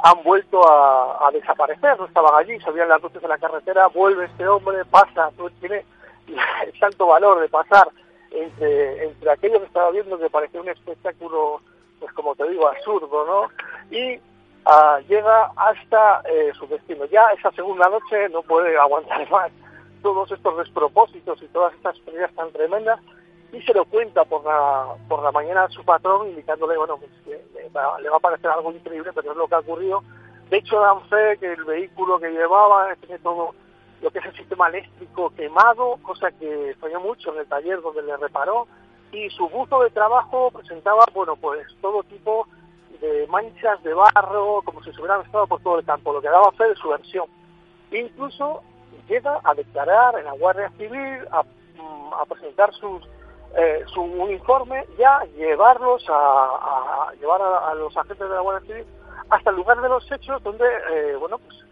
han 0.00 0.22
vuelto 0.22 0.60
a, 0.68 1.30
desaparecer, 1.32 1.98
no 1.98 2.06
estaban 2.06 2.34
allí, 2.34 2.58
sabían 2.60 2.88
las 2.88 3.02
luces 3.02 3.22
de 3.22 3.28
la 3.28 3.38
carretera, 3.38 3.86
vuelve 3.88 4.26
este 4.26 4.46
hombre, 4.46 4.84
pasa, 4.84 5.30
tiene 5.60 5.84
el 6.66 6.78
santo 6.78 7.06
valor 7.06 7.40
de 7.40 7.48
pasar 7.48 7.88
entre, 8.30 9.04
entre 9.04 9.30
aquello 9.30 9.60
que 9.60 9.66
estaba 9.66 9.90
viendo 9.90 10.18
que 10.18 10.30
parecía 10.30 10.60
un 10.60 10.68
espectáculo 10.68 11.60
pues 11.98 12.12
como 12.12 12.34
te 12.34 12.48
digo, 12.48 12.68
absurdo, 12.68 13.24
¿no? 13.26 13.96
Y 13.96 14.20
ah, 14.64 14.98
llega 15.08 15.50
hasta 15.56 16.22
eh, 16.28 16.52
su 16.58 16.66
destino. 16.66 17.04
Ya 17.06 17.28
esa 17.36 17.50
segunda 17.52 17.88
noche 17.88 18.28
no 18.30 18.42
puede 18.42 18.76
aguantar 18.78 19.28
más 19.30 19.50
todos 20.02 20.30
estos 20.30 20.56
despropósitos 20.56 21.42
y 21.42 21.48
todas 21.48 21.74
estas 21.74 21.98
pérdidas 22.00 22.32
tan 22.34 22.52
tremendas 22.52 23.00
y 23.52 23.62
se 23.62 23.72
lo 23.72 23.84
cuenta 23.86 24.24
por 24.24 24.44
la, 24.44 24.94
por 25.08 25.22
la 25.22 25.32
mañana 25.32 25.64
a 25.64 25.70
su 25.70 25.84
patrón 25.84 26.28
indicándole, 26.28 26.76
bueno, 26.76 26.98
pues, 26.98 27.10
que 27.24 27.42
le, 27.54 27.68
va, 27.70 27.96
a 27.96 28.20
parecer 28.20 28.50
algo 28.50 28.72
increíble, 28.72 29.10
pero 29.14 29.32
es 29.32 29.36
lo 29.36 29.48
que 29.48 29.54
ha 29.54 29.60
ocurrido. 29.60 30.02
De 30.50 30.58
hecho, 30.58 30.80
dan 30.80 31.02
fe 31.08 31.38
que 31.38 31.52
el 31.52 31.64
vehículo 31.64 32.18
que 32.18 32.30
llevaba 32.30 32.94
tiene 32.96 33.18
todo 33.20 33.54
lo 34.00 34.10
que 34.10 34.18
es 34.18 34.26
el 34.26 34.36
sistema 34.36 34.68
eléctrico 34.68 35.30
quemado, 35.30 35.98
cosa 36.02 36.30
que 36.32 36.76
falló 36.80 37.00
mucho 37.00 37.32
en 37.32 37.40
el 37.40 37.48
taller 37.48 37.80
donde 37.80 38.02
le 38.02 38.16
reparó, 38.16 38.66
y 39.12 39.30
su 39.30 39.48
buzo 39.48 39.82
de 39.82 39.90
trabajo 39.90 40.50
presentaba, 40.50 41.04
bueno, 41.14 41.36
pues 41.36 41.66
todo 41.80 42.02
tipo 42.04 42.46
de 43.00 43.26
manchas 43.28 43.82
de 43.82 43.94
barro, 43.94 44.62
como 44.64 44.82
si 44.82 44.92
se 44.92 45.00
hubieran 45.00 45.22
estado 45.22 45.46
por 45.46 45.60
todo 45.62 45.78
el 45.78 45.84
campo, 45.84 46.12
lo 46.12 46.20
que 46.20 46.28
daba 46.28 46.52
fe 46.52 46.64
de 46.64 46.76
su 46.76 46.88
versión. 46.88 47.26
Incluso 47.90 48.62
llega 49.08 49.40
a 49.42 49.54
declarar 49.54 50.18
en 50.18 50.26
la 50.26 50.32
Guardia 50.32 50.70
Civil, 50.76 51.26
a, 51.30 51.42
mm, 51.42 52.28
presentar 52.28 52.72
sus, 52.74 53.02
eh, 53.56 53.84
su 53.92 54.02
uniforme, 54.02 54.84
ya 54.98 55.24
llevarlos 55.36 56.04
a, 56.08 57.12
llevar 57.20 57.40
a, 57.42 57.74
los 57.74 57.96
agentes 57.96 58.28
de 58.28 58.34
la 58.34 58.40
Guardia 58.40 58.66
Civil 58.66 58.86
hasta 59.30 59.50
el 59.50 59.56
lugar 59.56 59.80
de 59.80 59.88
los 59.88 60.10
hechos 60.10 60.42
donde, 60.42 60.64
eh, 60.92 61.16
bueno, 61.16 61.38
pues 61.38 61.64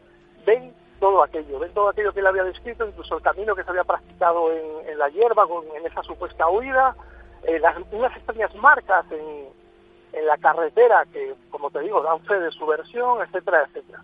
ven 0.44 0.74
todo 1.00 1.22
aquello, 1.22 1.58
ven 1.58 1.72
todo 1.74 1.88
aquello 1.88 2.12
que 2.12 2.20
él 2.20 2.26
había 2.26 2.44
descrito, 2.44 2.86
incluso 2.86 3.16
el 3.16 3.22
camino 3.22 3.54
que 3.54 3.62
se 3.62 3.70
había 3.70 3.84
practicado 3.84 4.50
en, 4.52 4.88
en 4.88 4.98
la 4.98 5.08
hierba, 5.08 5.46
con, 5.46 5.64
en 5.76 5.86
esa 5.86 6.02
supuesta 6.02 6.48
huida, 6.48 6.96
eh, 7.44 7.60
unas 7.92 8.16
extrañas 8.16 8.54
marcas 8.56 9.04
en, 9.10 9.48
en 10.12 10.26
la 10.26 10.36
carretera 10.38 11.04
que, 11.12 11.34
como 11.50 11.70
te 11.70 11.80
digo, 11.80 12.02
dan 12.02 12.20
fe 12.20 12.40
de 12.40 12.50
su 12.50 12.66
versión, 12.66 13.20
etcétera, 13.22 13.64
etcétera. 13.68 14.02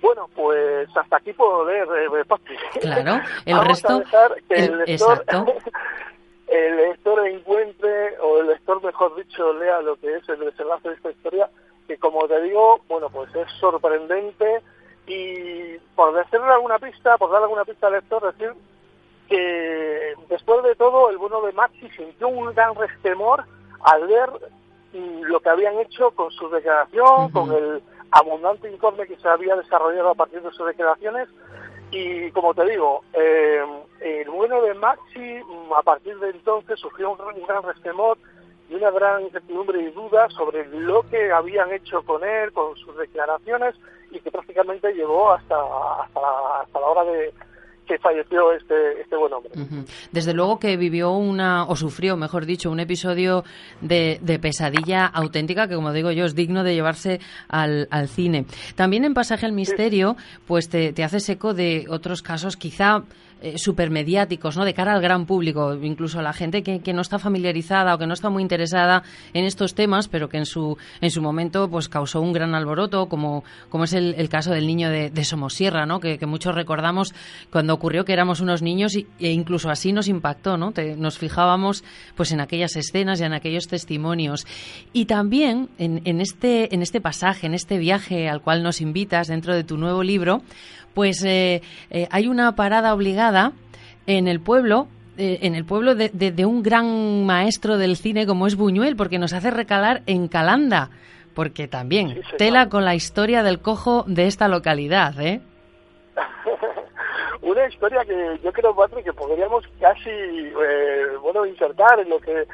Bueno, 0.00 0.28
pues 0.34 0.88
hasta 0.96 1.16
aquí 1.16 1.32
puedo 1.32 1.64
leer, 1.64 1.86
eh, 1.96 2.24
Claro, 2.80 3.22
el 3.44 3.60
resto... 3.64 4.02
que 4.48 4.54
el, 4.54 4.78
lector, 4.78 5.24
el 6.52 6.76
lector 6.76 7.26
encuentre, 7.26 8.18
o 8.20 8.40
el 8.40 8.48
lector, 8.48 8.84
mejor 8.84 9.16
dicho, 9.16 9.54
lea 9.54 9.80
lo 9.80 9.96
que 9.96 10.16
es 10.16 10.28
el 10.28 10.40
desenlace 10.40 10.90
de 10.90 10.94
esta 10.96 11.10
historia, 11.10 11.48
que 11.88 11.96
como 11.96 12.28
te 12.28 12.42
digo, 12.42 12.80
bueno, 12.88 13.08
pues 13.08 13.34
es 13.34 13.50
sorprendente. 13.58 14.60
Y 15.06 15.78
por 15.96 16.14
decirle 16.14 16.52
alguna 16.52 16.78
pista, 16.78 17.16
por 17.16 17.30
darle 17.30 17.44
alguna 17.44 17.64
pista 17.64 17.86
al 17.86 17.94
lector, 17.94 18.34
decir 18.34 18.52
que 19.28 20.14
después 20.28 20.62
de 20.62 20.74
todo 20.74 21.08
el 21.08 21.16
bueno 21.16 21.40
de 21.40 21.52
Maxi 21.52 21.88
sintió 21.96 22.28
un 22.28 22.54
gran 22.54 22.74
restemor 22.74 23.44
al 23.84 24.06
ver 24.06 24.28
mm, 24.92 25.22
lo 25.22 25.40
que 25.40 25.48
habían 25.48 25.78
hecho 25.78 26.10
con 26.10 26.30
su 26.32 26.50
declaración, 26.50 27.30
con 27.30 27.50
el 27.50 27.82
abundante 28.10 28.70
informe 28.70 29.06
que 29.06 29.16
se 29.16 29.28
había 29.28 29.56
desarrollado 29.56 30.10
a 30.10 30.14
partir 30.14 30.42
de 30.42 30.50
sus 30.50 30.66
declaraciones. 30.66 31.28
Y 31.90 32.30
como 32.32 32.52
te 32.52 32.66
digo, 32.66 33.04
eh, 33.14 33.64
el 34.02 34.30
bueno 34.30 34.60
de 34.62 34.74
Maxi 34.74 35.20
mm, 35.20 35.72
a 35.72 35.82
partir 35.82 36.18
de 36.18 36.30
entonces 36.30 36.78
sufrió 36.80 37.12
un, 37.12 37.46
gran 37.46 37.62
restemor 37.62 38.18
y 38.68 38.74
una 38.74 38.90
gran 38.90 39.22
incertidumbre 39.22 39.82
y 39.82 39.90
duda 39.90 40.28
sobre 40.30 40.66
lo 40.66 41.02
que 41.08 41.30
habían 41.30 41.72
hecho 41.72 42.02
con 42.02 42.24
él, 42.24 42.52
con 42.52 42.76
sus 42.76 42.96
declaraciones 42.96 43.74
y 44.10 44.20
que 44.20 44.30
prácticamente 44.30 44.92
llegó 44.92 45.32
hasta, 45.32 45.56
hasta, 45.56 46.60
hasta 46.62 46.80
la 46.80 46.86
hora 46.86 47.04
de, 47.04 47.32
que 47.86 47.98
falleció 47.98 48.52
este, 48.52 49.00
este 49.00 49.16
buen 49.16 49.32
hombre. 49.32 49.52
Desde 50.12 50.34
luego 50.34 50.58
que 50.58 50.76
vivió 50.76 51.12
una, 51.12 51.64
o 51.64 51.76
sufrió, 51.76 52.16
mejor 52.16 52.46
dicho, 52.46 52.70
un 52.70 52.80
episodio 52.80 53.44
de, 53.80 54.18
de 54.22 54.38
pesadilla 54.38 55.06
auténtica 55.06 55.68
que, 55.68 55.74
como 55.74 55.92
digo 55.92 56.10
yo, 56.12 56.24
es 56.24 56.34
digno 56.34 56.64
de 56.64 56.74
llevarse 56.74 57.20
al, 57.48 57.88
al 57.90 58.08
cine. 58.08 58.46
También 58.76 59.04
en 59.04 59.14
Pasaje 59.14 59.46
al 59.46 59.52
Misterio, 59.52 60.16
pues 60.46 60.68
te, 60.68 60.92
te 60.92 61.04
haces 61.04 61.28
eco 61.28 61.54
de 61.54 61.86
otros 61.88 62.22
casos 62.22 62.56
quizá 62.56 63.02
eh, 63.42 63.58
supermediáticos, 63.58 64.56
¿no? 64.56 64.64
De 64.64 64.72
cara 64.72 64.94
al 64.94 65.02
gran 65.02 65.26
público, 65.26 65.74
incluso 65.74 66.20
a 66.20 66.22
la 66.22 66.32
gente 66.32 66.62
que, 66.62 66.78
que, 66.78 66.92
no 66.92 67.02
está 67.02 67.18
familiarizada 67.18 67.92
o 67.92 67.98
que 67.98 68.06
no 68.06 68.14
está 68.14 68.30
muy 68.30 68.40
interesada 68.40 69.02
en 69.34 69.44
estos 69.44 69.74
temas, 69.74 70.06
pero 70.06 70.28
que 70.28 70.36
en 70.36 70.46
su, 70.46 70.78
en 71.00 71.10
su 71.10 71.20
momento 71.20 71.68
pues 71.68 71.88
causó 71.88 72.20
un 72.20 72.32
gran 72.32 72.54
alboroto, 72.54 73.08
como, 73.08 73.42
como 73.68 73.82
es 73.82 73.94
el, 73.94 74.28
caso 74.28 74.52
del 74.52 74.68
niño 74.68 74.90
de, 74.90 75.24
Somosierra, 75.24 75.86
¿no? 75.86 75.98
Que, 75.98 76.18
muchos 76.24 76.54
recordamos 76.54 77.14
cuando 77.50 77.74
ocurrió 77.74 78.04
que 78.04 78.12
éramos 78.12 78.40
unos 78.40 78.62
niños 78.62 78.94
e 78.94 79.32
incluso 79.32 79.70
así 79.70 79.92
nos 79.92 80.06
impactó, 80.06 80.56
¿no? 80.56 80.72
nos 80.96 81.18
fijábamos 81.18 81.82
pues 82.14 82.30
en 82.30 82.40
aquellas 82.40 82.76
escenas 82.76 83.20
y 83.20 83.24
en 83.24 83.32
aquellos 83.32 83.66
testimonios. 83.66 84.46
Y 84.92 85.06
también 85.06 85.68
en, 85.78 86.00
en, 86.04 86.20
este, 86.20 86.72
en 86.72 86.80
este 86.80 87.00
pasaje, 87.00 87.48
en 87.48 87.54
este 87.54 87.78
viaje 87.78 88.28
al 88.28 88.40
cual 88.40 88.62
nos 88.62 88.80
invitas 88.80 89.26
dentro 89.26 89.52
de 89.52 89.64
tu 89.64 89.78
nuevo 89.78 90.04
libro, 90.04 90.42
pues 90.94 91.24
eh, 91.24 91.62
eh, 91.90 92.08
hay 92.10 92.28
una 92.28 92.54
parada 92.54 92.94
obligada 92.94 93.52
en 94.06 94.28
el 94.28 94.40
pueblo 94.40 94.88
eh, 95.18 95.40
en 95.42 95.54
el 95.54 95.66
pueblo 95.66 95.94
de, 95.94 96.08
de, 96.08 96.46
un 96.46 96.62
gran 96.62 97.26
maestro 97.26 97.76
del 97.76 97.96
cine 97.96 98.26
como 98.26 98.46
es 98.46 98.56
Buñuel, 98.56 98.96
porque 98.96 99.18
nos 99.18 99.34
hace 99.34 99.50
recalar 99.50 100.00
en 100.06 100.26
Calanda, 100.26 100.88
porque 101.34 101.68
también 101.68 102.22
tela 102.38 102.70
con 102.70 102.86
la 102.86 102.94
historia 102.94 103.42
del 103.42 103.60
cojo 103.60 104.04
de 104.06 104.26
esta 104.26 104.48
localidad, 104.48 105.20
¿eh? 105.20 105.42
Una 107.42 107.68
historia 107.68 108.06
que 108.06 108.40
yo 108.42 108.52
creo, 108.52 108.74
Patrick, 108.74 109.04
que 109.04 109.12
podríamos 109.12 109.64
casi, 109.78 110.10
bueno, 111.20 111.44
insertar 111.44 112.00
en 112.00 112.08
lo 112.08 112.18
que 112.18 112.46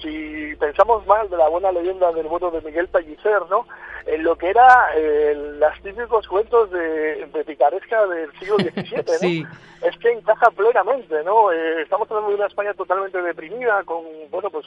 si 0.00 0.54
pensamos 0.56 1.04
mal 1.06 1.28
de 1.28 1.36
la 1.36 1.48
buena 1.48 1.72
leyenda 1.72 2.12
del 2.12 2.28
bueno 2.28 2.52
de 2.52 2.60
Miguel 2.60 2.86
Pellicer, 2.88 3.42
¿no? 3.50 3.66
En 4.06 4.22
lo 4.22 4.36
que 4.36 4.50
era 4.50 4.90
eh, 4.94 5.34
los 5.58 5.82
típicos 5.82 6.26
cuentos 6.26 6.70
de, 6.70 7.28
picaresca 7.46 8.06
del 8.06 8.32
siglo 8.38 8.56
XVII, 8.58 9.42
¿no? 9.42 9.48
Es 9.86 9.96
que 9.98 10.12
encaja 10.12 10.50
plenamente, 10.50 11.22
¿no? 11.24 11.50
Eh, 11.52 11.82
estamos 11.82 12.10
hablando 12.10 12.30
de 12.30 12.36
una 12.36 12.46
España 12.46 12.74
totalmente 12.74 13.20
deprimida, 13.22 13.82
con, 13.84 14.04
bueno, 14.30 14.50
pues 14.50 14.66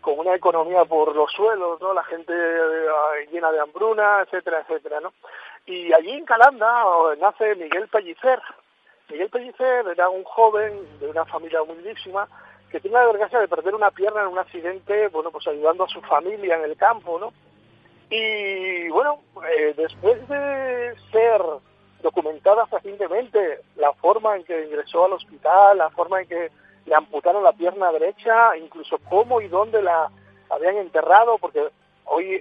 con 0.00 0.18
una 0.18 0.34
economía 0.34 0.84
por 0.84 1.14
los 1.14 1.30
suelos, 1.32 1.80
¿no? 1.80 1.92
La 1.92 2.04
gente 2.04 2.32
eh, 2.32 3.28
llena 3.30 3.52
de 3.52 3.60
hambruna, 3.60 4.22
etcétera, 4.22 4.60
etcétera, 4.60 5.00
¿no? 5.00 5.12
Y 5.66 5.92
allí 5.92 6.12
en 6.12 6.24
Calanda 6.24 6.84
nace 7.18 7.54
Miguel 7.56 7.88
Pellicer. 7.88 8.40
Miguel 9.10 9.30
Pellicer 9.30 9.86
era 9.88 10.08
un 10.08 10.24
joven 10.24 10.98
de 11.00 11.08
una 11.08 11.24
familia 11.24 11.62
humildísima, 11.62 12.28
que 12.70 12.80
tiene 12.80 12.96
la 12.96 13.06
desgracia 13.06 13.40
de 13.40 13.48
perder 13.48 13.74
una 13.74 13.90
pierna 13.90 14.22
en 14.22 14.28
un 14.28 14.38
accidente, 14.38 15.08
bueno, 15.08 15.30
pues 15.30 15.46
ayudando 15.46 15.84
a 15.84 15.88
su 15.88 16.00
familia 16.02 16.56
en 16.56 16.64
el 16.64 16.76
campo, 16.76 17.18
¿no? 17.18 17.32
Y 18.10 18.88
bueno, 18.88 19.20
eh, 19.48 19.74
después 19.76 20.28
de 20.28 20.94
ser 21.10 21.42
documentada 22.02 22.66
recientemente 22.70 23.60
la 23.76 23.92
forma 23.94 24.36
en 24.36 24.44
que 24.44 24.64
ingresó 24.64 25.06
al 25.06 25.14
hospital, 25.14 25.78
la 25.78 25.90
forma 25.90 26.20
en 26.20 26.28
que 26.28 26.50
le 26.84 26.94
amputaron 26.94 27.42
la 27.42 27.52
pierna 27.52 27.90
derecha, 27.90 28.56
incluso 28.56 28.98
cómo 29.08 29.40
y 29.40 29.48
dónde 29.48 29.82
la 29.82 30.08
habían 30.50 30.76
enterrado, 30.76 31.38
porque 31.38 31.68
hoy 32.04 32.40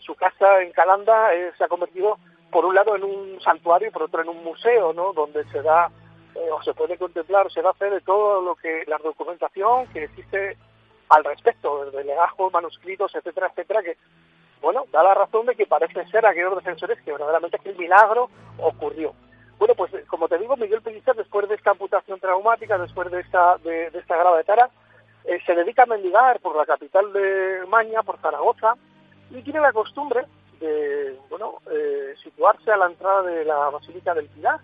su 0.00 0.16
casa 0.16 0.62
en 0.62 0.72
Calanda 0.72 1.32
eh, 1.34 1.52
se 1.56 1.64
ha 1.64 1.68
convertido 1.68 2.18
por 2.50 2.64
un 2.64 2.74
lado 2.74 2.96
en 2.96 3.04
un 3.04 3.40
santuario 3.40 3.88
y 3.88 3.90
por 3.90 4.04
otro 4.04 4.22
en 4.22 4.28
un 4.28 4.42
museo, 4.42 4.92
¿no? 4.92 5.12
Donde 5.12 5.44
se 5.50 5.62
da 5.62 5.90
eh, 6.34 6.50
o 6.50 6.62
se 6.62 6.74
puede 6.74 6.98
contemplar, 6.98 7.50
se 7.52 7.62
va 7.62 7.70
a 7.70 7.72
hacer 7.72 7.92
de 7.92 8.00
todo 8.00 8.42
lo 8.42 8.56
que 8.56 8.82
la 8.86 8.98
documentación 8.98 9.86
que 9.88 10.04
existe 10.04 10.56
al 11.08 11.24
respecto, 11.24 11.90
de 11.90 12.04
legajos, 12.04 12.52
manuscritos, 12.52 13.14
etcétera, 13.14 13.48
etcétera, 13.48 13.82
que 13.82 13.96
bueno, 14.64 14.86
da 14.90 15.02
la 15.02 15.12
razón 15.12 15.44
de 15.44 15.54
que 15.54 15.66
parece 15.66 16.06
ser 16.06 16.24
aquellos 16.24 16.56
defensores 16.56 16.98
que 17.02 17.12
verdaderamente 17.12 17.58
aquel 17.58 17.76
milagro 17.76 18.30
ocurrió. 18.58 19.12
Bueno, 19.58 19.74
pues 19.74 19.92
como 20.08 20.26
te 20.26 20.38
digo, 20.38 20.56
Miguel 20.56 20.80
Pellicer, 20.80 21.14
después 21.14 21.48
de 21.48 21.54
esta 21.54 21.72
amputación 21.72 22.18
traumática, 22.18 22.78
después 22.78 23.10
de 23.10 23.20
esta, 23.20 23.58
de, 23.58 23.86
esta 23.92 24.16
grave 24.16 24.42
tara, 24.42 24.70
eh, 25.24 25.38
se 25.44 25.54
dedica 25.54 25.82
a 25.82 25.86
mendigar 25.86 26.40
por 26.40 26.56
la 26.56 26.64
capital 26.64 27.12
de 27.12 27.60
Maña, 27.68 28.02
por 28.02 28.18
Zaragoza, 28.18 28.74
y 29.30 29.42
tiene 29.42 29.60
la 29.60 29.72
costumbre 29.72 30.24
de, 30.60 31.18
bueno, 31.28 31.60
eh, 31.70 32.14
situarse 32.22 32.72
a 32.72 32.78
la 32.78 32.86
entrada 32.86 33.22
de 33.22 33.44
la 33.44 33.68
Basílica 33.68 34.14
del 34.14 34.28
Pilar, 34.28 34.60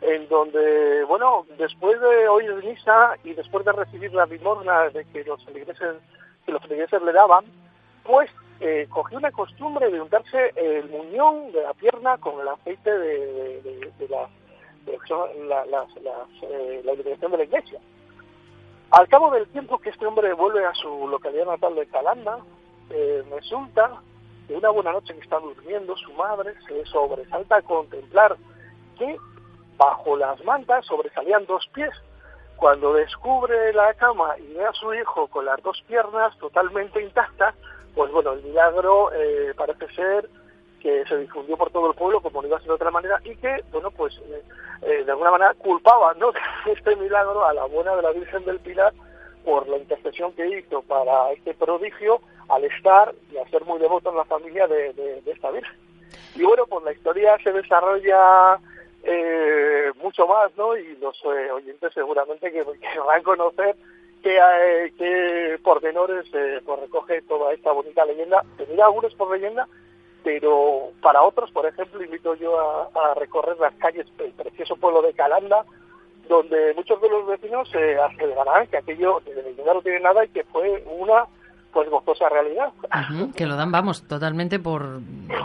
en 0.00 0.28
donde, 0.28 1.04
bueno, 1.04 1.46
después 1.58 2.00
de 2.00 2.28
oír 2.28 2.54
misa 2.64 3.16
y 3.22 3.34
después 3.34 3.66
de 3.66 3.72
recibir 3.72 4.14
la 4.14 4.24
limosna 4.24 4.88
de 4.88 5.04
que 5.06 5.24
los 5.24 5.44
feligreses, 5.44 5.96
que 6.44 6.52
los 6.52 6.62
feligreses 6.62 7.02
le 7.02 7.12
daban, 7.12 7.44
pues 8.02 8.30
eh, 8.60 8.86
cogió 8.90 9.18
una 9.18 9.30
costumbre 9.30 9.90
de 9.90 10.00
untarse 10.00 10.52
el 10.56 10.88
muñón 10.88 11.52
de 11.52 11.62
la 11.62 11.74
pierna 11.74 12.16
con 12.18 12.40
el 12.40 12.48
aceite 12.48 12.90
de, 12.90 13.92
la, 14.08 14.28
la, 15.66 15.86
eh, 16.42 16.82
la 16.84 16.94
de 16.94 17.36
la 17.36 17.44
iglesia. 17.44 17.80
Al 18.90 19.08
cabo 19.08 19.30
del 19.30 19.46
tiempo 19.48 19.78
que 19.78 19.90
este 19.90 20.06
hombre 20.06 20.32
vuelve 20.32 20.64
a 20.64 20.72
su 20.74 21.08
localidad 21.08 21.46
natal 21.46 21.74
de 21.74 21.86
Calanda, 21.86 22.38
eh, 22.90 23.24
resulta 23.30 24.00
que 24.46 24.54
una 24.54 24.70
buena 24.70 24.92
noche 24.92 25.12
que 25.12 25.20
está 25.20 25.38
durmiendo, 25.38 25.96
su 25.96 26.12
madre 26.12 26.54
se 26.66 26.84
sobresalta 26.86 27.56
a 27.56 27.62
contemplar 27.62 28.36
que 28.96 29.16
bajo 29.76 30.16
las 30.16 30.42
mantas 30.44 30.86
sobresalían 30.86 31.44
dos 31.46 31.66
pies. 31.74 31.90
Cuando 32.56 32.94
descubre 32.94 33.72
la 33.74 33.92
cama 33.94 34.38
y 34.38 34.54
ve 34.54 34.64
a 34.64 34.72
su 34.72 34.94
hijo 34.94 35.26
con 35.26 35.44
las 35.44 35.62
dos 35.62 35.82
piernas 35.88 36.38
totalmente 36.38 37.02
intactas, 37.02 37.54
pues 37.96 38.12
bueno, 38.12 38.34
el 38.34 38.42
milagro 38.42 39.10
eh, 39.14 39.54
parece 39.56 39.88
ser 39.94 40.28
que 40.80 41.02
se 41.06 41.16
difundió 41.16 41.56
por 41.56 41.70
todo 41.70 41.88
el 41.88 41.96
pueblo, 41.96 42.20
como 42.20 42.42
no 42.42 42.48
iba 42.48 42.58
a 42.58 42.60
ser 42.60 42.68
de 42.68 42.74
otra 42.74 42.90
manera, 42.90 43.18
y 43.24 43.34
que, 43.36 43.64
bueno, 43.72 43.90
pues 43.90 44.14
eh, 44.18 44.42
eh, 44.82 45.02
de 45.02 45.10
alguna 45.10 45.30
manera 45.30 45.54
culpaba 45.54 46.12
¿no? 46.14 46.30
este 46.66 46.94
milagro 46.94 47.42
a 47.46 47.54
la 47.54 47.64
buena 47.64 47.96
de 47.96 48.02
la 48.02 48.12
Virgen 48.12 48.44
del 48.44 48.60
Pilar 48.60 48.92
por 49.46 49.66
la 49.66 49.78
intercesión 49.78 50.32
que 50.34 50.58
hizo 50.58 50.82
para 50.82 51.32
este 51.32 51.54
prodigio 51.54 52.20
al 52.48 52.64
estar 52.64 53.14
y 53.32 53.38
a 53.38 53.48
ser 53.48 53.64
muy 53.64 53.78
devoto 53.78 54.10
en 54.10 54.16
la 54.16 54.24
familia 54.26 54.66
de, 54.66 55.22
esta 55.24 55.50
Virgen. 55.50 55.74
Y 56.34 56.42
bueno, 56.42 56.66
pues 56.66 56.84
la 56.84 56.92
historia 56.92 57.38
se 57.42 57.50
desarrolla 57.50 58.60
mucho 60.02 60.26
más, 60.26 60.54
¿no? 60.56 60.76
Y 60.76 60.96
los 60.96 61.24
oyentes 61.24 61.94
seguramente 61.94 62.52
que 62.52 62.62
van 62.62 63.20
a 63.20 63.22
conocer 63.22 63.76
qué, 64.26 64.38
eh, 64.38 64.92
qué 64.98 65.58
pormenores 65.62 66.26
eh, 66.32 66.60
pues 66.64 66.80
recoge 66.80 67.22
toda 67.22 67.52
esta 67.52 67.70
bonita 67.70 68.04
leyenda. 68.04 68.42
Tendría 68.56 68.86
algunos 68.86 69.14
por 69.14 69.30
leyenda, 69.30 69.68
pero 70.24 70.90
para 71.00 71.22
otros, 71.22 71.50
por 71.52 71.66
ejemplo, 71.66 72.02
invito 72.02 72.34
yo 72.34 72.58
a, 72.58 73.14
recorrer 73.14 73.56
las 73.58 73.74
calles 73.74 74.06
del 74.18 74.32
precioso 74.32 74.76
pueblo 74.76 75.00
de 75.02 75.12
Calanda, 75.12 75.64
donde 76.28 76.74
muchos 76.74 77.00
de 77.00 77.08
los 77.08 77.26
vecinos 77.26 77.72
eh, 77.74 77.96
asegurarán 77.98 78.66
que 78.66 78.78
aquello 78.78 79.20
de 79.24 79.42
leyenda 79.42 79.74
no 79.74 79.82
tiene 79.82 80.00
nada 80.00 80.24
y 80.24 80.28
que 80.28 80.42
fue 80.44 80.82
una 80.86 81.24
pues 81.72 81.88
gozosa 81.90 82.28
realidad. 82.30 82.72
que 83.36 83.46
lo 83.46 83.54
dan, 83.54 83.70
vamos, 83.70 84.02
totalmente 84.08 84.58
por, 84.58 85.00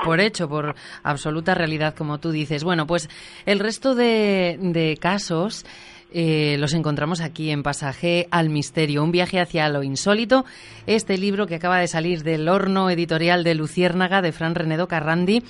por 0.05 0.21
hecho, 0.21 0.47
por 0.47 0.75
absoluta 1.03 1.53
realidad, 1.53 1.93
como 1.93 2.19
tú 2.19 2.31
dices. 2.31 2.63
Bueno, 2.63 2.87
pues 2.87 3.09
el 3.45 3.59
resto 3.59 3.95
de, 3.95 4.57
de 4.59 4.97
casos 4.97 5.65
eh, 6.11 6.57
los 6.59 6.73
encontramos 6.73 7.21
aquí 7.21 7.51
en 7.51 7.63
Pasaje 7.63 8.27
al 8.31 8.49
Misterio, 8.49 9.03
un 9.03 9.11
viaje 9.11 9.39
hacia 9.39 9.69
lo 9.69 9.83
insólito. 9.83 10.45
Este 10.85 11.17
libro 11.17 11.47
que 11.47 11.55
acaba 11.55 11.79
de 11.79 11.87
salir 11.87 12.23
del 12.23 12.49
horno 12.49 12.89
editorial 12.89 13.43
de 13.43 13.55
Luciérnaga 13.55 14.21
de 14.21 14.31
Fran 14.31 14.55
Renedo 14.55 14.87
Carrandi, 14.87 15.43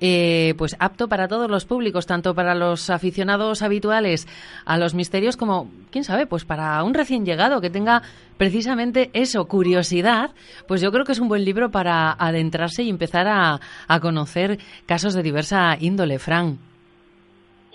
eh, 0.00 0.54
pues 0.56 0.76
apto 0.78 1.08
para 1.08 1.28
todos 1.28 1.50
los 1.50 1.64
públicos, 1.64 2.06
tanto 2.06 2.34
para 2.34 2.54
los 2.54 2.90
aficionados 2.90 3.62
habituales 3.62 4.26
a 4.64 4.78
los 4.78 4.94
misterios 4.94 5.36
como, 5.36 5.70
quién 5.90 6.04
sabe, 6.04 6.26
pues 6.26 6.44
para 6.44 6.82
un 6.82 6.94
recién 6.94 7.24
llegado 7.24 7.60
que 7.60 7.70
tenga 7.70 8.02
precisamente 8.38 9.10
eso, 9.12 9.46
curiosidad, 9.46 10.30
pues 10.66 10.80
yo 10.80 10.92
creo 10.92 11.04
que 11.04 11.12
es 11.12 11.20
un 11.20 11.28
buen 11.28 11.44
libro 11.44 11.70
para 11.70 12.12
adentrarse 12.12 12.82
y 12.82 12.90
empezar 12.90 13.26
a, 13.26 13.60
a 13.88 14.00
conocer 14.00 14.58
casos 14.86 15.14
de 15.14 15.22
diversa 15.22 15.76
índole, 15.78 16.18
Fran. 16.18 16.58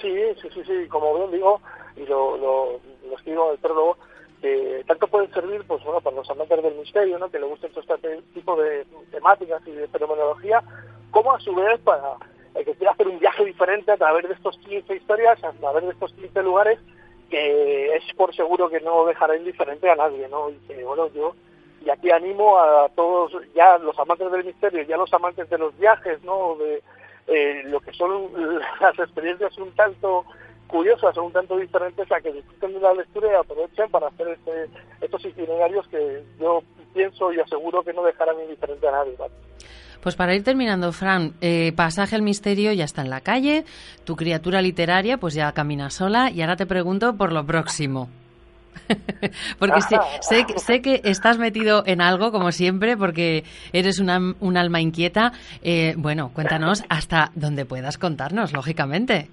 Sí, 0.01 0.09
sí, 0.41 0.47
sí, 0.53 0.61
sí, 0.65 0.87
como 0.89 1.15
bien 1.15 1.31
digo, 1.31 1.61
y 1.95 2.05
lo, 2.05 2.37
lo, 2.37 2.79
lo 3.07 3.15
escribo 3.17 3.53
en 3.53 3.53
el 3.53 3.59
que 4.41 4.83
tanto 4.87 5.07
pueden 5.07 5.31
servir 5.31 5.63
pues 5.67 5.83
bueno 5.83 6.01
para 6.01 6.15
los 6.15 6.29
amantes 6.29 6.63
del 6.63 6.75
misterio, 6.75 7.19
¿no? 7.19 7.29
que 7.29 7.39
le 7.39 7.45
gusten 7.45 7.71
este 7.75 8.21
tipo 8.33 8.55
de 8.55 8.85
temáticas 9.11 9.61
y 9.67 9.71
de 9.71 9.87
fenomenología, 9.87 10.63
como 11.11 11.31
a 11.33 11.39
su 11.39 11.53
vez 11.53 11.79
para 11.81 12.15
el 12.55 12.65
que 12.65 12.73
quiera 12.73 12.91
hacer 12.91 13.07
un 13.07 13.19
viaje 13.19 13.45
diferente 13.45 13.91
a 13.91 13.97
través 13.97 14.27
de 14.27 14.33
estos 14.33 14.57
15 14.57 14.95
historias, 14.95 15.43
a 15.43 15.51
través 15.51 15.83
de 15.83 15.91
estos 15.91 16.11
15 16.13 16.43
lugares, 16.43 16.79
que 17.29 17.95
es 17.95 18.03
por 18.15 18.35
seguro 18.35 18.69
que 18.69 18.81
no 18.81 19.05
dejará 19.05 19.37
indiferente 19.37 19.89
a 19.89 19.95
nadie, 19.95 20.27
¿no? 20.27 20.49
Y 20.49 20.55
que, 20.67 20.83
bueno, 20.83 21.07
yo 21.13 21.33
y 21.85 21.89
aquí 21.89 22.11
animo 22.11 22.59
a 22.59 22.89
todos, 22.89 23.31
ya 23.55 23.77
los 23.79 23.97
amantes 23.97 24.31
del 24.31 24.43
misterio, 24.43 24.83
ya 24.83 24.97
los 24.97 25.11
amantes 25.13 25.49
de 25.49 25.57
los 25.57 25.75
viajes, 25.77 26.21
¿no? 26.23 26.55
De 26.57 26.83
eh, 27.27 27.63
lo 27.65 27.79
que 27.79 27.93
son 27.93 28.29
las 28.81 28.99
experiencias 28.99 29.57
un 29.57 29.71
tanto 29.71 30.25
curiosas 30.71 31.15
o 31.17 31.23
un 31.23 31.33
tanto 31.33 31.57
diferentes 31.57 32.11
a 32.11 32.21
que 32.21 32.31
disfruten 32.31 32.73
de 32.73 32.79
la 32.79 32.93
lectura 32.93 33.27
y 33.31 33.35
aprovechen 33.35 33.91
para 33.91 34.07
hacer 34.07 34.29
este, 34.29 34.69
estos 35.01 35.25
itinerarios 35.25 35.87
que 35.89 36.23
yo 36.39 36.63
pienso 36.93 37.31
y 37.31 37.39
aseguro 37.39 37.83
que 37.83 37.93
no 37.93 38.03
dejarán 38.03 38.39
indiferente 38.41 38.87
a 38.87 38.91
nadie. 38.91 39.15
Pues 40.01 40.15
para 40.15 40.33
ir 40.33 40.43
terminando, 40.43 40.91
Fran, 40.91 41.33
eh, 41.41 41.73
pasaje 41.75 42.15
al 42.15 42.23
misterio 42.23 42.73
ya 42.73 42.85
está 42.85 43.01
en 43.01 43.09
la 43.11 43.21
calle, 43.21 43.65
tu 44.03 44.15
criatura 44.15 44.61
literaria 44.61 45.17
pues 45.17 45.35
ya 45.35 45.51
camina 45.51 45.91
sola 45.91 46.31
y 46.31 46.41
ahora 46.41 46.55
te 46.55 46.65
pregunto 46.65 47.15
por 47.15 47.31
lo 47.31 47.45
próximo. 47.45 48.09
porque 49.59 49.81
sé, 49.81 49.97
sé, 50.21 50.45
sé, 50.55 50.81
que 50.81 51.01
estás 51.03 51.37
metido 51.37 51.83
en 51.85 52.01
algo, 52.01 52.31
como 52.31 52.53
siempre, 52.53 52.95
porque 52.95 53.43
eres 53.73 53.99
una, 53.99 54.33
un 54.39 54.57
alma 54.57 54.79
inquieta. 54.79 55.33
Eh, 55.61 55.93
bueno, 55.97 56.31
cuéntanos 56.33 56.83
hasta 56.87 57.31
donde 57.35 57.65
puedas 57.65 57.97
contarnos, 57.97 58.53
lógicamente. 58.53 59.29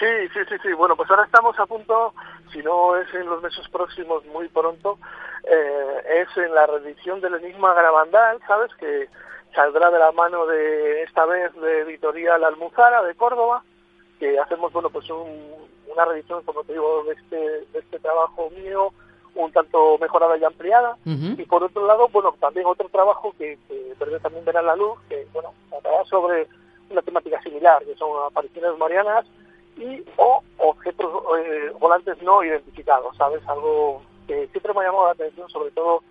Sí, 0.00 0.06
sí, 0.32 0.40
sí, 0.48 0.54
sí. 0.62 0.72
Bueno, 0.72 0.96
pues 0.96 1.10
ahora 1.10 1.24
estamos 1.24 1.58
a 1.58 1.66
punto, 1.66 2.14
si 2.50 2.62
no 2.62 2.96
es 2.96 3.12
en 3.12 3.26
los 3.26 3.42
meses 3.42 3.68
próximos, 3.68 4.24
muy 4.26 4.48
pronto, 4.48 4.98
eh, 5.44 6.22
es 6.22 6.36
en 6.38 6.54
la 6.54 6.66
reedición 6.66 7.20
del 7.20 7.34
Enigma 7.34 7.74
Gravandal, 7.74 8.40
¿sabes? 8.46 8.74
Que 8.76 9.08
saldrá 9.54 9.90
de 9.90 9.98
la 9.98 10.10
mano 10.12 10.46
de, 10.46 11.02
esta 11.02 11.26
vez, 11.26 11.54
de 11.60 11.80
Editorial 11.80 12.42
Almuzara, 12.44 13.02
de 13.02 13.14
Córdoba, 13.14 13.62
que 14.18 14.38
hacemos, 14.38 14.72
bueno, 14.72 14.88
pues 14.88 15.06
una 15.10 16.04
reedición, 16.06 16.42
como 16.44 16.64
te 16.64 16.72
digo, 16.72 17.04
de 17.04 17.12
este, 17.12 17.36
de 17.36 17.78
este 17.78 17.98
trabajo 17.98 18.48
mío, 18.56 18.94
un 19.34 19.52
tanto 19.52 19.98
mejorada 19.98 20.38
y 20.38 20.44
ampliada. 20.44 20.96
Y 21.04 21.44
por 21.44 21.62
otro 21.62 21.86
lado, 21.86 22.08
bueno, 22.08 22.34
también 22.40 22.64
otro 22.66 22.88
trabajo 22.88 23.34
que, 23.36 23.58
que 23.68 24.18
también 24.22 24.46
verá 24.46 24.62
la 24.62 24.76
luz, 24.76 24.98
que, 25.10 25.26
bueno, 25.34 25.52
tratará 25.68 26.06
sobre 26.06 26.48
una 26.88 27.02
temática 27.02 27.40
similar, 27.42 27.84
que 27.84 27.94
son 27.96 28.10
apariciones 28.26 28.78
marianas, 28.78 29.26
y 29.76 30.04
o 30.16 30.42
objetos 30.58 31.22
eh, 31.38 31.72
volantes 31.78 32.20
no 32.22 32.42
identificados, 32.44 33.16
¿sabes? 33.16 33.40
Algo 33.48 34.02
que 34.26 34.46
siempre 34.48 34.74
me 34.74 34.80
ha 34.80 34.84
llamado 34.84 35.06
la 35.06 35.12
atención, 35.12 35.48
sobre 35.48 35.70
todo, 35.72 36.02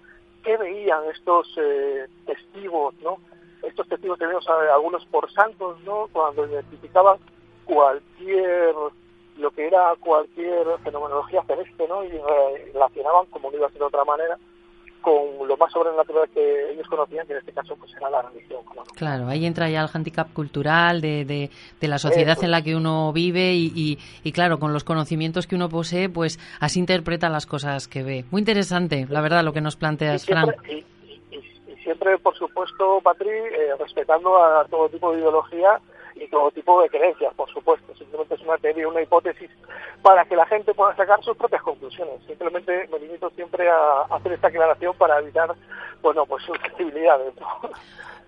qué 0.44 0.58
veían 0.58 1.04
estos 1.14 1.48
eh, 1.58 2.08
testigos, 2.26 2.96
¿no? 3.02 3.18
Estos 3.64 3.88
testigos 3.88 4.18
teníamos 4.18 4.48
algunos 4.48 5.06
por 5.08 5.32
santos, 5.32 5.80
¿no? 5.82 6.08
Cuando 6.12 6.48
identificaban 6.48 7.18
cualquier, 7.66 8.74
lo 9.38 9.52
que 9.52 9.68
era 9.68 9.94
cualquier 10.00 10.66
fenomenología 10.84 11.44
celeste, 11.44 11.88
¿no? 11.88 12.04
Y 12.04 12.10
relacionaban, 12.74 13.26
como 13.28 13.52
no 13.52 13.58
iba 13.58 13.68
a 13.68 13.72
ser 13.72 13.80
de 13.80 13.86
otra 13.86 14.06
manera, 14.06 14.38
con 15.02 15.48
lo 15.48 15.58
más 15.58 15.72
sobrenatural 15.72 16.30
que 16.30 16.72
ellos 16.72 16.88
conocían, 16.88 17.26
que 17.26 17.34
en 17.34 17.40
este 17.40 17.52
caso 17.52 17.76
pues 17.76 17.94
era 17.96 18.10
la 18.10 18.22
religión. 18.22 18.62
Claro, 18.96 19.28
ahí 19.28 19.46
entra 19.46 19.70
ya 19.70 19.82
el 19.82 19.90
handicap 19.94 20.32
cultural 20.34 21.02
de, 21.02 21.26
de, 21.26 21.88
la 21.88 21.98
sociedad 21.98 22.38
en 22.44 22.52
la 22.52 22.62
que 22.62 22.76
uno 22.76 23.14
vive 23.14 23.54
y, 23.54 23.98
y, 24.24 24.32
claro, 24.32 24.60
con 24.60 24.74
los 24.74 24.84
conocimientos 24.84 25.48
que 25.48 25.56
uno 25.56 25.70
posee, 25.70 26.10
pues 26.10 26.40
así 26.60 26.80
interpreta 26.80 27.30
las 27.30 27.46
cosas 27.46 27.88
que 27.88 28.04
ve. 28.04 28.26
Muy 28.32 28.40
interesante, 28.40 29.08
la 29.10 29.22
verdad, 29.22 29.44
lo 29.44 29.54
que 29.54 29.62
nos 29.62 29.76
planteas, 29.76 30.26
Fran. 30.26 30.50
Y, 30.70 30.84
siempre, 31.84 32.18
por 32.18 32.36
supuesto, 32.36 33.00
Patri, 33.02 33.30
eh, 33.30 33.76
respetando 33.80 34.38
a 34.38 34.66
todo 34.66 34.90
tipo 34.90 35.12
de 35.12 35.20
ideología 35.20 35.80
y 36.20 36.28
todo 36.28 36.52
tipo 36.52 36.82
de 36.82 36.90
creencias, 36.90 37.34
por 37.34 37.50
supuesto. 37.50 37.96
Simplemente 37.96 38.36
es 38.36 38.42
una 38.42 38.58
teoría, 38.58 38.88
una 38.88 39.02
hipótesis 39.02 39.50
para 40.02 40.26
que 40.26 40.36
la 40.36 40.46
gente 40.46 40.74
pueda 40.74 40.96
sacar 40.96 41.24
sus 41.24 41.38
propias 41.38 41.62
conclusiones. 41.62 42.22
Simplemente 42.28 42.88
me 42.92 43.00
limito 43.00 43.30
siempre 43.32 43.70
a 43.70 44.02
hacer 44.10 44.34
esta 44.34 44.48
aclaración 44.48 44.96
para 44.98 45.20
evitar, 45.20 45.54
bueno, 46.02 46.26
pues 46.26 46.44
susceptibilidades. 46.44 47.34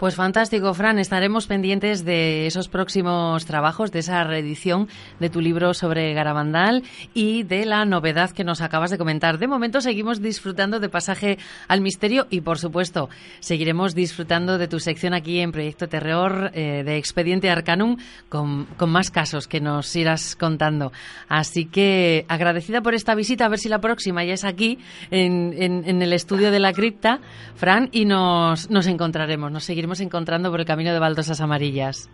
Pues 0.02 0.16
fantástico, 0.16 0.74
Fran. 0.74 0.97
Estaremos 0.97 1.45
pendientes 1.45 2.04
de 2.04 2.47
esos 2.47 2.70
próximos 2.70 3.45
trabajos, 3.45 3.91
de 3.91 3.99
esa 3.99 4.24
reedición 4.24 4.88
de 5.20 5.30
tu 5.30 5.41
libro 5.41 5.76
sobre 5.76 6.12
Garabandal 6.16 6.82
y 7.14 7.43
de 7.43 7.68
la 7.68 7.86
novedad 7.86 8.32
que 8.32 8.43
nos 8.43 8.62
acabas 8.62 8.89
de 8.89 8.97
comentar. 8.97 9.38
De 9.38 9.45
momento 9.45 9.80
seguimos 9.80 10.20
disfrutando 10.20 10.80
de 10.80 10.89
Pasaje 10.89 11.38
al 11.68 11.82
Misterio 11.82 12.26
y, 12.32 12.41
por 12.41 12.58
supuesto, 12.58 13.12
seguiremos 13.41 13.93
disfrutando 13.93 14.58
de 14.58 14.68
tu 14.68 14.80
sección 14.80 15.14
aquí 15.14 15.39
en 15.39 15.52
Proyecto 15.52 15.88
Terror 15.88 16.49
eh, 16.56 16.82
de 16.84 16.97
Expediente 16.97 17.52
Arcanum 17.52 17.97
con, 18.28 18.66
más 18.88 19.12
casos 19.12 19.47
que 19.47 19.62
nos 19.62 19.95
irás 19.95 20.36
contando. 20.36 20.91
Así 21.30 21.66
que 21.66 22.26
agradecida 22.28 22.82
por 22.82 22.95
esta 22.95 23.14
visita, 23.14 23.45
a 23.45 23.49
ver 23.49 23.60
si 23.60 23.70
la 23.70 23.82
próxima 23.82 24.24
ya 24.24 24.34
es 24.34 24.45
aquí 24.45 24.80
en, 25.12 25.54
en 25.60 26.02
el 26.02 26.12
estudio 26.12 26.49
de 26.49 26.60
la 26.60 26.74
cripta, 26.74 27.20
Fran, 27.54 27.89
y 27.91 28.06
nos, 28.06 28.72
nos 28.72 28.88
encontraremos, 28.88 29.52
nos 29.52 29.64
seguiremos 29.64 29.90
encontrando 29.99 30.49
por 30.51 30.59
el 30.59 30.65
camino 30.65 30.93
de 30.93 30.99
baldosas 30.99 31.41
amarillas. 31.41 32.09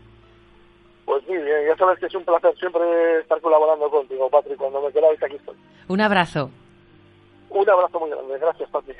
Pues 1.05 1.23
sí, 1.25 1.33
ya 1.33 1.75
sabes 1.77 1.99
que 1.99 2.07
es 2.07 2.15
un 2.15 2.25
placer 2.25 2.57
siempre 2.57 3.19
estar 3.19 3.39
colaborando 3.39 3.89
contigo, 3.89 4.29
Patrick. 4.29 4.57
Cuando 4.57 4.81
me 4.81 4.91
queráis, 4.91 5.21
aquí 5.21 5.35
estoy. 5.35 5.55
Un 5.87 6.01
abrazo. 6.01 6.49
Un 7.49 7.69
abrazo 7.69 7.99
muy 7.99 8.09
grande. 8.09 8.37
Gracias, 8.39 8.69
Patrick. 8.69 8.97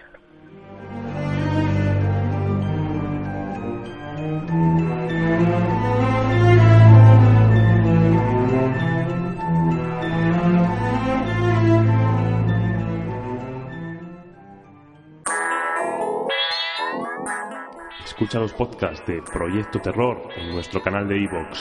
Escucha 18.17 18.39
los 18.39 18.53
podcasts 18.53 19.05
de 19.05 19.21
Proyecto 19.21 19.79
Terror 19.79 20.29
en 20.35 20.49
nuestro 20.49 20.81
canal 20.81 21.07
de 21.07 21.19
iVoox. 21.19 21.59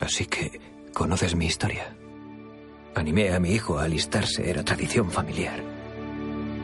Así 0.00 0.24
que, 0.24 0.58
¿conoces 0.94 1.34
mi 1.34 1.44
historia? 1.44 1.94
Animé 2.94 3.34
a 3.34 3.38
mi 3.38 3.50
hijo 3.50 3.78
a 3.78 3.82
alistarse, 3.82 4.48
era 4.48 4.64
tradición 4.64 5.10
familiar. 5.10 5.62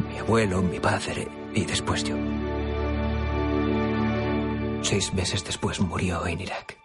Mi 0.08 0.16
abuelo, 0.16 0.62
mi 0.62 0.80
padre 0.80 1.28
y 1.52 1.66
después 1.66 2.04
yo. 2.04 2.16
Seis 4.80 5.12
meses 5.12 5.44
después 5.44 5.78
murió 5.78 6.26
en 6.26 6.40
Irak. 6.40 6.81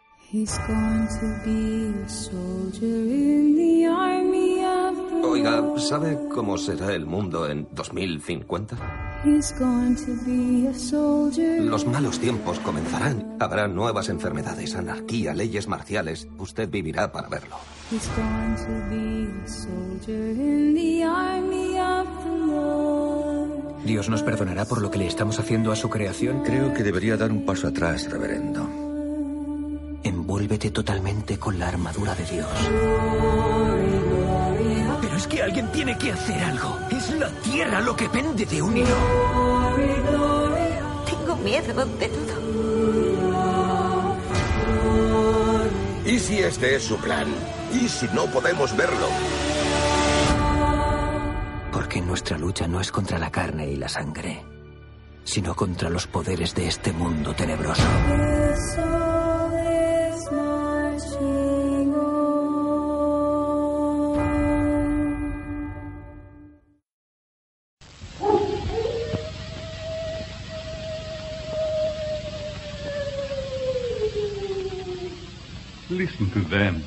Oiga, 5.24 5.64
¿sabe 5.78 6.20
cómo 6.30 6.58
será 6.58 6.94
el 6.94 7.06
mundo 7.06 7.48
en 7.50 7.66
2050? 7.72 8.76
Los 11.62 11.86
malos 11.86 12.20
tiempos 12.20 12.60
comenzarán. 12.60 13.38
Habrá 13.40 13.70
nuevas 13.70 14.10
enfermedades, 14.10 14.76
anarquía, 14.76 15.34
leyes 15.34 15.70
marciales. 15.70 16.28
Usted 16.38 16.70
vivirá 16.70 17.10
para 17.10 17.30
verlo. 17.30 17.56
¿Dios 23.86 24.10
nos 24.10 24.24
perdonará 24.24 24.66
por 24.66 24.82
lo 24.82 24.92
que 24.92 24.98
le 24.98 25.08
estamos 25.08 25.40
haciendo 25.40 25.72
a 25.72 25.78
su 25.78 25.90
creación? 25.90 26.44
Creo 26.44 26.74
que 26.74 26.84
debería 26.84 27.16
dar 27.16 27.32
un 27.32 27.46
paso 27.46 27.70
atrás, 27.70 28.12
reverendo. 28.12 28.87
Envuélvete 30.08 30.72
totalmente 30.72 31.38
con 31.38 31.60
la 31.60 31.68
armadura 31.68 32.16
de 32.16 32.24
Dios. 32.24 32.48
Pero 35.02 35.18
es 35.18 35.28
que 35.28 35.44
alguien 35.44 35.70
tiene 35.74 35.98
que 35.98 36.14
hacer 36.14 36.42
algo. 36.46 36.80
Es 36.90 37.10
la 37.16 37.30
tierra 37.42 37.82
lo 37.82 37.94
que 37.94 38.08
pende 38.08 38.46
de 38.46 38.62
un 38.62 38.78
hilo. 38.78 38.96
Tengo 41.06 41.36
miedo 41.44 41.86
de 41.86 42.08
todo. 42.08 42.38
¿Y 46.06 46.20
si 46.20 46.40
este 46.40 46.78
es 46.78 46.84
su 46.84 46.96
plan? 47.00 47.28
¿Y 47.74 47.90
si 47.90 48.08
no 48.14 48.28
podemos 48.28 48.78
verlo? 48.78 49.10
Porque 51.74 52.00
nuestra 52.00 52.38
lucha 52.38 52.66
no 52.66 52.80
es 52.80 52.94
contra 52.94 53.20
la 53.20 53.30
carne 53.30 53.68
y 53.68 53.76
la 53.76 53.90
sangre, 53.90 54.42
sino 55.26 55.54
contra 55.54 55.90
los 55.90 56.08
poderes 56.08 56.56
de 56.56 56.70
este 56.70 56.94
mundo 56.94 57.34
tenebroso. 57.34 57.84
Listen 75.98 76.30
to 76.30 76.42
them. 76.42 76.84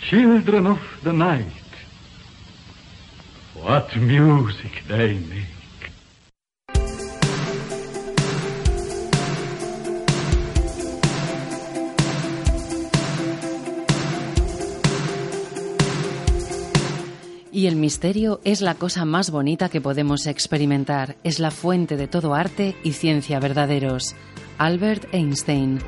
Children 0.00 0.66
of 0.66 0.80
the 1.02 1.12
night. 1.12 1.44
What 3.54 3.94
music 3.96 4.82
they 4.88 5.18
make. 5.18 5.44
Y 17.52 17.66
el 17.66 17.76
misterio 17.76 18.40
es 18.44 18.62
la 18.62 18.74
cosa 18.74 19.04
más 19.04 19.30
bonita 19.30 19.68
que 19.68 19.82
podemos 19.82 20.26
experimentar, 20.26 21.16
es 21.24 21.38
la 21.40 21.50
fuente 21.50 21.98
de 21.98 22.08
todo 22.08 22.34
arte 22.34 22.74
y 22.82 22.92
ciencia 22.92 23.38
verdaderos. 23.38 24.14
Albert 24.56 25.12
Einstein. 25.12 25.80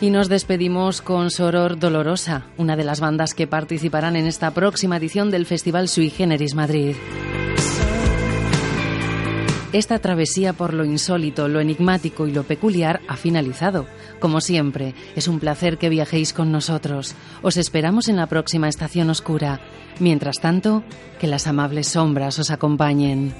Y 0.00 0.10
nos 0.10 0.28
despedimos 0.28 1.00
con 1.00 1.30
Soror 1.30 1.78
Dolorosa, 1.78 2.46
una 2.58 2.76
de 2.76 2.84
las 2.84 3.00
bandas 3.00 3.32
que 3.32 3.46
participarán 3.46 4.14
en 4.16 4.26
esta 4.26 4.50
próxima 4.50 4.98
edición 4.98 5.30
del 5.30 5.46
Festival 5.46 5.88
Sui 5.88 6.10
Generis 6.10 6.54
Madrid. 6.54 6.96
Esta 9.72 9.98
travesía 9.98 10.52
por 10.52 10.74
lo 10.74 10.84
insólito, 10.84 11.48
lo 11.48 11.60
enigmático 11.60 12.26
y 12.26 12.32
lo 12.32 12.44
peculiar 12.44 13.00
ha 13.08 13.16
finalizado. 13.16 13.86
Como 14.20 14.40
siempre, 14.40 14.94
es 15.16 15.28
un 15.28 15.40
placer 15.40 15.78
que 15.78 15.88
viajéis 15.88 16.32
con 16.32 16.52
nosotros. 16.52 17.14
Os 17.42 17.56
esperamos 17.56 18.08
en 18.08 18.16
la 18.16 18.26
próxima 18.26 18.68
estación 18.68 19.10
oscura. 19.10 19.60
Mientras 19.98 20.36
tanto, 20.40 20.84
que 21.18 21.26
las 21.26 21.46
amables 21.46 21.88
sombras 21.88 22.38
os 22.38 22.50
acompañen. 22.50 23.34